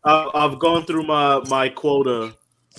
[0.03, 2.33] I, I've gone through my my quota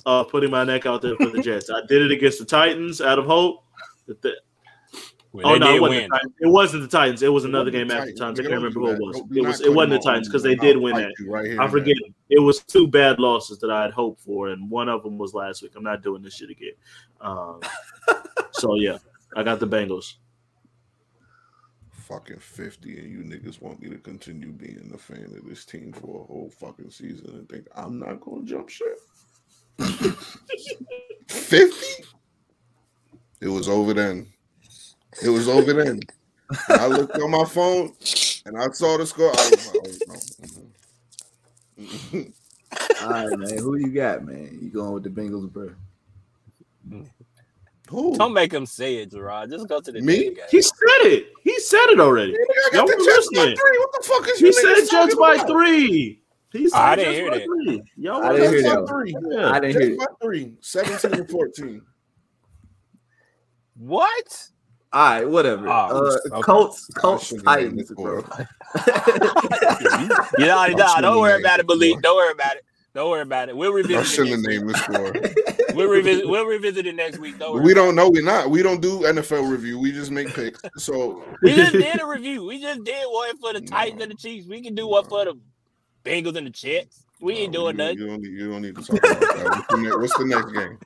[0.05, 1.69] of putting my neck out there for the Jets.
[1.69, 3.63] I did it against the Titans out of hope.
[4.07, 4.35] But the-
[5.31, 6.33] Well, oh no, it wasn't, the Titans.
[6.41, 7.23] it wasn't the Titans.
[7.23, 8.19] It was another wasn't game after the Titans.
[8.19, 8.39] Titans.
[8.39, 9.17] I can't remember do who it was.
[9.37, 11.11] It was it wasn't the Titans because they did win that.
[11.27, 11.95] right here I forget.
[12.05, 12.13] now.
[12.29, 15.33] It was two bad losses that I had hoped for, and one of them was
[15.33, 15.71] last week.
[15.75, 16.73] I'm not doing this shit again.
[17.21, 17.61] Um,
[18.51, 18.97] so yeah,
[19.35, 20.15] I got the Bengals.
[22.07, 25.93] Fucking fifty, and you niggas want me to continue being a fan of this team
[25.93, 28.99] for a whole fucking season and think I'm not gonna jump ship.
[31.29, 32.03] Fifty?
[33.39, 34.27] It was over then.
[35.23, 36.01] It was over then.
[36.67, 37.93] And I looked on my phone
[38.45, 39.31] and I saw the score.
[39.31, 39.77] I was like,
[40.09, 40.19] oh,
[41.77, 41.85] no.
[41.85, 42.33] Mhm.
[43.01, 43.57] All right, man.
[43.59, 44.59] Who you got, man?
[44.61, 45.73] You going with the Bengals, bro?
[47.89, 48.15] Who?
[48.17, 49.49] Don't make him say it, Gerard.
[49.51, 50.33] Just go to the Me?
[50.33, 50.35] game.
[50.49, 51.27] He said it.
[51.43, 52.31] He said it already.
[52.31, 53.57] Nigga, I got Y'all the were by listening.
[53.57, 53.77] three.
[53.79, 55.47] What the fuck is He you said Judge by about?
[55.47, 56.19] three.
[56.53, 57.45] He said I didn't hear by that.
[57.45, 57.83] three.
[57.97, 58.85] Y'all I were didn't hear that.
[58.85, 59.15] by three.
[59.31, 59.49] Yeah.
[59.51, 60.07] I didn't hear Jets it.
[60.07, 60.53] by three.
[60.61, 61.81] 17 and 14.
[63.75, 64.49] What?
[64.93, 65.67] All right, whatever.
[65.67, 66.41] Oh, uh, okay.
[66.43, 68.21] Colts, Colts, shouldn't Titans, bro.
[68.21, 68.47] score.
[70.37, 71.67] You know, nah, don't worry about it.
[71.67, 71.99] Malik.
[72.01, 72.63] Don't worry about it.
[72.93, 73.57] Don't worry about it.
[73.57, 74.59] We'll I revisit it shouldn't have next week.
[74.59, 75.75] named the score.
[75.75, 76.27] We'll revisit.
[76.27, 77.39] We'll revisit it next week.
[77.39, 78.09] Don't we don't know.
[78.09, 78.51] We're not.
[78.51, 79.79] We don't do NFL review.
[79.79, 80.61] We just make picks.
[80.77, 81.23] So.
[81.41, 82.45] We just did a review.
[82.45, 84.47] We just did one for the Titans and the Chiefs.
[84.47, 85.39] We can do one for the
[86.05, 87.05] Bengals and the Jets.
[87.19, 87.97] We ain't no, doing you, nothing.
[87.97, 89.45] You don't, need, you don't need to talk about that.
[89.45, 90.79] What's the, ne- what's the next game?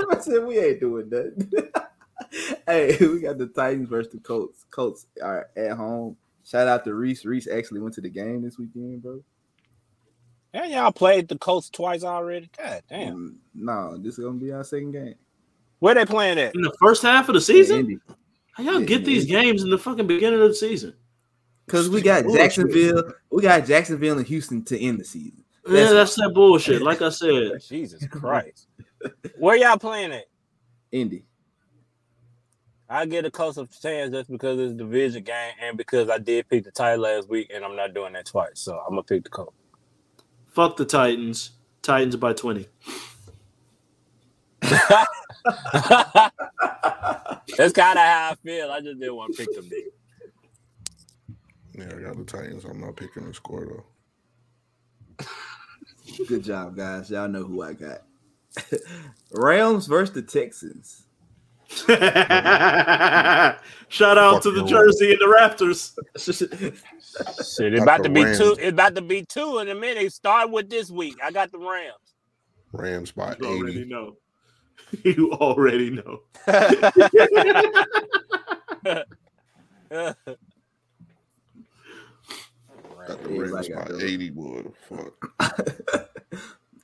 [0.10, 1.88] I said we ain't doing that.
[2.66, 4.64] hey, we got the Titans versus the Colts.
[4.70, 6.16] Colts are at home.
[6.44, 7.24] Shout out to Reese.
[7.24, 9.22] Reese actually went to the game this weekend, bro.
[10.54, 12.50] And y'all played the Colts twice already.
[12.58, 13.16] God damn.
[13.16, 15.14] Mm, No, this is gonna be our second game.
[15.78, 16.54] Where they playing at?
[16.54, 17.78] In the first half of the season?
[17.80, 17.98] Indy.
[18.52, 19.32] How y'all Yeah, get these Indy.
[19.40, 20.94] games in the fucking beginning of the season?
[21.66, 22.40] Because we got Bullshit.
[22.42, 25.42] Jacksonville, we got Jacksonville and Houston to end the season.
[25.66, 26.82] yeah, That's- that's that bullshit.
[26.82, 28.66] Like I said, Jesus Christ.
[29.38, 30.24] Where y'all playing at?
[30.90, 31.24] Indy.
[32.88, 36.18] I get a close of chance just because it's a division game and because I
[36.18, 38.60] did pick the tie last week and I'm not doing that twice.
[38.60, 39.56] So I'm gonna pick the Colts.
[40.52, 41.50] Fuck the Titans.
[41.82, 42.66] Titans by 20.
[44.62, 44.80] That's
[47.72, 48.70] kind of how I feel.
[48.70, 49.64] I just didn't want to pick them.
[49.64, 49.90] niggas.
[51.74, 52.64] Yeah, I got the Titans.
[52.64, 53.84] I'm not picking the score though.
[56.28, 57.10] Good job, guys.
[57.10, 58.02] Y'all know who I got.
[59.32, 61.01] Rams versus the Texans.
[63.88, 64.66] Shout out Fuck to the no.
[64.66, 65.92] Jersey and the Raptors.
[67.56, 68.38] Shit, it's about to be Rams.
[68.38, 68.56] two.
[68.58, 70.12] It's about to be two in a minute.
[70.12, 71.16] Start with this week.
[71.22, 71.94] I got the Rams.
[72.72, 73.88] Rams by You already 80.
[73.90, 74.16] know.
[75.04, 76.20] You already know.
[83.06, 84.02] Got the Rams got by those.
[84.04, 84.62] 80, boy.
[84.88, 85.32] Fuck.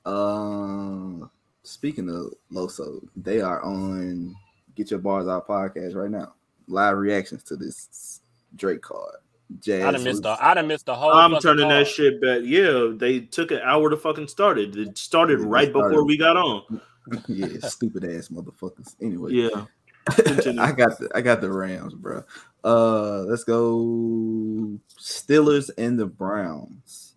[0.07, 1.31] um,
[1.63, 4.35] speaking of Loso, they are on
[4.79, 6.35] Get Your Bars Out podcast right now.
[6.69, 8.21] Live reactions to this
[8.55, 9.17] Drake card.
[9.61, 9.83] Jazz.
[9.85, 10.29] I done missed the.
[10.29, 11.11] was- I done missed the whole.
[11.11, 12.43] I'm fucking turning that shit back.
[12.45, 14.77] Yeah, they took an hour to fucking start it.
[14.77, 15.89] It started Yeah, it right started.
[15.91, 16.81] before we got on.
[17.29, 18.95] yeah, stupid ass motherfuckers.
[19.03, 19.65] Anyway, Yeah.
[20.63, 22.23] I got the I got the Rams, bro.
[22.63, 27.15] Uh, let's go Steelers and the Browns.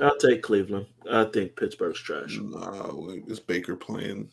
[0.00, 0.86] I'll take Cleveland.
[1.10, 2.38] I think Pittsburgh's trash.
[2.40, 4.28] Nah, wait, is Baker playing?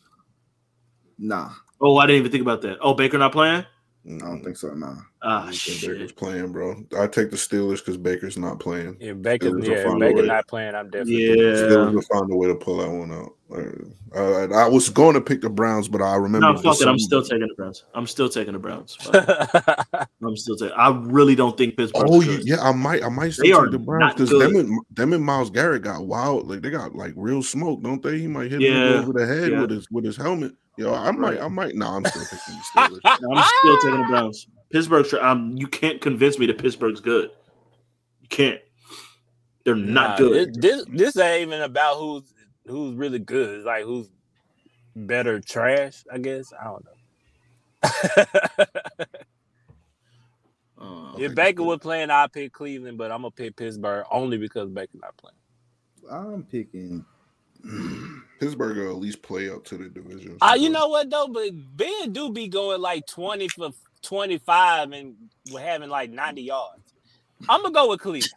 [1.20, 2.78] Nah, Oh, I didn't even think about that.
[2.80, 3.64] Oh, Baker not playing?
[4.06, 4.72] I don't think so.
[4.74, 6.16] Nah, Ah, Baker's shit.
[6.16, 6.74] playing, bro.
[6.98, 8.96] I take the Steelers because Baker's not playing.
[8.98, 9.58] Yeah, Baker.
[9.58, 10.74] Yeah, find Baker not playing.
[10.74, 11.24] I'm definitely.
[11.24, 11.90] Yeah, Steelers Yeah.
[11.90, 13.34] will find a way to pull that one out.
[13.52, 16.52] Uh, I, I was going to pick the Browns, but I remember.
[16.52, 16.88] No, fuck it.
[16.88, 17.84] I'm still taking the Browns.
[17.94, 18.96] I'm still taking the Browns.
[20.24, 20.74] I'm still taking.
[20.76, 22.06] I really don't think Pittsburgh.
[22.08, 24.56] Oh you, yeah, I might, I might still They are take the Browns because them
[24.56, 26.48] and them and Myles Garrett got wild.
[26.48, 28.18] Like they got like real smoke, don't they?
[28.18, 29.60] He might hit him over the head yeah.
[29.60, 30.54] with his with his helmet.
[30.80, 31.74] Yo, I might, I might.
[31.76, 33.02] No, I'm still picking the Steelers.
[33.20, 34.48] No, I'm still taking the Browns.
[34.72, 35.10] Pittsburgh's.
[35.10, 37.30] tra- Um, you can't convince me that Pittsburgh's good.
[38.22, 38.60] You can't.
[39.64, 40.54] They're not Nah, good.
[40.54, 42.32] This, this this ain't even about who's
[42.66, 43.58] who's really good.
[43.58, 44.10] It's like who's
[44.96, 46.04] better trash.
[46.12, 48.24] I guess I don't know.
[50.78, 54.70] Uh, if Baker was playing, I'd pick Cleveland, but I'm gonna pick Pittsburgh only because
[54.70, 55.36] Baker not playing.
[56.10, 57.04] I'm picking.
[58.38, 60.36] Pittsburgh will at least play up to the division.
[60.40, 61.28] Ah, you know what though?
[61.28, 63.70] But Ben do be going like 20 for
[64.02, 65.14] 25 and
[65.52, 66.80] we're having like 90 yards.
[67.48, 68.32] I'm gonna go with Cleveland.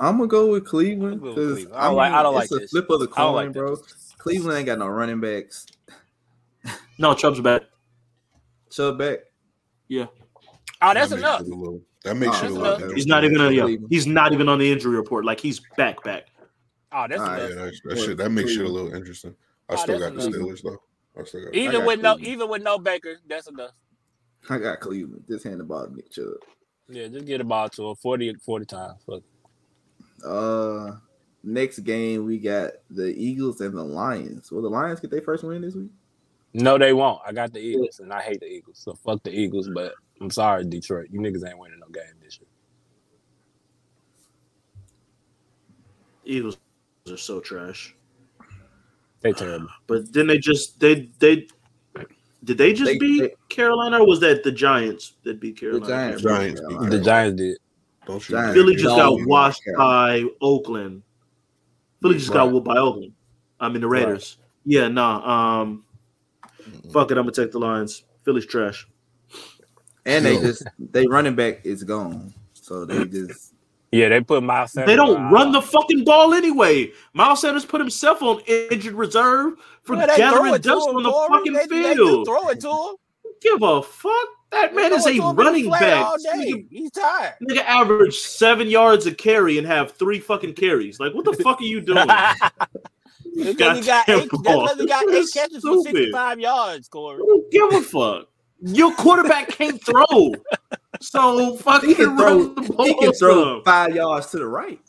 [0.00, 2.34] I'm gonna go with Cleveland I'm gonna go with because I don't like- I don't
[2.34, 2.70] like it's a this.
[2.70, 3.76] flip of the coin, like bro.
[3.76, 4.14] this.
[4.18, 5.66] Cleveland ain't got no running backs.
[6.98, 7.62] no, Chubb's back.
[8.70, 9.18] Chubb back.
[9.88, 10.06] Yeah.
[10.80, 11.40] Oh, that's That enough.
[11.42, 12.66] little- That makes Oh, it a that's little.
[12.66, 12.80] enough.
[12.80, 12.94] better.
[12.94, 13.54] He's not even on.
[13.54, 15.24] Yeah, he's not even on the injury report.
[15.24, 16.26] Like he's back, back.
[16.94, 17.56] Oh, that's All right, Yeah, enough.
[17.84, 19.34] that, that shit that makes shit a little interesting.
[19.68, 20.38] I Oh, still that's got the.
[20.38, 20.82] Steelers though.
[21.18, 21.54] I still got.
[21.54, 23.72] Even got with no, even with no Baker, that's enough.
[24.50, 25.24] I got Cleveland.
[25.28, 26.26] Just hand the ball to Nick Chubb.
[26.88, 29.00] Yeah, just get the ball to him 40, 40 times.
[29.06, 29.22] Fuck.
[30.26, 30.96] Uh,
[31.42, 34.50] next game we got the Eagles and the Lions.
[34.50, 35.90] Will the Lions get their first win this week?
[36.54, 37.20] No, they won't.
[37.26, 38.78] I got the Eagles, and I hate the Eagles.
[38.78, 39.70] So fuck the Eagles.
[39.72, 41.08] But I'm sorry, Detroit.
[41.10, 42.48] You niggas ain't winning no game this year.
[46.24, 46.58] Eagles
[47.10, 47.94] are so trash.
[49.20, 49.68] They terrible.
[49.86, 51.46] But then they just they they
[52.44, 55.86] did they just They- beat they- Carolina or was that the Giants that beat Carolina?
[55.86, 56.22] Giants.
[56.22, 56.60] Giants.
[56.60, 56.90] Beat all right.
[56.90, 57.56] The Giants did.
[58.06, 58.22] Don't?
[58.22, 58.54] Giants.
[58.54, 61.02] Philly just got washed by Oakland.
[62.00, 62.52] Philly just got Right.
[62.52, 63.12] whooped by Oakland.
[63.60, 64.38] I mean the Raiders.
[64.64, 65.60] Yeah, nah.
[65.62, 65.84] Um,
[66.92, 67.18] fuck it.
[67.18, 68.04] I'm gonna take the Lions.
[68.24, 68.88] Philly's trash.
[70.04, 73.51] And they just they running back is gone, so they just
[73.92, 74.90] Yeah, they put Miles Sanders.
[74.90, 76.90] They don't on- run the fucking ball anyway.
[77.12, 81.28] Miles Sanders put himself on injured reserve for Yeah, they gathering dust on the Corey.
[81.28, 82.26] fucking They- they do field.
[82.26, 82.96] throw it to him.
[83.42, 84.28] Give a fuck.
[84.50, 86.06] That man is a to him in running back.
[86.06, 86.26] all This.
[86.34, 87.34] Nigga, He's tired.
[87.42, 90.98] nigga average seven yards a carry and have three fucking carries.
[91.00, 92.06] Like, what the fuck are you doing?
[93.36, 94.28] because he got eight.
[94.30, 94.66] ball.
[94.66, 95.84] That's he got eight That's catches for stupid.
[95.96, 97.16] sixty-five yards, Corey.
[97.22, 98.28] I don't give a fuck.
[98.64, 100.32] Your quarterback can't throw.
[101.00, 103.64] So fucking he can throw the ball he can throw some.
[103.64, 104.80] five yards to the right.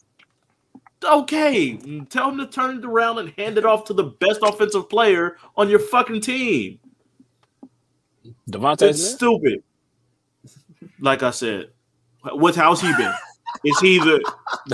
[1.04, 1.78] Okay,
[2.10, 5.38] tell him to turn it around and hand it off to the best offensive player
[5.58, 6.80] on your fucking team.
[8.50, 9.16] Devontae That's Smith.
[9.16, 9.64] stupid.
[11.00, 11.70] Like I said,
[12.32, 13.14] what how's he been?
[13.66, 14.24] Is he the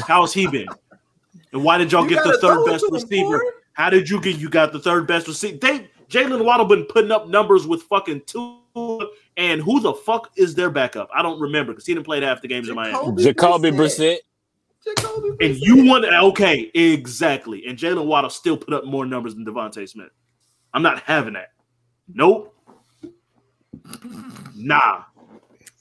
[0.08, 0.68] how's he been?
[1.52, 3.40] And why did y'all You get the third best receiver?
[3.40, 3.52] Corey.
[3.74, 5.58] How did you get you got the third best receiver?
[5.58, 8.60] They Jaylen Waddle been putting up numbers with fucking two
[9.40, 11.10] and who the fuck is their backup?
[11.16, 12.94] I don't remember because he didn't play half the games in Miami.
[12.94, 14.18] Jacoby Jacoby Brissett.
[14.86, 15.46] Brissett.
[15.46, 17.66] And you want okay, exactly.
[17.66, 20.12] And Jaylen Waddle still put up more numbers than DeVonta Smith.
[20.74, 21.54] I'm not having that.
[22.14, 22.54] Nope.
[24.56, 25.04] Nah.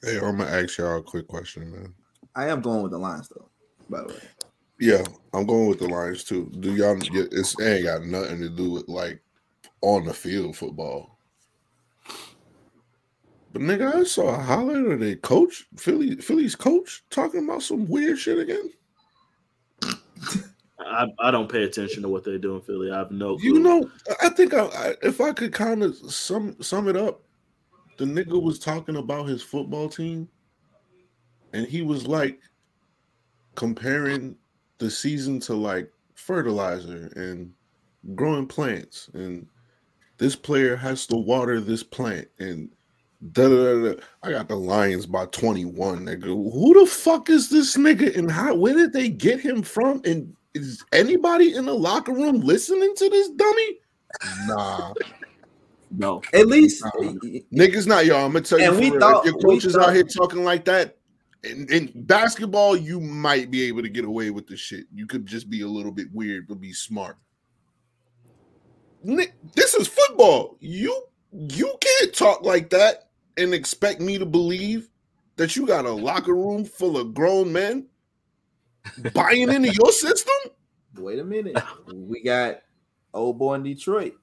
[0.03, 1.93] Hey, I'm gonna ask y'all a quick question, man.
[2.37, 3.49] I am going with the Lions though.
[3.91, 4.21] By the way,
[4.79, 5.03] Yeah,
[5.33, 6.49] I'm going with the Lions too.
[6.61, 6.97] Do y'all?
[7.13, 9.21] It's it ain't got nothing to do with like
[9.81, 11.18] on the field football.
[13.53, 17.87] But nigga, I saw a highlight of their coach, Philly, Philly's coach, talking about some
[17.89, 18.71] weird shit again.
[20.81, 22.91] I, I don't pay attention to what they do in Philly.
[22.91, 23.47] I have no clue.
[23.47, 23.91] You know,
[24.23, 27.23] I think I, I if I could kind of sum sum it up,
[27.97, 30.29] the nigga was talking about his football team,
[31.53, 32.41] and he was like
[33.55, 34.37] comparing
[34.79, 37.53] the season to like fertilizer and
[38.15, 39.47] growing plants, and
[40.19, 42.71] this player has to water this plant, and
[43.33, 43.93] da da da.
[43.93, 44.01] da.
[44.23, 46.25] I got the Lions by twenty one, nigga.
[46.25, 48.55] Who the fuck is this nigga, and how?
[48.55, 50.01] Where did they get him from?
[50.05, 53.79] And is anybody in the locker room listening to this dummy?
[54.47, 54.95] Nah,
[55.91, 56.23] no.
[56.33, 56.83] at least
[57.53, 58.25] niggas not y'all.
[58.25, 60.45] I'm gonna tell you, And we real, thought- if your we coaches out here talking
[60.45, 60.95] like that.
[61.45, 64.87] In, in basketball, you might be able to get away with the shit.
[64.93, 67.17] You could just be a little bit weird, but be smart.
[69.05, 70.57] Nick, this is football.
[70.59, 71.01] You
[71.33, 73.08] you can't talk like that
[73.39, 74.91] and expect me to believe
[75.37, 77.87] that you got a locker room full of grown men
[79.15, 80.35] buying into your system.
[80.99, 81.57] wait a minute.
[81.93, 82.61] We got
[83.15, 84.15] old boy in Detroit.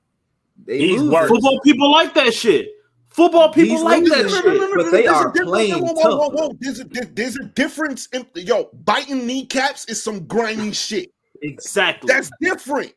[0.65, 1.11] They He's losing.
[1.11, 1.29] worse.
[1.29, 2.69] Football people like that shit.
[3.09, 4.43] Football people He's like that shit.
[4.43, 4.71] shit.
[4.75, 6.51] but they There's are playing whoa, whoa, whoa, whoa.
[6.59, 11.11] There's a, there- there's a difference in yo biting kneecaps is some grimy shit.
[11.41, 12.11] Exactly.
[12.13, 12.93] That's different.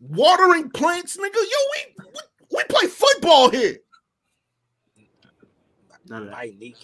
[0.00, 1.34] Watering plants, nigga.
[1.34, 2.20] Yo, we we,
[2.56, 3.76] we play football here.
[6.08, 6.34] None of that.
[6.36, 6.74] Bite knee,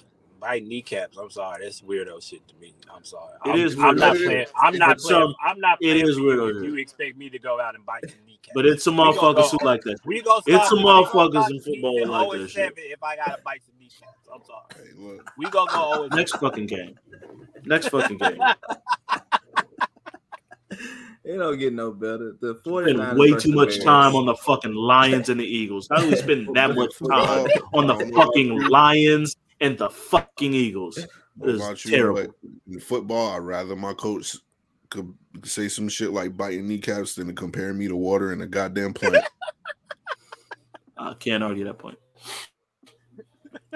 [0.40, 1.16] bite kneecaps.
[1.18, 2.74] I'm sorry, that's weirdo shit to me.
[2.94, 3.32] I'm sorry.
[3.46, 4.26] It I'm, is I'm weirdo not shit.
[4.26, 4.46] playing.
[4.60, 5.22] I'm not It's playing.
[5.22, 5.78] some- I'm not.
[5.80, 8.02] it Playing is for you weirdo If you expect me to go out and bite
[8.02, 9.98] the kneecap, But it's some We gonna motherfuckers who like that.
[10.06, 12.74] we gonna it's start- some motherfuckers in football like that shit.
[12.76, 14.64] If I gotta bite the kneecaps, I'm sorry.
[14.76, 15.30] Hey, look.
[15.36, 16.94] We gonna go 0 Next fucking game.
[17.64, 18.38] Next fucking game.
[21.28, 22.36] It don't get no better.
[22.40, 23.84] The 49ers Spend way too much Bears.
[23.84, 25.86] time on the fucking Lions and the Eagles.
[25.90, 28.58] How do we spend that much time on the I don't know about fucking.
[28.70, 30.98] Lions and the fucking Eagles?
[31.36, 32.34] What It's about you, terrible.
[32.72, 34.36] in football, I'd rather my coach
[34.88, 35.12] could
[35.44, 38.94] say some shit like biting kneecaps than to compare me to water in a goddamn
[38.94, 39.22] plant.
[40.96, 41.98] I can't argue that point.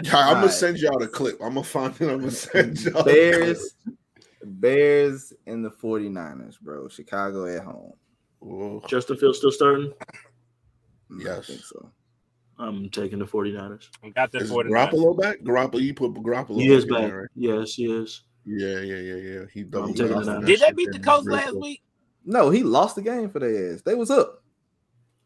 [0.02, 1.34] Yeah, I'm gonna send y'all the clip.
[1.42, 2.08] I'm gonna find it.
[2.08, 3.02] I'm gonna send y'all.
[3.02, 3.70] the
[4.44, 6.88] Bears, Bears, and the 49ers, bro.
[6.88, 7.92] Chicago at home.
[8.40, 8.50] clip.
[8.52, 8.82] Whoa.
[8.88, 9.92] Justin Fields still starting?
[11.10, 11.90] Mm, I think so.
[12.58, 13.88] I'm taking the 49ers.
[14.02, 14.70] We got the Is 49ers.
[14.90, 15.38] Garoppolo back?
[15.40, 16.60] Garoppolo, you put Garoppolo.
[16.60, 17.12] He is in there, back.
[17.14, 17.28] right?
[17.34, 18.22] Yes, he is.
[18.44, 19.40] Yeah, yeah, yeah, yeah.
[19.52, 20.40] He double I'm taking lost it in out.
[20.42, 20.98] that Did they beat the.
[20.98, 21.62] Colts last quick.
[21.62, 21.82] week?
[22.24, 23.82] No, he lost the game for their ass.
[23.82, 24.42] They was up.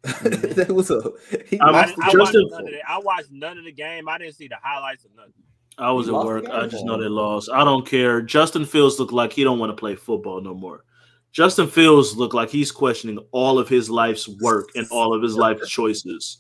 [0.05, 0.52] Mm-hmm.
[0.62, 1.14] they was up.
[1.47, 2.80] He I'm- I, lost the I, watched none of that.
[2.88, 4.09] I watched none of the game.
[4.09, 5.32] I didn't see the highlights of nothing.
[5.78, 6.48] I was at work.
[6.48, 7.51] I just know they lost.
[7.53, 8.23] I don't care.
[8.23, 10.85] Justin Fields looked like he don't want to play football no more.
[11.32, 15.36] Justin Fields looked like he's questioning all of his life's work and all of his
[15.36, 16.39] life choices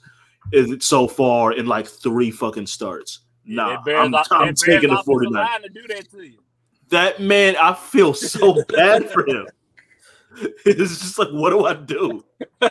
[0.78, 3.20] so far in like three fucking starts.
[3.44, 5.62] Yeah, Nah, Bears, I'm, I'm taking the 49ers.
[5.62, 6.38] to do that to you.
[6.88, 9.46] That man, I feel so bad for him.
[10.64, 12.24] It's just like, what do I do?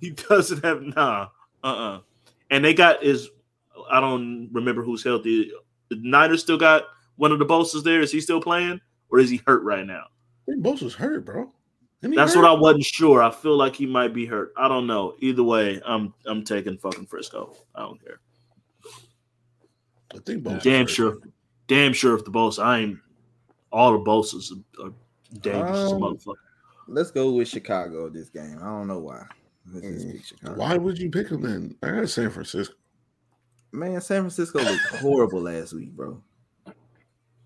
[0.00, 1.28] he doesn't have nah,
[1.62, 2.00] uh, uh
[2.50, 3.30] And they got is
[3.90, 5.50] I don't remember who's healthy.
[5.90, 6.84] The Niners still got
[7.16, 8.00] one of the Bosas there.
[8.00, 10.04] Is he still playing, or is he hurt right now?
[10.48, 11.52] I think Bosa was hurt, bro.
[12.00, 12.42] That's hurt?
[12.42, 13.22] what I wasn't sure.
[13.22, 14.52] I feel like he might be hurt.
[14.56, 15.14] I don't know.
[15.20, 17.56] Either way, I'm I'm taking fucking Frisco.
[17.74, 18.20] I don't care.
[20.14, 20.62] I think Bosa.
[20.62, 21.18] Damn sure.
[21.66, 22.58] Damn sure if the boss.
[22.58, 22.98] I ain't
[23.72, 24.52] all the bosses
[24.82, 24.92] are
[25.40, 26.34] dangerous as a Um, motherfucker.
[26.86, 28.58] Let's go with Chicago this game.
[28.62, 29.26] I don't know why.
[29.70, 29.86] Let's
[30.32, 30.56] Mm.
[30.56, 31.76] Why would you pick them then?
[31.82, 32.74] I got San Francisco.
[33.72, 36.22] Man, San Francisco looked horrible last week, bro.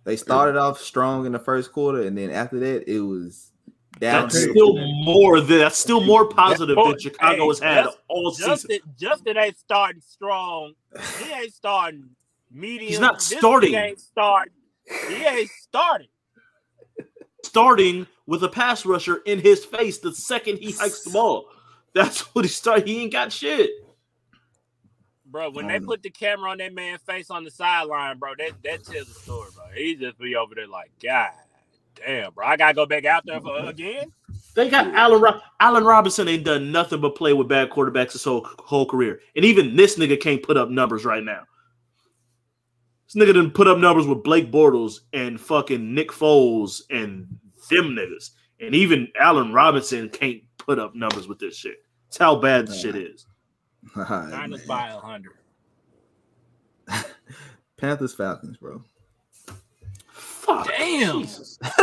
[0.04, 3.52] They started off strong in the first quarter, and then after that, it was
[4.00, 4.22] down.
[4.22, 8.30] That's still more that's still more positive Oh, than Chicago hey, has had Just- all
[8.32, 8.50] season.
[8.50, 10.72] Justin, Justin ain't starting strong.
[11.22, 12.08] He ain't starting
[12.50, 12.88] medium.
[12.90, 13.72] He's not starting.
[13.72, 14.54] nigga Ain't starting.
[15.08, 16.08] He ain't starting.
[17.44, 21.48] Starting with a pass rusher in his face the second he hikes the ball.
[21.94, 22.86] That's what he started.
[22.88, 23.70] He ain't got shit.
[25.32, 28.34] Bro, when they Um, put the camera on that man's face on the sideline, bro,
[28.38, 29.64] that, that tells a story, bro.
[29.74, 31.30] He just be over there like, God
[31.94, 32.46] damn, bro.
[32.46, 34.12] I gotta go back out there for again.
[34.54, 38.24] They got Allen Ro- Allen Robinson ain't done nothing but play with bad quarterbacks his
[38.24, 39.20] whole whole career.
[39.34, 41.44] And even this nigga can't put up numbers right now.
[43.06, 47.26] This nigga didn't put up numbers with Blake Bortles and fucking Nick Foles and
[47.70, 48.30] them niggas.
[48.60, 51.76] And even Allen Robinson can't put up numbers with this shit.
[52.09, 53.26] That's how bad the shit is.
[53.96, 55.32] Niners by a hundred.
[57.76, 58.82] Panthers Falcons, bro.
[60.12, 60.66] Fuck.
[60.68, 61.22] Damn.
[61.22, 61.59] Jesus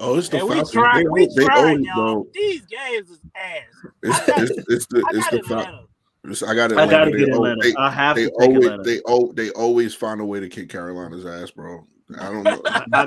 [0.00, 0.70] Oh, it's the And we Falcons.
[0.72, 2.24] try, They- we they trying, always y'all.
[2.24, 3.62] go- These games is ass.
[4.02, 6.42] It's, it's, it's the I the Falcons.
[6.42, 6.90] I got I Atlanta.
[6.90, 7.60] gotta get al- Atlanta.
[7.62, 8.82] They, I have they to take always Atlanta.
[8.82, 9.00] they
[9.44, 11.86] they always find a way to kick Carolina's ass, bro.
[12.18, 12.60] I don't know.
[12.66, 13.06] I,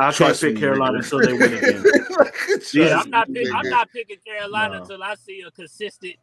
[0.00, 1.02] I, I can't pick me, Carolina nigga.
[1.04, 1.84] until they win again.
[2.74, 3.32] Yeah, I'm not.
[3.32, 4.82] Pick, I'm not picking Carolina No.
[4.82, 6.14] until I see a consistent,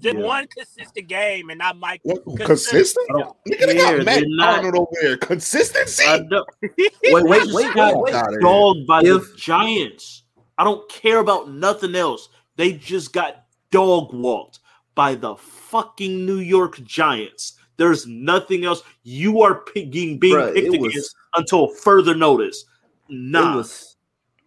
[0.00, 0.22] just Yeah.
[0.22, 2.00] one consistent game, and I might.
[2.02, 3.06] What consider- consistent?
[3.10, 5.16] I don't Nigga, they got Matt not- Arnold over there.
[5.18, 6.04] Consistency.
[6.04, 7.94] I don't- Wait, wait, wait, wait, got
[8.30, 8.40] wait.
[8.40, 10.22] Dogged by If- the Giants.
[10.58, 12.28] I don't care about nothing else.
[12.56, 14.60] They just got dog walked
[14.94, 17.58] by the fucking New York Giants.
[17.76, 18.82] There's nothing else.
[19.02, 22.64] You are picking, being Bruh, picked it was- against until further notice.
[23.08, 23.96] Nah, It was.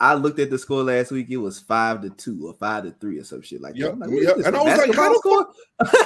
[0.01, 1.27] I looked at the score last week.
[1.29, 3.79] It was five to two or five to three or some shit like that.
[3.79, 4.37] Yep, I'm like, yep.
[4.37, 5.47] And a I was like, basketball how the score?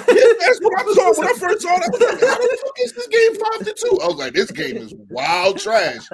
[0.07, 1.83] Yeah, that's what I saw when I first saw it.
[1.83, 3.99] I was like, how the fuck is this game five to two?
[4.01, 6.09] I was like, this game is wild trash.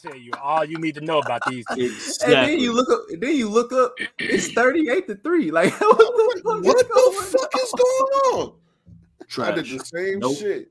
[0.00, 1.64] tell you all you need to know about these.
[1.70, 3.00] And then you look up.
[3.20, 3.94] Then you look up.
[4.18, 5.52] It's thirty-eight to three.
[5.52, 6.64] Like what the fuck?
[6.64, 8.12] What is the going fuck is going
[8.42, 8.52] on?
[9.38, 9.70] I did Trash.
[9.70, 10.36] the same Nope.
[10.36, 10.68] shit.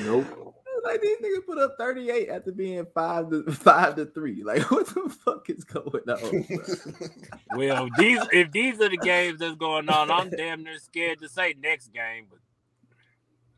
[0.00, 0.45] Nope.
[0.86, 4.42] Like these niggas put up 38 after being five to five to three.
[4.44, 6.46] Like what the fuck is going on?
[7.56, 11.28] Well, these if these are the games that's going on, I'm damn near scared to
[11.28, 12.26] say next game.
[12.30, 12.38] But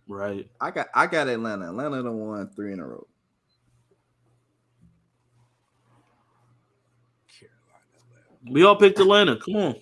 [0.09, 0.49] Right.
[0.61, 1.69] I got I got Atlanta.
[1.69, 3.07] Atlanta done won three in a row.
[7.29, 8.53] Carolina.
[8.53, 9.37] We all picked Atlanta.
[9.37, 9.75] Come on.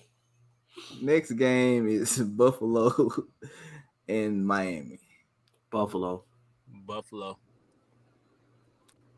[1.01, 2.91] Next game is Buffalo
[4.09, 4.99] and Miami.
[5.71, 6.23] Buffalo.
[6.87, 7.37] Buffalo.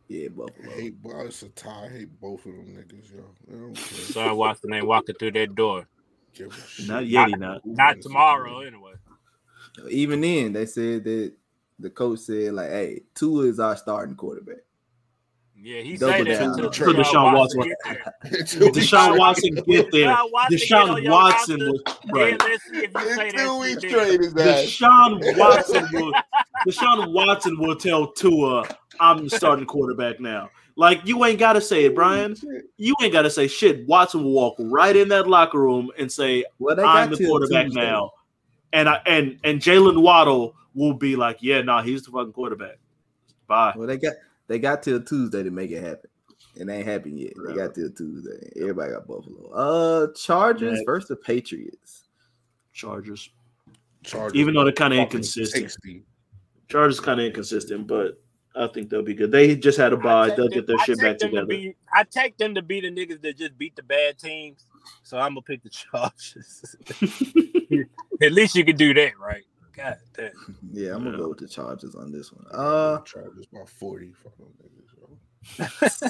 [0.10, 0.74] Yeah, I Buffalo.
[0.76, 1.86] hate, boy, it's a tie.
[1.86, 3.24] I hate both of them niggas, yo.
[3.48, 4.00] I don't care.
[4.00, 5.88] Sorry, watch the name walking through that door.
[6.34, 6.88] Give a shit.
[6.88, 7.62] Not yet, he not.
[7.66, 8.94] Not tomorrow, anyway.
[9.90, 11.34] Even then, they said that
[11.80, 14.64] the coach said like, "Hey, Tua is our starting quarterback."
[15.62, 18.14] Yeah, he Double said that until Until Deshaun Watson get there.
[18.24, 20.08] Until we Deshaun Watson get there.
[20.08, 22.42] Deshaun Watson get on Deshaun Watson roster, was right.
[22.42, 24.66] let's see if you Until we trade his ass.
[24.66, 26.14] Deshaun Watson will
[26.66, 28.64] Deshaun Watson will tell Tua,
[29.02, 30.50] I'm the starting quarterback now.
[30.78, 32.38] Like you ain't gotta say it, Brian.
[32.78, 33.86] You ain't gotta say shit.
[33.86, 37.82] Watson will walk right in that locker room and say, Well, I'm the quarterback Tuesday.
[37.82, 38.12] now.
[38.72, 42.78] And I and and Jaylen Waddle will be like, Yeah, nah, he's the fucking quarterback.
[43.46, 43.74] Bye.
[43.76, 44.14] Well, they got
[44.50, 46.10] they got till Tuesday to make it happen.
[46.56, 47.34] It ain't happened yet.
[47.48, 48.52] They got till Tuesday.
[48.60, 49.50] Everybody got Buffalo.
[49.54, 50.84] Uh, Chargers Yeah.
[50.86, 52.04] versus the Patriots.
[52.74, 53.30] Chargers.
[54.04, 55.72] Chargers Even though they're kinda inconsistent.
[55.72, 56.04] 60.
[56.68, 58.22] Chargers kind of inconsistent, but
[58.56, 59.32] I think they'll be good.
[59.32, 60.28] They just had a bye.
[60.30, 61.46] They'll them- get their I shit back them to together.
[61.48, 64.66] be- I take them to be the niggas that just beat the bad teams.
[65.04, 66.76] So I'm gonna pick the Chargers.
[68.22, 69.44] At least you can do that, right?
[69.82, 70.32] God damn.
[70.72, 71.18] Yeah, I'm gonna Yeah.
[71.18, 72.46] go with the Chargers on this one.
[72.52, 74.12] Uh, Chargers by 40.
[74.14, 76.10] Fuck them niggas, bro.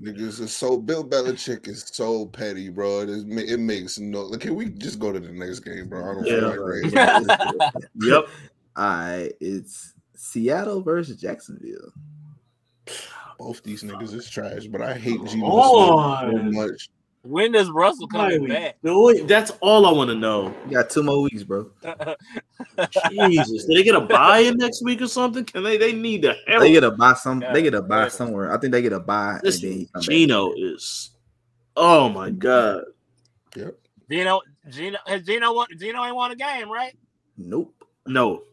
[0.00, 3.00] Niggas is so Bill Belichick is so petty, bro.
[3.00, 4.22] It, is, it makes no.
[4.22, 6.00] Like, can we just go to the next game, bro?
[6.10, 6.40] I don't Yeah.
[6.40, 7.72] feel like right.
[8.00, 8.24] Yep.
[8.76, 11.92] all right, it's Seattle versus Jacksonville.
[13.38, 16.20] Both these niggas is trash, but I hate Geno Oh.
[16.30, 16.88] So much.
[17.22, 18.80] When does Russell coming back?
[18.82, 20.54] Boy, That's all I want to know.
[20.66, 21.70] You got two more weeks, bro.
[23.10, 25.44] Jesus, did they get a bye in next week or something?
[25.44, 25.76] Can they?
[25.76, 26.62] They need the help.
[26.62, 27.42] They get a bye some.
[27.42, 28.08] Yeah, They get a bye yeah.
[28.08, 28.54] somewhere.
[28.54, 30.02] I think they get a bye, and This then he back.
[30.02, 31.10] Geno is.
[31.76, 32.84] Oh my god.
[33.54, 33.76] Yep.
[34.10, 34.40] Geno,
[34.70, 35.66] Geno, has Geno won?
[35.78, 36.96] Geno ain't won a game, right?
[37.36, 37.74] Nope.
[38.06, 38.44] No.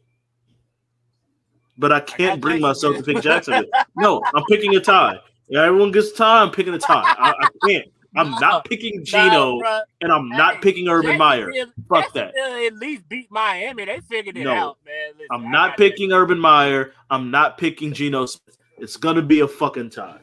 [1.77, 3.69] But I can't bring myself to pick Jacksonville.
[3.95, 5.19] No, I'm picking a tie.
[5.47, 6.41] Yeah, everyone gets a tie.
[6.41, 7.03] I'm picking a tie.
[7.17, 7.85] I, I can't.
[8.17, 9.81] I'm not picking Geno, Nah, bruh.
[10.01, 11.51] and I'm not picking Urban Meyer.
[11.51, 12.35] Jacksonville- Fuck that.
[12.37, 13.85] At least beat Miami.
[13.85, 14.51] They figured it No.
[14.53, 15.11] out, man.
[15.13, 16.93] Listen, I'm not got picking Urban Meyer.
[17.09, 18.57] I'm not picking Geno Smith.
[18.77, 20.19] It's gonna be a fucking tie.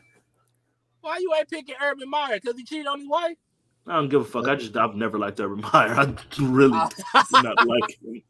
[1.00, 2.40] Why you ain't picking Urban Meyer?
[2.40, 3.36] Because he cheated on his wife?
[3.86, 4.48] I don't give a fuck.
[4.48, 5.94] I just I've never liked Urban Meyer.
[5.94, 6.88] I really oh.
[7.30, 8.22] do not like him.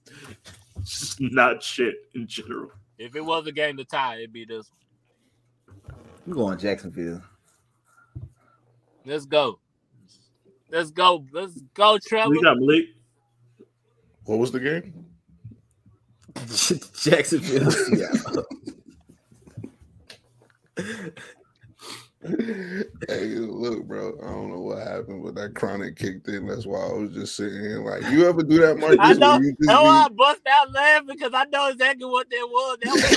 [0.80, 2.72] It's just not shit in general.
[2.98, 4.68] if it was a game to tie, it'd be this.
[4.68, 5.94] one.
[6.26, 7.22] I'm going Jacksonville.
[9.05, 9.59] Let's go.
[10.70, 11.24] Let's go.
[11.32, 12.31] Let's go, Trevor.
[12.31, 12.86] We got Malik.
[14.24, 15.06] What was the game?
[17.02, 17.70] Jacksonville.
[17.70, 18.47] Seattle.
[23.09, 24.14] hey, look, bro.
[24.22, 26.46] I don't know what happened, but that chronic kicked in.
[26.46, 29.01] That's why I was just sitting here like, you ever do that, Marcus?
[29.01, 29.38] I know.
[29.38, 32.78] you just No, be- I bust out laughing because I know exactly what that was.
[32.82, 33.12] That was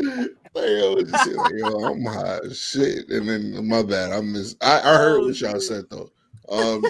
[0.54, 3.08] like, yo, it's just like, yo, I'm high as shit.
[3.10, 4.56] And then my bad, I missed.
[4.62, 5.62] I, I heard Oh, what y'all shit.
[5.62, 6.10] said though.
[6.50, 6.88] Um,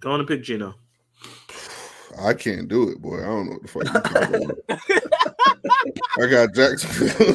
[0.00, 0.74] Go on and pick Geno.
[2.18, 3.18] I can't do it, boy.
[3.20, 4.58] I don't know what the fuck you're talking about.
[6.20, 7.34] I got Jacksonville.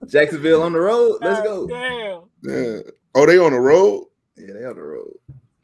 [0.08, 1.18] Jacksonville on the road.
[1.20, 1.66] Let's go.
[1.66, 2.22] Damn.
[2.42, 2.80] yeah.
[3.14, 4.06] Oh, they on the road?
[4.36, 5.12] Yeah, they on the road.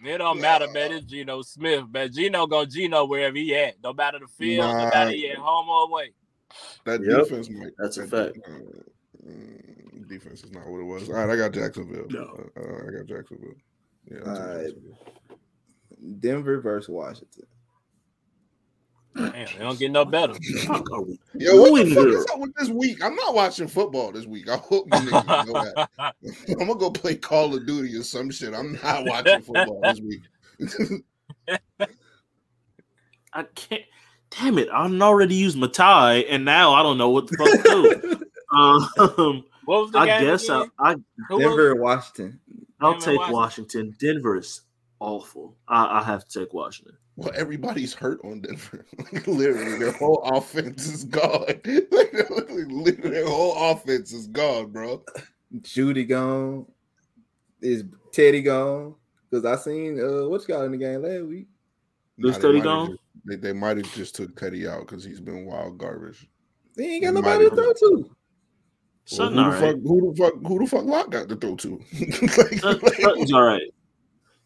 [0.05, 0.93] It don't matter, man.
[0.93, 2.13] It's Geno Smith, man.
[2.13, 3.75] Geno go Geno wherever he at.
[3.83, 4.91] No matter the field, no Nah.
[4.91, 6.13] matter he at home or away.
[6.85, 7.19] That Yep.
[7.25, 7.73] defense might.
[7.79, 8.49] That's a that- fact.
[8.49, 11.09] uh, mm, defense is not what it was.
[11.09, 12.07] All right, I got Jacksonville.
[12.11, 12.49] No.
[12.57, 13.55] Uh, I got Jacksonville.
[14.11, 14.19] Yeah.
[14.25, 14.65] I All took right.
[14.67, 14.99] Jacksonville.
[16.21, 17.45] Denver versus Washington.
[19.15, 20.35] Man, they don't get no better.
[20.67, 22.19] Fuck are we Yo, what the fuck here?
[22.19, 23.03] is up with this week?
[23.03, 24.49] I'm not watching football this week.
[24.51, 25.89] I hope you niggas know that.
[26.51, 28.53] I'm gonna go play Call of Duty or some shit.
[28.53, 31.03] I'm not watching football this week.
[33.33, 33.83] I can't.
[34.31, 34.69] Damn it!
[34.71, 38.23] I already used my tie, and now I don't know what the fuck to do.
[38.53, 40.71] Um, What was the I guess I, again?
[40.79, 40.97] I
[41.29, 42.41] Who Denver and Washington.
[42.81, 43.35] I'll Denver, take Washington.
[43.35, 43.97] Washington.
[43.99, 44.63] Denver is
[45.01, 45.57] awful.
[45.69, 46.97] I, I have to take Washington.
[47.17, 48.85] well, everybody's hurt on Denver.
[49.27, 51.47] Literally, their whole offense is gone.
[51.65, 55.03] Literally, their whole offense is gone, bro.
[55.61, 56.67] Jeudy gone.
[57.63, 58.95] Is Teddy gone?
[59.31, 61.47] Because I seen uh what you got in the game last week.
[62.19, 62.87] Who's they Teddy might have gone?
[62.89, 66.29] just- They, they might have just took Teddy out because he's been wild garbage.
[66.77, 68.11] They ain't got They nobody to throw to.
[69.19, 69.61] Well, who, the right.
[69.61, 70.35] fuck, who the fuck?
[70.47, 70.85] Who the fuck?
[70.85, 71.81] Lock got to throw to?
[72.01, 73.63] Like- Sut- like- all right.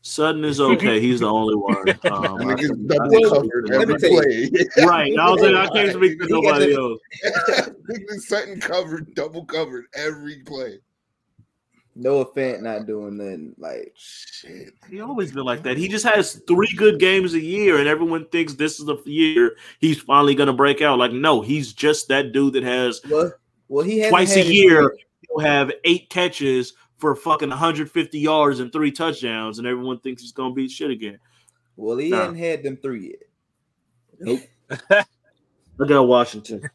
[0.02, 0.98] Sutton is okay.
[1.00, 1.76] He's the only one.
[2.10, 4.50] Um, That I nigga's think- double I covered every play.
[4.86, 5.18] Right.
[5.18, 7.00] I was like, I can't speak for nobody the- else.
[7.90, 10.78] Niggas Sutton covered, double covered every play.
[11.96, 13.54] No offense, not doing nothing.
[13.58, 14.70] Like Shit.
[14.88, 15.76] He always been like that.
[15.76, 19.56] He just has three good games a year, and everyone thinks this is the year
[19.80, 20.98] he's finally gonna break out.
[20.98, 23.32] Like, no, he's just that dude that has well,
[23.68, 24.96] well he twice a year
[25.28, 30.32] he'll have eight catches for fucking 150 yards and three touchdowns, and everyone thinks he's
[30.32, 31.18] gonna be shit again.
[31.76, 32.18] Well, he Nah.
[32.22, 33.22] hadn't had them three yet.
[34.20, 34.40] Nope.
[34.90, 36.68] I got Washington.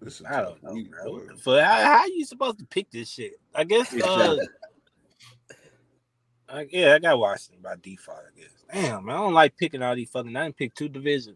[0.00, 1.12] This is I don't know, bro.
[1.12, 1.64] What the?
[1.64, 3.34] How, how you supposed to pick this shit?
[3.54, 3.94] I guess.
[4.04, 4.36] Uh,
[6.58, 8.18] I, yeah, I got Washington by default.
[8.36, 8.50] I guess.
[8.70, 10.36] Damn, man, I don't like picking all these fucking.
[10.36, 11.34] I didn't pick two division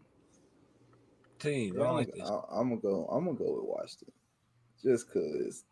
[1.39, 1.75] teams.
[1.75, 2.29] I Yeah, don't I'm, like this.
[2.29, 3.05] gonna- I'm gonna go.
[3.07, 4.11] I'm gonna go with Washington,
[4.83, 5.63] just cause.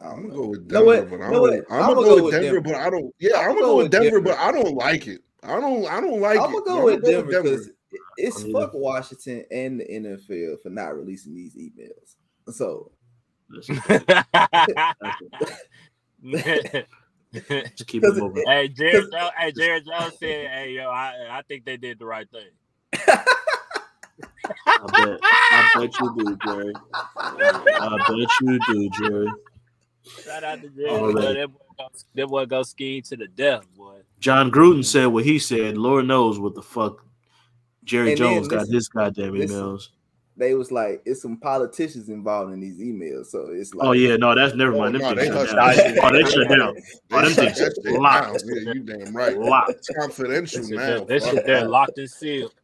[0.00, 0.42] I I'm don't gonna know.
[0.42, 1.10] go with Know Denver, what?
[1.10, 1.40] but I Know don't.
[1.42, 1.64] what?
[1.70, 3.14] I'm, I'ma gonna go with Denver, but I don't.
[3.18, 5.20] Yeah, I'm, gonna go with Denver, but I don't like it.
[5.42, 5.86] I don't.
[5.86, 6.52] I don't like I'm it.
[6.52, 7.70] gonna go I'ma with Denver because
[8.16, 8.52] it's Yeah.
[8.60, 12.16] fuck Washington and the NFL for not releasing these emails.
[12.54, 12.92] So
[13.50, 13.76] Listen,
[17.76, 18.44] Just keep it moving.
[18.46, 22.06] hey, Jerry, Jones, hey, Jerry Jones said, "Hey, yo, I, I think they did the
[22.06, 22.50] right thing."
[24.66, 25.18] I bet.
[25.22, 26.72] I bet you do, Jerry.
[27.16, 29.28] I bet you do, Jerry.
[30.24, 30.88] Shout out to Jerry.
[30.90, 31.34] All right.
[31.34, 33.98] That boy, go, that boy go skiing to the death, boy.
[34.18, 35.76] Jon Gruden said what he said.
[35.78, 37.04] Lord knows what the fuck
[37.84, 39.56] Jerry And then Jones got listen- his goddamn listen.
[39.56, 39.88] emails.
[40.36, 43.26] they was like, it's some politicians involved in these emails.
[43.26, 44.96] So it's oh, like, Oh yeah, no, that's never mind.
[44.96, 45.94] Oh, them Oh, no, things they shut hush down.
[45.94, 46.32] that Oh, they shit.
[46.32, 46.60] shut down.
[47.12, 48.24] Oh, them They things locked.
[48.24, 48.66] down.
[48.66, 49.38] Yeah, you damn right.
[49.38, 49.88] Locked.
[49.98, 51.04] Confidential That shit, now.
[51.04, 51.70] there, that shit there that.
[51.70, 52.54] locked and sealed.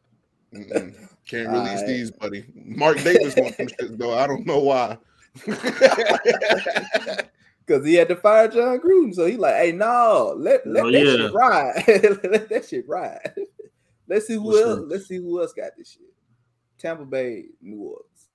[0.54, 1.08] Mm-mm.
[1.26, 1.86] Can't release Alright.
[1.86, 2.44] these, buddy.
[2.54, 4.16] Mark Davis wants some shit though.
[4.16, 4.96] I don't know why.
[7.66, 9.14] because he had to fire Jon Gruden.
[9.14, 11.16] So he like, hey, no, let, let Oh, that yeah.
[11.16, 11.84] shit ride.
[12.32, 13.34] let that shit ride.
[14.08, 14.78] Let's see who What's else.
[14.78, 14.88] that?
[14.88, 16.02] Let's see who else got this shit.
[16.78, 18.28] Tampa Bay, New Orleans.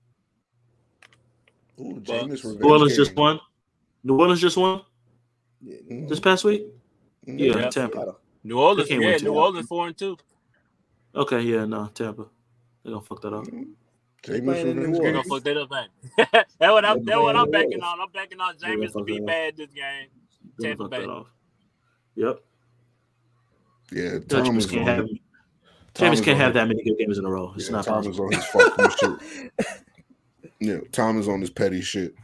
[1.79, 3.39] Ooh, Jameis revenge New Orleans just won.
[4.03, 4.81] New Orleans just won
[5.61, 6.09] Yeah, Mhm.
[6.09, 6.65] this past week.
[7.25, 7.39] Mhm.
[7.39, 7.69] Yeah, Yeah.
[7.69, 8.17] Tampa.
[8.43, 9.33] New Orleans, yeah, New.
[9.33, 10.17] Orleans four and two.
[11.15, 12.25] Okay, yeah, no, Tampa.
[12.83, 13.45] They gonna fuck that up.
[13.45, 13.63] Mm-hmm.
[14.27, 15.13] They Jameis playing in New revenge They game.
[15.13, 15.87] gonna fuck that up, man.
[16.33, 17.05] that's what I'm.
[17.05, 18.01] That's what I'm backing on.
[18.01, 19.27] I'm backing on They gonna Jameis to fuck be that up.
[19.27, 20.07] bad this game.
[20.59, 20.99] They gonna Tampa fuck Bay.
[21.01, 21.27] that off.
[22.15, 22.39] Yep.
[23.93, 25.05] Yeah, James Thomas can't on have.
[25.05, 25.11] it.
[25.95, 27.53] Jameis can't have that many good games in a row.
[27.55, 28.25] It's Yeah, not Tom possible.
[28.27, 29.51] on his fucking shit.
[30.59, 32.15] Yeah, Tom is on his petty shit.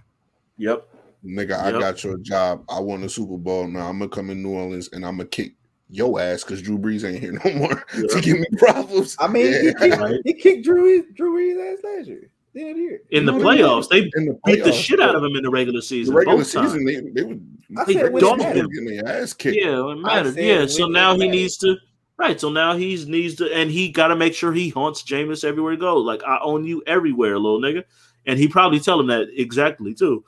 [0.58, 0.88] Yep.
[1.26, 1.80] Nigga, I Yep.
[1.82, 2.64] got your job.
[2.70, 3.68] I won the Super Bowl.
[3.68, 5.56] Now I'm gonna come in New Orleans and I'm gonna kick
[5.90, 9.16] your ass because Drew Brees ain't here no more to give me problems.
[9.20, 10.20] I mean, he, kicked, Right.
[10.26, 12.30] he kicked Drew Drew Brees ass last year.
[12.54, 13.02] They didn't.
[13.12, 15.16] In the You know what I playoffs, they in the beat the playoffs, shit out
[15.16, 16.16] of him in the regular The season.
[16.16, 16.72] regular both times.
[16.72, 18.68] season, they, they would I They said when dogged it him.
[18.70, 19.58] getting their ass kicked.
[19.62, 20.36] Yeah, it mattered.
[20.38, 21.32] Yeah, so now he mattered.
[21.32, 21.76] needs to.
[22.18, 25.44] Right, so now he's needs to, and he got to make sure he haunts Jameis
[25.44, 26.04] everywhere he goes.
[26.04, 27.84] Like I own you everywhere, little nigga,
[28.26, 30.24] and he probably tell him that exactly too.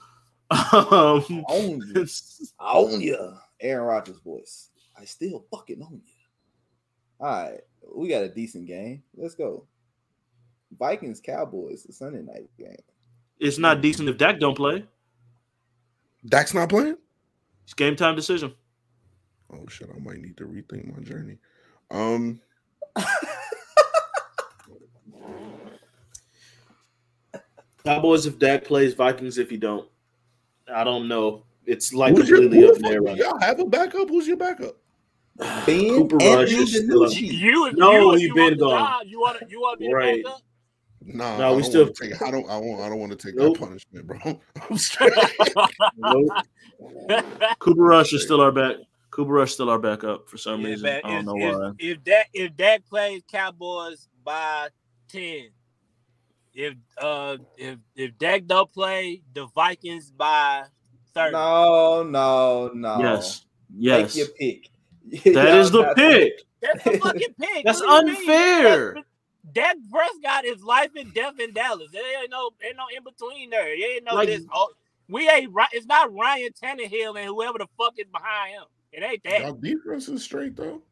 [0.72, 2.08] Um, Own you.
[2.60, 3.34] I own you.
[3.62, 4.69] Aaron Rodgers voice.
[5.00, 6.14] I still fucking own you.
[7.20, 7.62] All right.
[7.96, 9.04] We got a decent game.
[9.16, 9.66] Let's go.
[10.78, 12.76] Vikings Cowboys, the Sunday night game.
[13.40, 14.86] it's not decent if Dak don't play.
[16.26, 16.98] Dak's not playing.
[17.64, 18.54] It's game time decision.
[19.52, 19.90] Oh shit!
[19.94, 21.40] I might need to rethink my journey.
[21.90, 22.40] Um,
[27.84, 29.90] Cowboys if Dak plays, Vikings if he don't.
[30.72, 31.46] I don't know.
[31.66, 33.02] It's like who's completely who up there.
[33.02, 34.10] Right y'all have a backup?
[34.10, 34.79] Who's your backup?
[35.40, 37.14] Ben Cooper Rush is still up.
[37.16, 39.08] You, No, you, he you been the gone.
[39.08, 40.18] You want to, you want to be Right.
[40.24, 40.42] the backup?
[41.02, 42.22] Nah, No, we still- take.
[42.22, 42.48] I don't.
[42.50, 42.82] I won't.
[42.82, 43.58] I don't want to take Nope.
[43.58, 44.42] that punishment, bro.
[44.70, 45.14] I'm straight.
[45.98, 46.28] Nope.
[47.60, 48.76] Cooper Rush is still our back.
[49.12, 50.84] Cooper Rush still our backup for some Yeah, reason.
[50.84, 51.72] man, I don't if, know if, why.
[51.80, 54.68] if that if Dak plays Cowboys by
[55.08, 55.50] ten,
[56.54, 60.66] if uh if if Dak don't play the Vikings by
[61.14, 63.00] thirty, No, no, no.
[63.00, 64.70] Yes, Make yes, your pick.
[65.26, 66.42] that is the pick.
[66.62, 67.66] that's the fucking pick.
[67.66, 68.30] That's What do you mean?
[68.30, 68.86] unfair.
[68.94, 69.06] That's-
[69.52, 71.90] Dak Prescott is life and death in Dallas.
[71.92, 73.64] There ain't no ain't no in between there.
[73.66, 74.46] There ain't no Like- this.
[74.54, 74.70] Oh,
[75.08, 75.70] we ain't right.
[75.72, 78.64] It's not Ryan Tannehill and whoever the fuck is behind him.
[78.92, 79.42] It ain't that.
[79.42, 80.84] Y'all defense is straight though.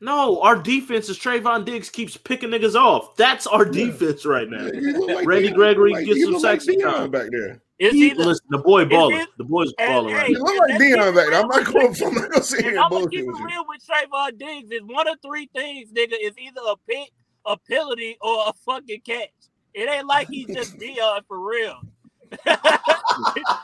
[0.00, 3.14] No, our defense is Trevon Diggs keeps picking niggas off.
[3.16, 3.86] That's our Yeah.
[3.86, 4.66] defense right now.
[4.74, 7.10] Yeah, like Randy Deion- Gregory like, gets some look like sexy time.
[7.12, 7.62] back there.
[7.78, 9.18] It's He, either listen, the boy balling.
[9.18, 11.34] it- The boy's and- balling right You look like let's Deion keep back there.
[11.40, 11.72] I'm not real.
[11.72, 12.08] going from.
[12.08, 13.46] I'm not gonna sit And here I'm gonna bullshit keep it you.
[13.46, 14.70] real with Trevon Diggs.
[14.70, 16.14] Is one of three things, nigga.
[16.22, 17.10] Is either a pick,
[17.46, 19.30] a penalty, or a fucking catch.
[19.74, 21.80] It ain't like he's just Deion for real.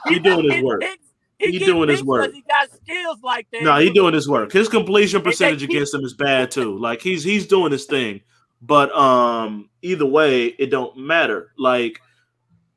[0.09, 0.81] He doing his work.
[0.81, 1.07] picks-
[1.39, 2.33] He get doing his work.
[2.33, 3.63] He got skills like that.
[3.63, 4.53] No, he doing his work.
[4.53, 6.77] His completion They- they percentage against him is bad too.
[6.79, 8.21] Like he's he's doing his thing.
[8.63, 11.53] But um either way, it don't matter.
[11.57, 12.01] Like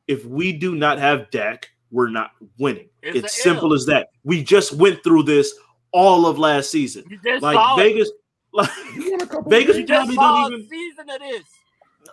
[0.08, 2.90] if we do not have Dak, we're not winning.
[3.02, 3.74] It's It's, simple L.
[3.74, 4.10] as that.
[4.24, 5.54] We just went through this
[5.92, 7.04] all of last season.
[7.10, 7.84] You just Like saw it.
[7.84, 8.12] Vegas,
[8.54, 10.08] like You won a couple Vegas You games.
[10.08, 11.44] just probably don't even season of this.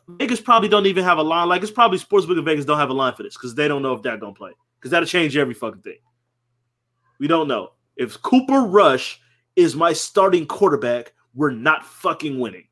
[0.08, 1.48] Vegas probably don't even have a line.
[1.48, 3.82] Like it's probably sportsbook in Vegas don't have a line for this because they don't
[3.82, 5.98] know if Dak don't play because that'll change every fucking thing.
[7.18, 9.20] We don't know if Cooper Rush
[9.56, 11.12] is my starting quarterback.
[11.34, 12.66] we're not fucking winning.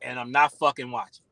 [0.00, 1.24] and I'm not fucking watching.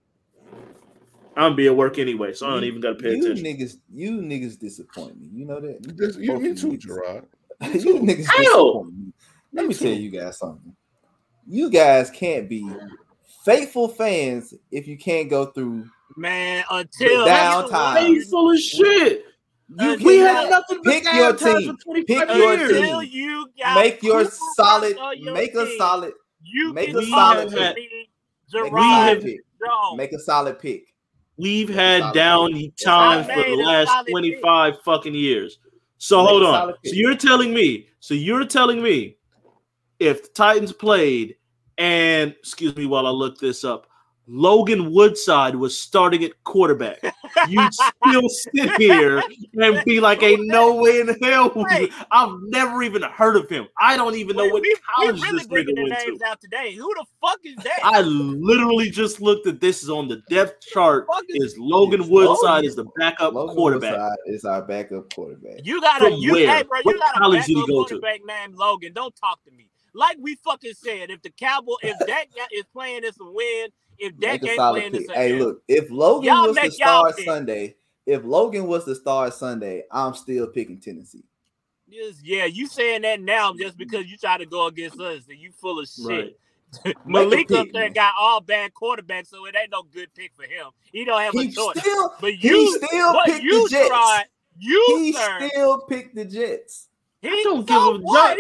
[1.40, 3.44] I'm be at work anyway, so I don't You- even gotta pay you attention.
[3.44, 5.28] niggas, you niggas disappoint me.
[5.32, 5.82] You know that.
[5.96, 6.76] This- you, Both me too, you.
[6.78, 7.26] Gerard.
[7.62, 8.84] you niggas Hell.
[8.84, 9.12] disappoint me.
[9.52, 10.74] Let Me me tell you guys something.
[11.46, 12.70] You guys can't be
[13.44, 15.86] faithful fans if you can't go through.
[16.16, 17.96] Man, until downtime.
[17.96, 19.24] Hey, full of shit.
[19.78, 22.04] You Uh, We cannot had nothing but pick your downtimes team.
[22.06, 22.70] Pick your years.
[22.72, 22.82] team.
[22.82, 24.24] until you got make your
[24.56, 26.12] solid, your make a team, solid,
[26.42, 27.76] You make a solid to pick.
[27.76, 27.88] me,
[28.52, 29.40] make a Gerard solid pick.
[29.96, 30.94] Make a solid pick.
[31.40, 32.76] We've had down pick.
[32.76, 34.12] times for the last solid pick.
[34.12, 35.58] 25 fucking years.
[35.98, 36.74] So hold on.
[36.84, 39.16] So you're telling me, so you're telling me
[39.98, 41.36] if the Titans played
[41.78, 43.86] and excuse me while I look this up,
[44.32, 47.00] Logan Woodside was starting at quarterback.
[47.48, 49.20] You'd still sit here
[49.60, 51.50] and be like, ain't no way in hell.
[51.56, 51.92] we- Wait.
[52.12, 53.66] I've never even heard of him.
[53.76, 56.26] I don't even know We- what we, college we really this nigga went names to.
[56.26, 56.74] out today.
[56.74, 57.80] Who the fuck is that?
[57.82, 61.06] I literally just looked at this is on the depth chart.
[61.12, 63.92] Fuck is- Is Logan Woodside Logan- is the backup Logan quarterback?
[63.98, 65.64] Woodside is our backup quarterback.
[65.64, 66.46] You got a From you where?
[66.56, 67.88] hey bro, you What got a college did he backup go to?
[67.98, 68.92] quarterback named Logan.
[68.92, 69.66] Don't talk to me.
[69.92, 73.70] Like we fucking said, if the Cowboy if Dak got- is playing it's a win,
[74.00, 75.00] if Dak Make a ain't playing pick.
[75.02, 77.12] it's Hey, look, if Logan Y'all was the make star.
[77.12, 81.24] Sunday, if Logan was the star Sunday, I'm still picking Tennessee.
[81.92, 85.38] Just- yeah, you saying that now just because you try to go against us and
[85.38, 86.06] you full of shit.
[86.06, 86.36] Right.
[87.04, 87.92] Malik Make up there man.
[87.92, 90.66] got all bad quarterbacks, so it ain't no good pick for him.
[90.92, 91.78] He don't have a choice.
[91.78, 93.88] still, But he you, still but picked you the Jets.
[93.88, 94.24] tried.
[94.56, 96.89] You He sir, still picked the Jets.
[97.22, 98.36] He don't give a what?
[98.36, 98.38] damn.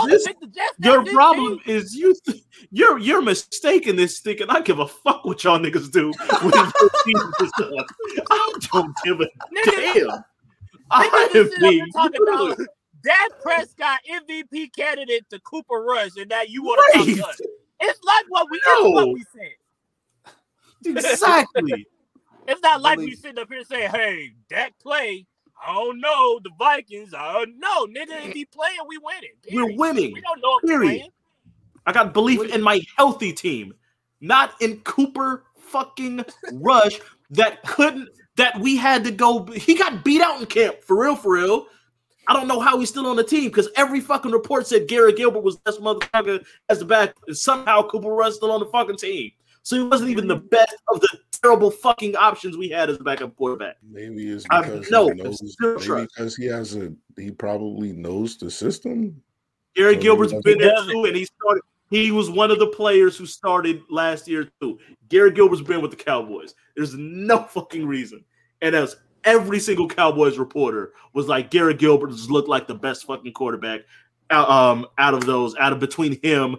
[0.00, 0.74] Yeah, This- to pick the Jets.
[0.78, 1.76] Your problem team.
[1.76, 2.14] is you.
[2.26, 6.12] Th- you're you're mistaken this thinking I give a fuck what y'all niggas do
[6.42, 6.72] when your
[7.04, 7.86] team is up.
[8.30, 9.24] I don't give a
[9.54, 10.24] Nigga, damn.
[10.90, 12.66] I Niggas am is sitting up here being talking about good.
[13.02, 17.16] Dak Prescott MVP candidate to Cooper Rush, and that you want to Right.
[17.18, 17.40] talk to us.
[17.80, 18.90] It's like what we No.
[18.90, 19.54] what we said.
[20.84, 21.86] exactly.
[22.48, 25.24] It's not like we Believe- sitting up here saying, "Hey, Dak play."
[25.66, 27.14] I don't know the Vikings.
[27.14, 28.28] I don't know, nigga.
[28.28, 29.30] If he playing, we winning.
[29.52, 30.12] We're winning.
[30.12, 30.88] We don't know if Period.
[30.88, 31.10] playing.
[31.86, 33.74] I got belief in my healthy team,
[34.20, 37.00] not in Cooper fucking Rush
[37.30, 39.44] that couldn't that we had to go.
[39.46, 41.66] He got beat out in camp for real, for real.
[42.26, 45.16] I don't know how he's still on the team because every fucking report said Garrett
[45.16, 48.98] Gilbert was this motherfucker as the back, and somehow Cooper Rush still on the fucking
[48.98, 49.32] team.
[49.62, 53.04] So he wasn't even the best of the terrible fucking options we had as a
[53.04, 53.76] backup quarterback.
[53.88, 55.56] Maybe it's because he knows.
[55.60, 56.92] Maybe because he has a.
[57.16, 59.20] He probably knows the system.
[59.76, 61.62] Gary So Gilbert's been there too, and he started.
[61.90, 64.78] He was one of the players who started last year too.
[65.08, 66.54] Gary Gilbert's been with the Cowboys.
[66.76, 68.24] There's no fucking reason,
[68.62, 73.06] and as every single Cowboys reporter was like, Gary Gilbert just looked like the best
[73.06, 73.82] fucking quarterback
[74.30, 76.56] out, um, out of those, out of between him,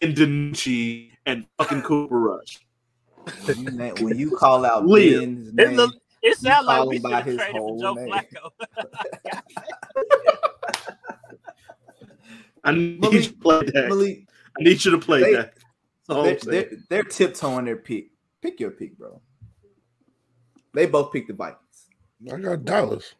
[0.00, 2.60] Ben DiNucci, and fucking Cooper Rush.
[3.44, 5.20] When you, na- when you call out Leah.
[5.20, 7.58] Ben's It, name, look, it sounds like we him should by have his traded for
[7.60, 8.08] whole Joe name.
[8.08, 8.50] Flacco.
[12.64, 13.88] I need Malik- you to play that.
[13.88, 14.26] Malik,
[14.58, 15.54] I need you to play they- that.
[16.08, 18.08] That's all they're, they're, they're tiptoeing their pick.
[18.42, 19.20] Pick your pick, bro.
[20.74, 21.60] They both picked the Vikings.
[22.32, 23.14] I got Dallas.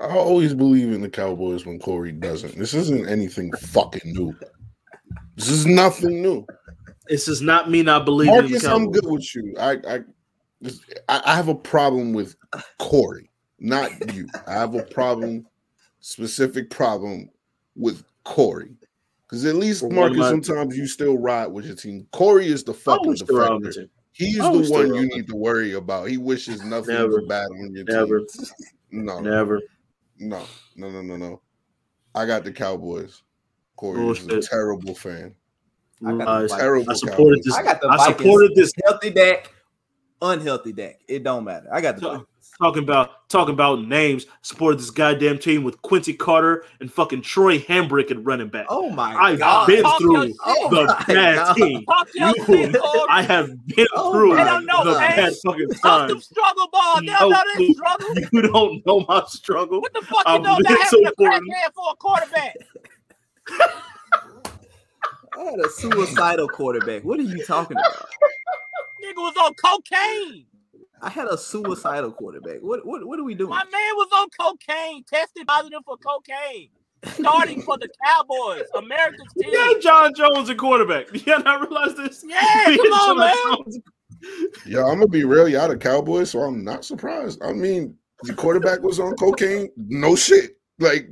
[0.00, 2.56] I always believe in the Cowboys when Corey doesn't.
[2.56, 4.34] This isn't anything fucking new.
[5.36, 6.46] This is nothing new.
[7.08, 9.54] This is not me not the Marcus, I'm good with you.
[9.58, 10.00] I I,
[11.08, 12.36] I I have a problem with
[12.78, 14.28] Corey, not you.
[14.46, 15.46] I have a problem,
[16.00, 17.28] specific problem
[17.74, 18.76] with Corey.
[19.26, 22.06] Because at least one Marcus, sometimes you still ride with your team.
[22.12, 23.72] Corey is the fucking defender.
[24.12, 26.08] He's the one you need to worry about.
[26.08, 27.22] He wishes nothing Never.
[27.22, 28.46] bad on your Never, team.
[28.94, 29.62] No, never.
[30.18, 30.44] no,
[30.76, 31.40] no, no, no, no.
[32.14, 33.22] I got the Cowboys.
[33.76, 35.34] Corey oh, is a terrible fan.
[36.06, 36.60] I got uh, the Vikings.
[36.60, 37.54] Terrible I supported this.
[37.54, 38.18] I got the I Vikings.
[38.18, 39.52] supported this Healthy Dak,
[40.20, 41.00] unhealthy Dak.
[41.08, 41.68] It don't matter.
[41.72, 42.26] I got the So- Vikings.
[42.58, 44.26] talking about talking about names.
[44.42, 48.66] Supported this goddamn team with Quincy Carter and fucking Troy Hambrick at running back.
[48.68, 49.22] Oh my god.
[49.22, 49.66] I've god!
[49.66, 50.34] been Talk through your.
[50.44, 51.54] Oh the bad God.
[51.56, 51.84] team.
[52.14, 52.76] You- shit,
[53.08, 55.16] I have been Oh through They don't know, the man.
[55.16, 56.24] bad fucking Talk them times.
[56.26, 57.00] struggle ball.
[57.00, 58.14] They don't No know this struggle.
[58.32, 59.80] You don't know my struggle.
[59.80, 62.56] What the fuck I've you know been about having a supporting- crackhead for a quarterback?
[65.38, 67.04] I had a suicidal quarterback.
[67.04, 68.08] What are you talking about?
[69.04, 70.46] Nigga was on cocaine.
[71.00, 72.58] I had a suicidal quarterback.
[72.60, 73.50] What what what are we doing?
[73.50, 76.68] My man was on cocaine, tested positive for cocaine.
[77.14, 79.50] Starting for the Cowboys, America's team.
[79.52, 81.06] Yeah, John Jones a quarterback.
[81.26, 82.24] Yeah, not realize this?
[82.26, 83.34] Yeah, come on, John man.
[83.56, 83.78] Jones-
[84.66, 85.48] Yeah, I'm gonna be real.
[85.48, 87.42] Y'all the Cowboys, so I'm not surprised.
[87.42, 89.70] I mean, the quarterback was on cocaine.
[89.76, 90.56] No shit.
[90.78, 91.08] Like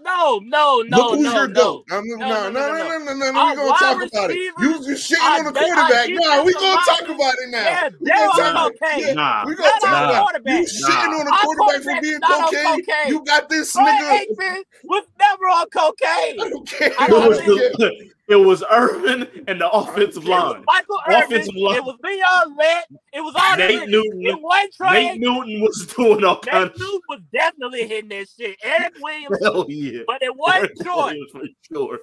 [0.00, 1.54] No, no, no, Look who's no, your no.
[1.54, 1.84] goat.
[1.90, 3.44] I'm, No, no, no, no, no, no, no, no, no, no, no.
[3.46, 4.36] We're gonna talk about it.
[4.36, 6.08] You, receivers, you shitting on the quarterback.
[6.10, 7.62] Nah, we gonna talk about it now.
[7.62, 9.00] Yeah, We they're gonna on talk- cocaine.
[9.06, 10.42] Yeah, Nah, we gonna talk about it.
[10.46, 12.84] You shitting on the quarterback for being is not on cocaine.
[12.86, 13.08] cocaine.
[13.08, 14.20] You got this Troy nigga.
[14.26, 16.40] Aikman was never on cocaine.
[16.98, 17.38] I don't
[17.78, 17.90] care.
[18.28, 18.98] I It was, think- the, it was
[19.28, 20.64] Irvin and the offensive It was line.
[20.66, 21.22] Michael Irvin.
[21.24, 21.76] Offensive line.
[21.76, 22.86] It was Leon Lett.
[23.12, 23.88] It was all Nate that.
[23.88, 24.20] Newton.
[24.26, 28.08] It wasn't Troy Nate Newton was doing all Nate kinds of Newton was definitely hitting
[28.10, 28.56] that shit.
[28.62, 30.00] Erik Williams, hell yeah.
[30.06, 31.14] but it wasn't Troy.
[31.32, 31.42] For
[31.72, 31.98] sure.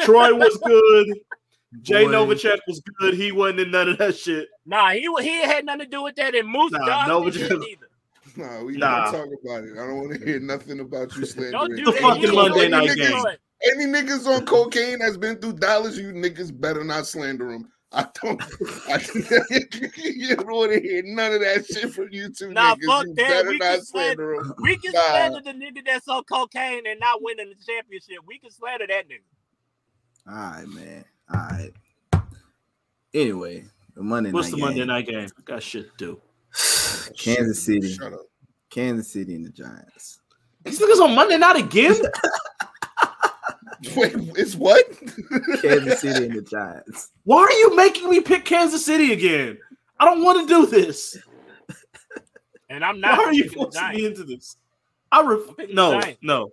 [0.00, 1.18] Troy was good.
[1.82, 2.10] Jay Boy.
[2.12, 3.14] Novacek was good.
[3.14, 4.48] He wasn't in none of that shit.
[4.66, 7.32] Nah, he he had nothing to do with that, and Moose Nah, Johnston no, but
[7.32, 7.86] didn't you- either.
[8.36, 9.10] Nah, we Nah.
[9.10, 9.72] gonna talk about it.
[9.72, 11.52] I don't want to hear nothing about you slandering.
[11.52, 13.22] Don't do The fucking Monday night game.
[13.62, 13.72] Troy.
[13.72, 17.70] Any niggas on cocaine that's been through Dallas, you niggas better not slander them.
[17.92, 18.40] I don't.
[18.88, 19.00] I,
[19.96, 22.86] you don't want to hear none of that shit from you two Nah, niggas.
[22.86, 23.28] fuck you that.
[23.28, 24.54] better We not can slander- slander them.
[24.60, 25.00] We can Nah.
[25.10, 28.18] slander the nigga that's on cocaine and not winning the championship.
[28.26, 29.22] We can slander that nigga.
[30.28, 31.04] All right, man.
[31.34, 31.72] All right.
[33.12, 33.64] Anyway,
[33.96, 35.26] the Monday What's night the Monday night game?
[35.36, 36.20] I got shit to do.
[37.18, 38.20] Kansas City, Shut up.
[38.70, 40.20] Kansas City, and the Giants.
[40.64, 41.96] These niggas on Monday night again?
[43.96, 44.84] Wait, it's what?
[45.62, 47.10] Kansas City and the Giants.
[47.24, 49.58] Why are you making me pick Kansas City again?
[49.98, 51.16] I don't want to do this.
[52.68, 53.12] And I'm not.
[53.12, 53.26] Why not.
[53.26, 54.56] are you picking forcing me into this?
[55.10, 56.52] I ref- I'm picking the no, no.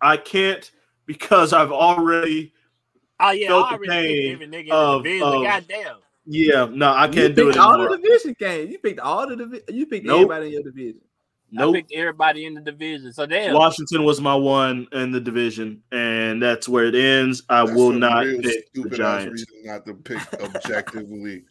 [0.00, 0.70] I can't
[1.04, 2.52] because I've already
[3.20, 5.96] Oh yeah, felt I the already pain picked every nigga in of- the of- Goddamn.
[6.26, 7.96] yeah, no, I can't do it picked all anymore.
[7.96, 8.70] the division game.
[8.70, 9.64] You picked all the division.
[9.74, 10.16] You picked Nope.
[10.30, 11.00] everybody in your division.
[11.52, 11.74] I Nope.
[11.76, 13.12] picked everybody in the division.
[13.12, 13.54] So damn.
[13.54, 17.42] Washington was my one in the division, and that's where it ends.
[17.48, 19.44] I That's will a not real pick the Giants.
[19.48, 21.44] reason not to pick objectively.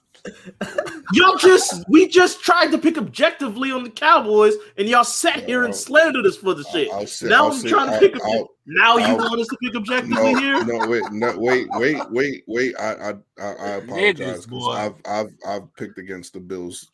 [1.13, 5.63] Y'all just we just tried to pick objectively on the Cowboys, and y'all sat here
[5.63, 6.89] and slandered us for the shit.
[6.91, 8.21] I'll say, now I'll I'm say, trying to I'll- pick.
[8.23, 10.65] I'll- now you I'll- want us to pick objectively no, here?
[10.65, 12.75] no, wait, no, wait, wait, wait, wait.
[12.79, 14.75] I, I, I, I apologize Niggas.
[14.75, 16.89] I've, I've, I've picked against the Bills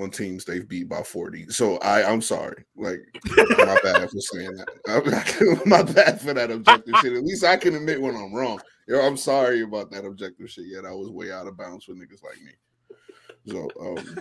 [0.00, 1.48] on teams they've beat by forty.
[1.48, 2.64] So I, I'm sorry.
[2.76, 3.00] Like,
[3.36, 4.68] my bad for saying that.
[5.64, 7.12] I'm, my bad for that objective shit.
[7.12, 8.60] At least I can admit when I'm wrong.
[8.86, 10.66] Yo, I'm sorry about that objective shit.
[10.66, 12.52] Yeah, that was way out of bounds for niggas like me.
[13.46, 14.18] So, um,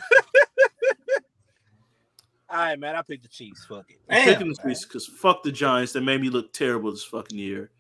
[2.50, 2.95] All right, man.
[2.95, 3.66] I picked the Chiefs.
[3.66, 4.00] Fuck it.
[4.10, 5.94] I'm picking the Chiefs because fuck the Giants.
[5.94, 7.72] That made me look terrible this fucking year.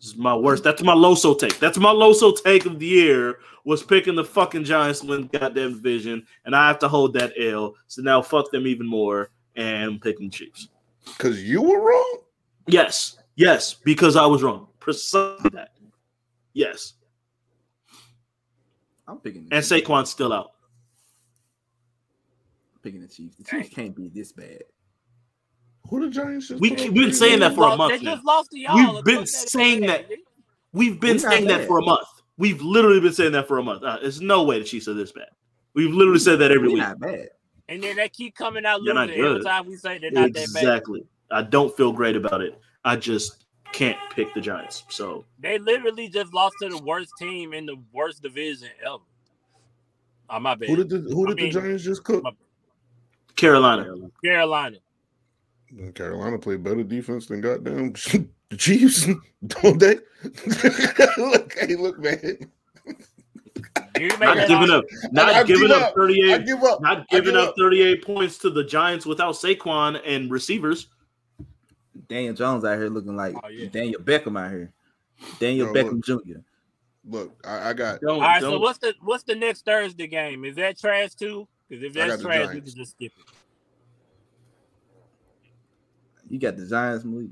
[0.00, 0.64] This is my worst.
[0.64, 1.58] That's my Loso take.
[1.58, 5.38] That's my Loso take of the year was picking the fucking Giants to win the
[5.38, 7.74] goddamn division, and I have to hold that L.
[7.86, 10.68] So now fuck them even more, and I'm picking the Chiefs.
[11.16, 12.18] because you were wrong.
[12.66, 14.68] Yes, yes, because I was wrong.
[14.80, 15.70] Precisely that.
[16.52, 16.94] Yes,
[19.06, 19.86] I'm picking the and Chiefs.
[19.88, 20.52] Saquon's still out.
[22.74, 23.36] I'm picking the Chiefs.
[23.36, 24.64] The Chiefs can't be this bad.
[25.88, 26.48] Who the Giants?
[26.48, 28.58] just We- put up we've been saying that for a month They just lost to
[28.58, 28.74] y'all.
[28.94, 30.06] We've been put that in saying that.
[30.72, 32.06] We've been saying that for a month.
[32.36, 33.84] We've literally been saying that for a month.
[33.84, 35.28] Uh, there's no way the Chiefs are this bad.
[35.74, 36.78] We've literally said that every week.
[36.78, 37.28] not bad.
[37.68, 40.52] And then they keep coming out They're losing every time we say they're not that
[40.52, 40.62] bad.
[40.62, 41.04] Exactly.
[41.30, 42.58] I don't feel great about it.
[42.84, 44.84] I just can't pick the Giants.
[44.88, 48.98] So They literally just lost to the worst team in the worst division ever.
[50.30, 50.68] Oh my bad.
[50.68, 52.24] Who did the Who I did mean, the Giants just cook?
[53.36, 53.86] Carolina.
[54.22, 54.78] Carolina.
[55.94, 57.92] Carolina played better defense than goddamn
[58.50, 59.06] the Chiefs,
[59.46, 59.96] don't they?
[61.18, 62.50] look, hey, look, man.
[64.20, 64.84] Not giving up.
[65.12, 65.90] Not I giving give up up.
[65.90, 66.46] I 38.
[66.46, 66.80] give up.
[66.80, 67.54] Not I giving give up up.
[67.58, 70.88] 38 points to the Giants without Saquon and receivers.
[72.08, 73.68] Daniel Jones out here looking like Oh, yeah.
[73.68, 74.72] Daniel Beckham out here.
[75.38, 76.40] Daniel Bro, Beckham Jr.
[77.08, 78.00] Look, I, I got.
[78.00, 80.44] Don't, All right, so don't- what's the what's the next Thursday game?
[80.44, 81.46] Is that trash too?
[81.68, 83.33] Because if that's trash, we can just skip it.
[86.28, 87.30] You got the Giants, Malik.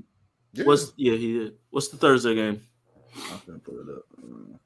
[0.53, 1.53] Yeah, what's yeah, he did.
[1.69, 2.61] What's the Thursday game?
[3.31, 4.03] I'm gonna pull it up.
[4.21, 4.59] I'm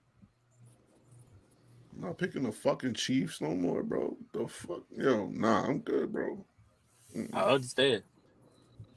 [1.96, 4.18] not picking the fucking Chiefs no more, bro.
[4.34, 6.46] The fuck, yo, nah, I'm good, bro.
[7.16, 8.04] Mm, I understand.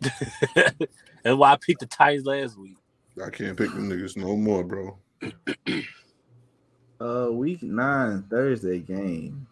[0.54, 2.76] That's why I picked the Titans last week.
[3.24, 4.98] I can't pick them niggas no more, bro.
[7.00, 9.46] Uh, week nine Thursday game.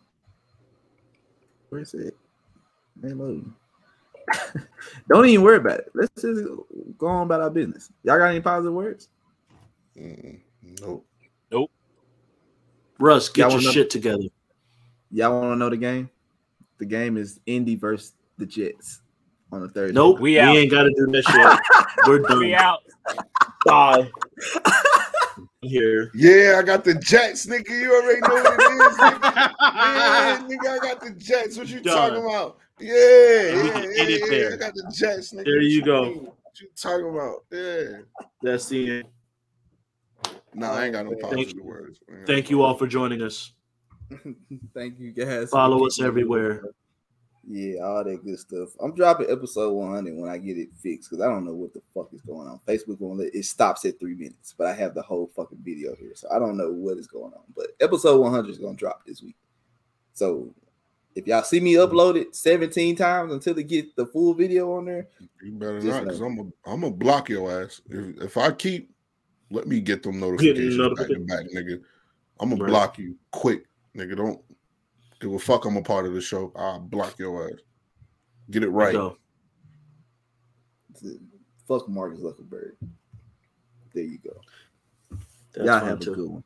[1.71, 2.15] Where's it?
[3.01, 3.43] Hey, look.
[5.09, 5.91] Don't even worry about it.
[5.95, 6.43] Let's just
[6.99, 7.91] go on about our business.
[8.05, 9.09] Y'all got any positive words?
[9.97, 10.41] Mm,
[10.81, 11.05] nope.
[13.01, 14.25] Russ, get Y'all your wanna- shit together.
[15.11, 16.11] Y'all want to know the game?
[16.79, 19.01] The game is Indy versus the Jets
[19.53, 19.95] on the Thursday.
[19.95, 20.57] Nope, We we, out.
[20.57, 21.59] ain't got to do this shit.
[22.07, 22.39] We're done.
[22.41, 22.81] We out.
[23.65, 24.11] Bye.
[25.63, 26.11] Here.
[26.15, 27.71] Yeah, I got the Jets, nigga.
[27.71, 28.97] You already know what it is.
[28.99, 29.55] nigga.
[29.61, 31.57] Yeah, nigga, I got the Jets.
[31.57, 31.97] What you Done.
[32.13, 32.59] talking about?
[32.81, 34.53] Yeah, we yeah, can yeah, end it there.
[34.53, 35.45] I got the Jets, nigga.
[35.45, 36.05] There What you go.
[36.05, 36.15] mean?
[36.25, 37.45] What What you talking about?
[37.51, 37.99] Yeah.
[38.43, 39.05] That's the end.
[40.55, 41.65] No, I ain't got no Thank positive you.
[41.65, 42.01] words.
[42.09, 43.53] I ain't got Thank you all for joining us.
[44.75, 45.51] Thank you guys.
[45.51, 46.63] Follow us everywhere.
[47.47, 48.71] Yeah, all that good stuff.
[48.81, 51.81] I'm dropping episode 100 when I get it fixed because I don't know what the
[51.95, 52.61] fuck is going on.
[52.67, 55.95] Facebook won't let it stops at three minutes, but I have the whole fucking video
[55.97, 57.45] here, so I don't know what is going on.
[57.57, 59.37] But episode 100 is gonna drop this week.
[60.13, 60.55] So
[61.19, 61.87] if y'all see me mm.
[61.87, 65.09] upload it 17 times until they get the full video on there,
[65.43, 66.21] You better not, because.
[66.21, 67.81] I'm gonna I'm gonna block your ass.
[67.91, 68.93] If if I keep,
[69.51, 71.83] let me get them notifications back to back, nigga.
[72.39, 72.71] I'm gonna Right.
[72.71, 73.65] block you quick,
[73.97, 74.17] nigga.
[74.17, 74.41] Don't
[75.21, 75.65] give a fuck.
[75.65, 76.53] I'm a part of the show.
[76.55, 77.59] I'll block your ass.
[78.51, 78.93] Get it right.
[78.93, 79.19] Go.
[81.67, 82.73] fuck Marcus Zuckerberg.
[83.93, 84.41] There you go.
[85.53, 86.13] That's y'all have too.
[86.13, 86.45] a good one.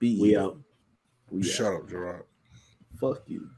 [0.00, 0.58] Be We out.
[1.30, 1.46] We out.
[1.46, 2.24] Shut up, Gerard.
[3.00, 3.48] Fuck you.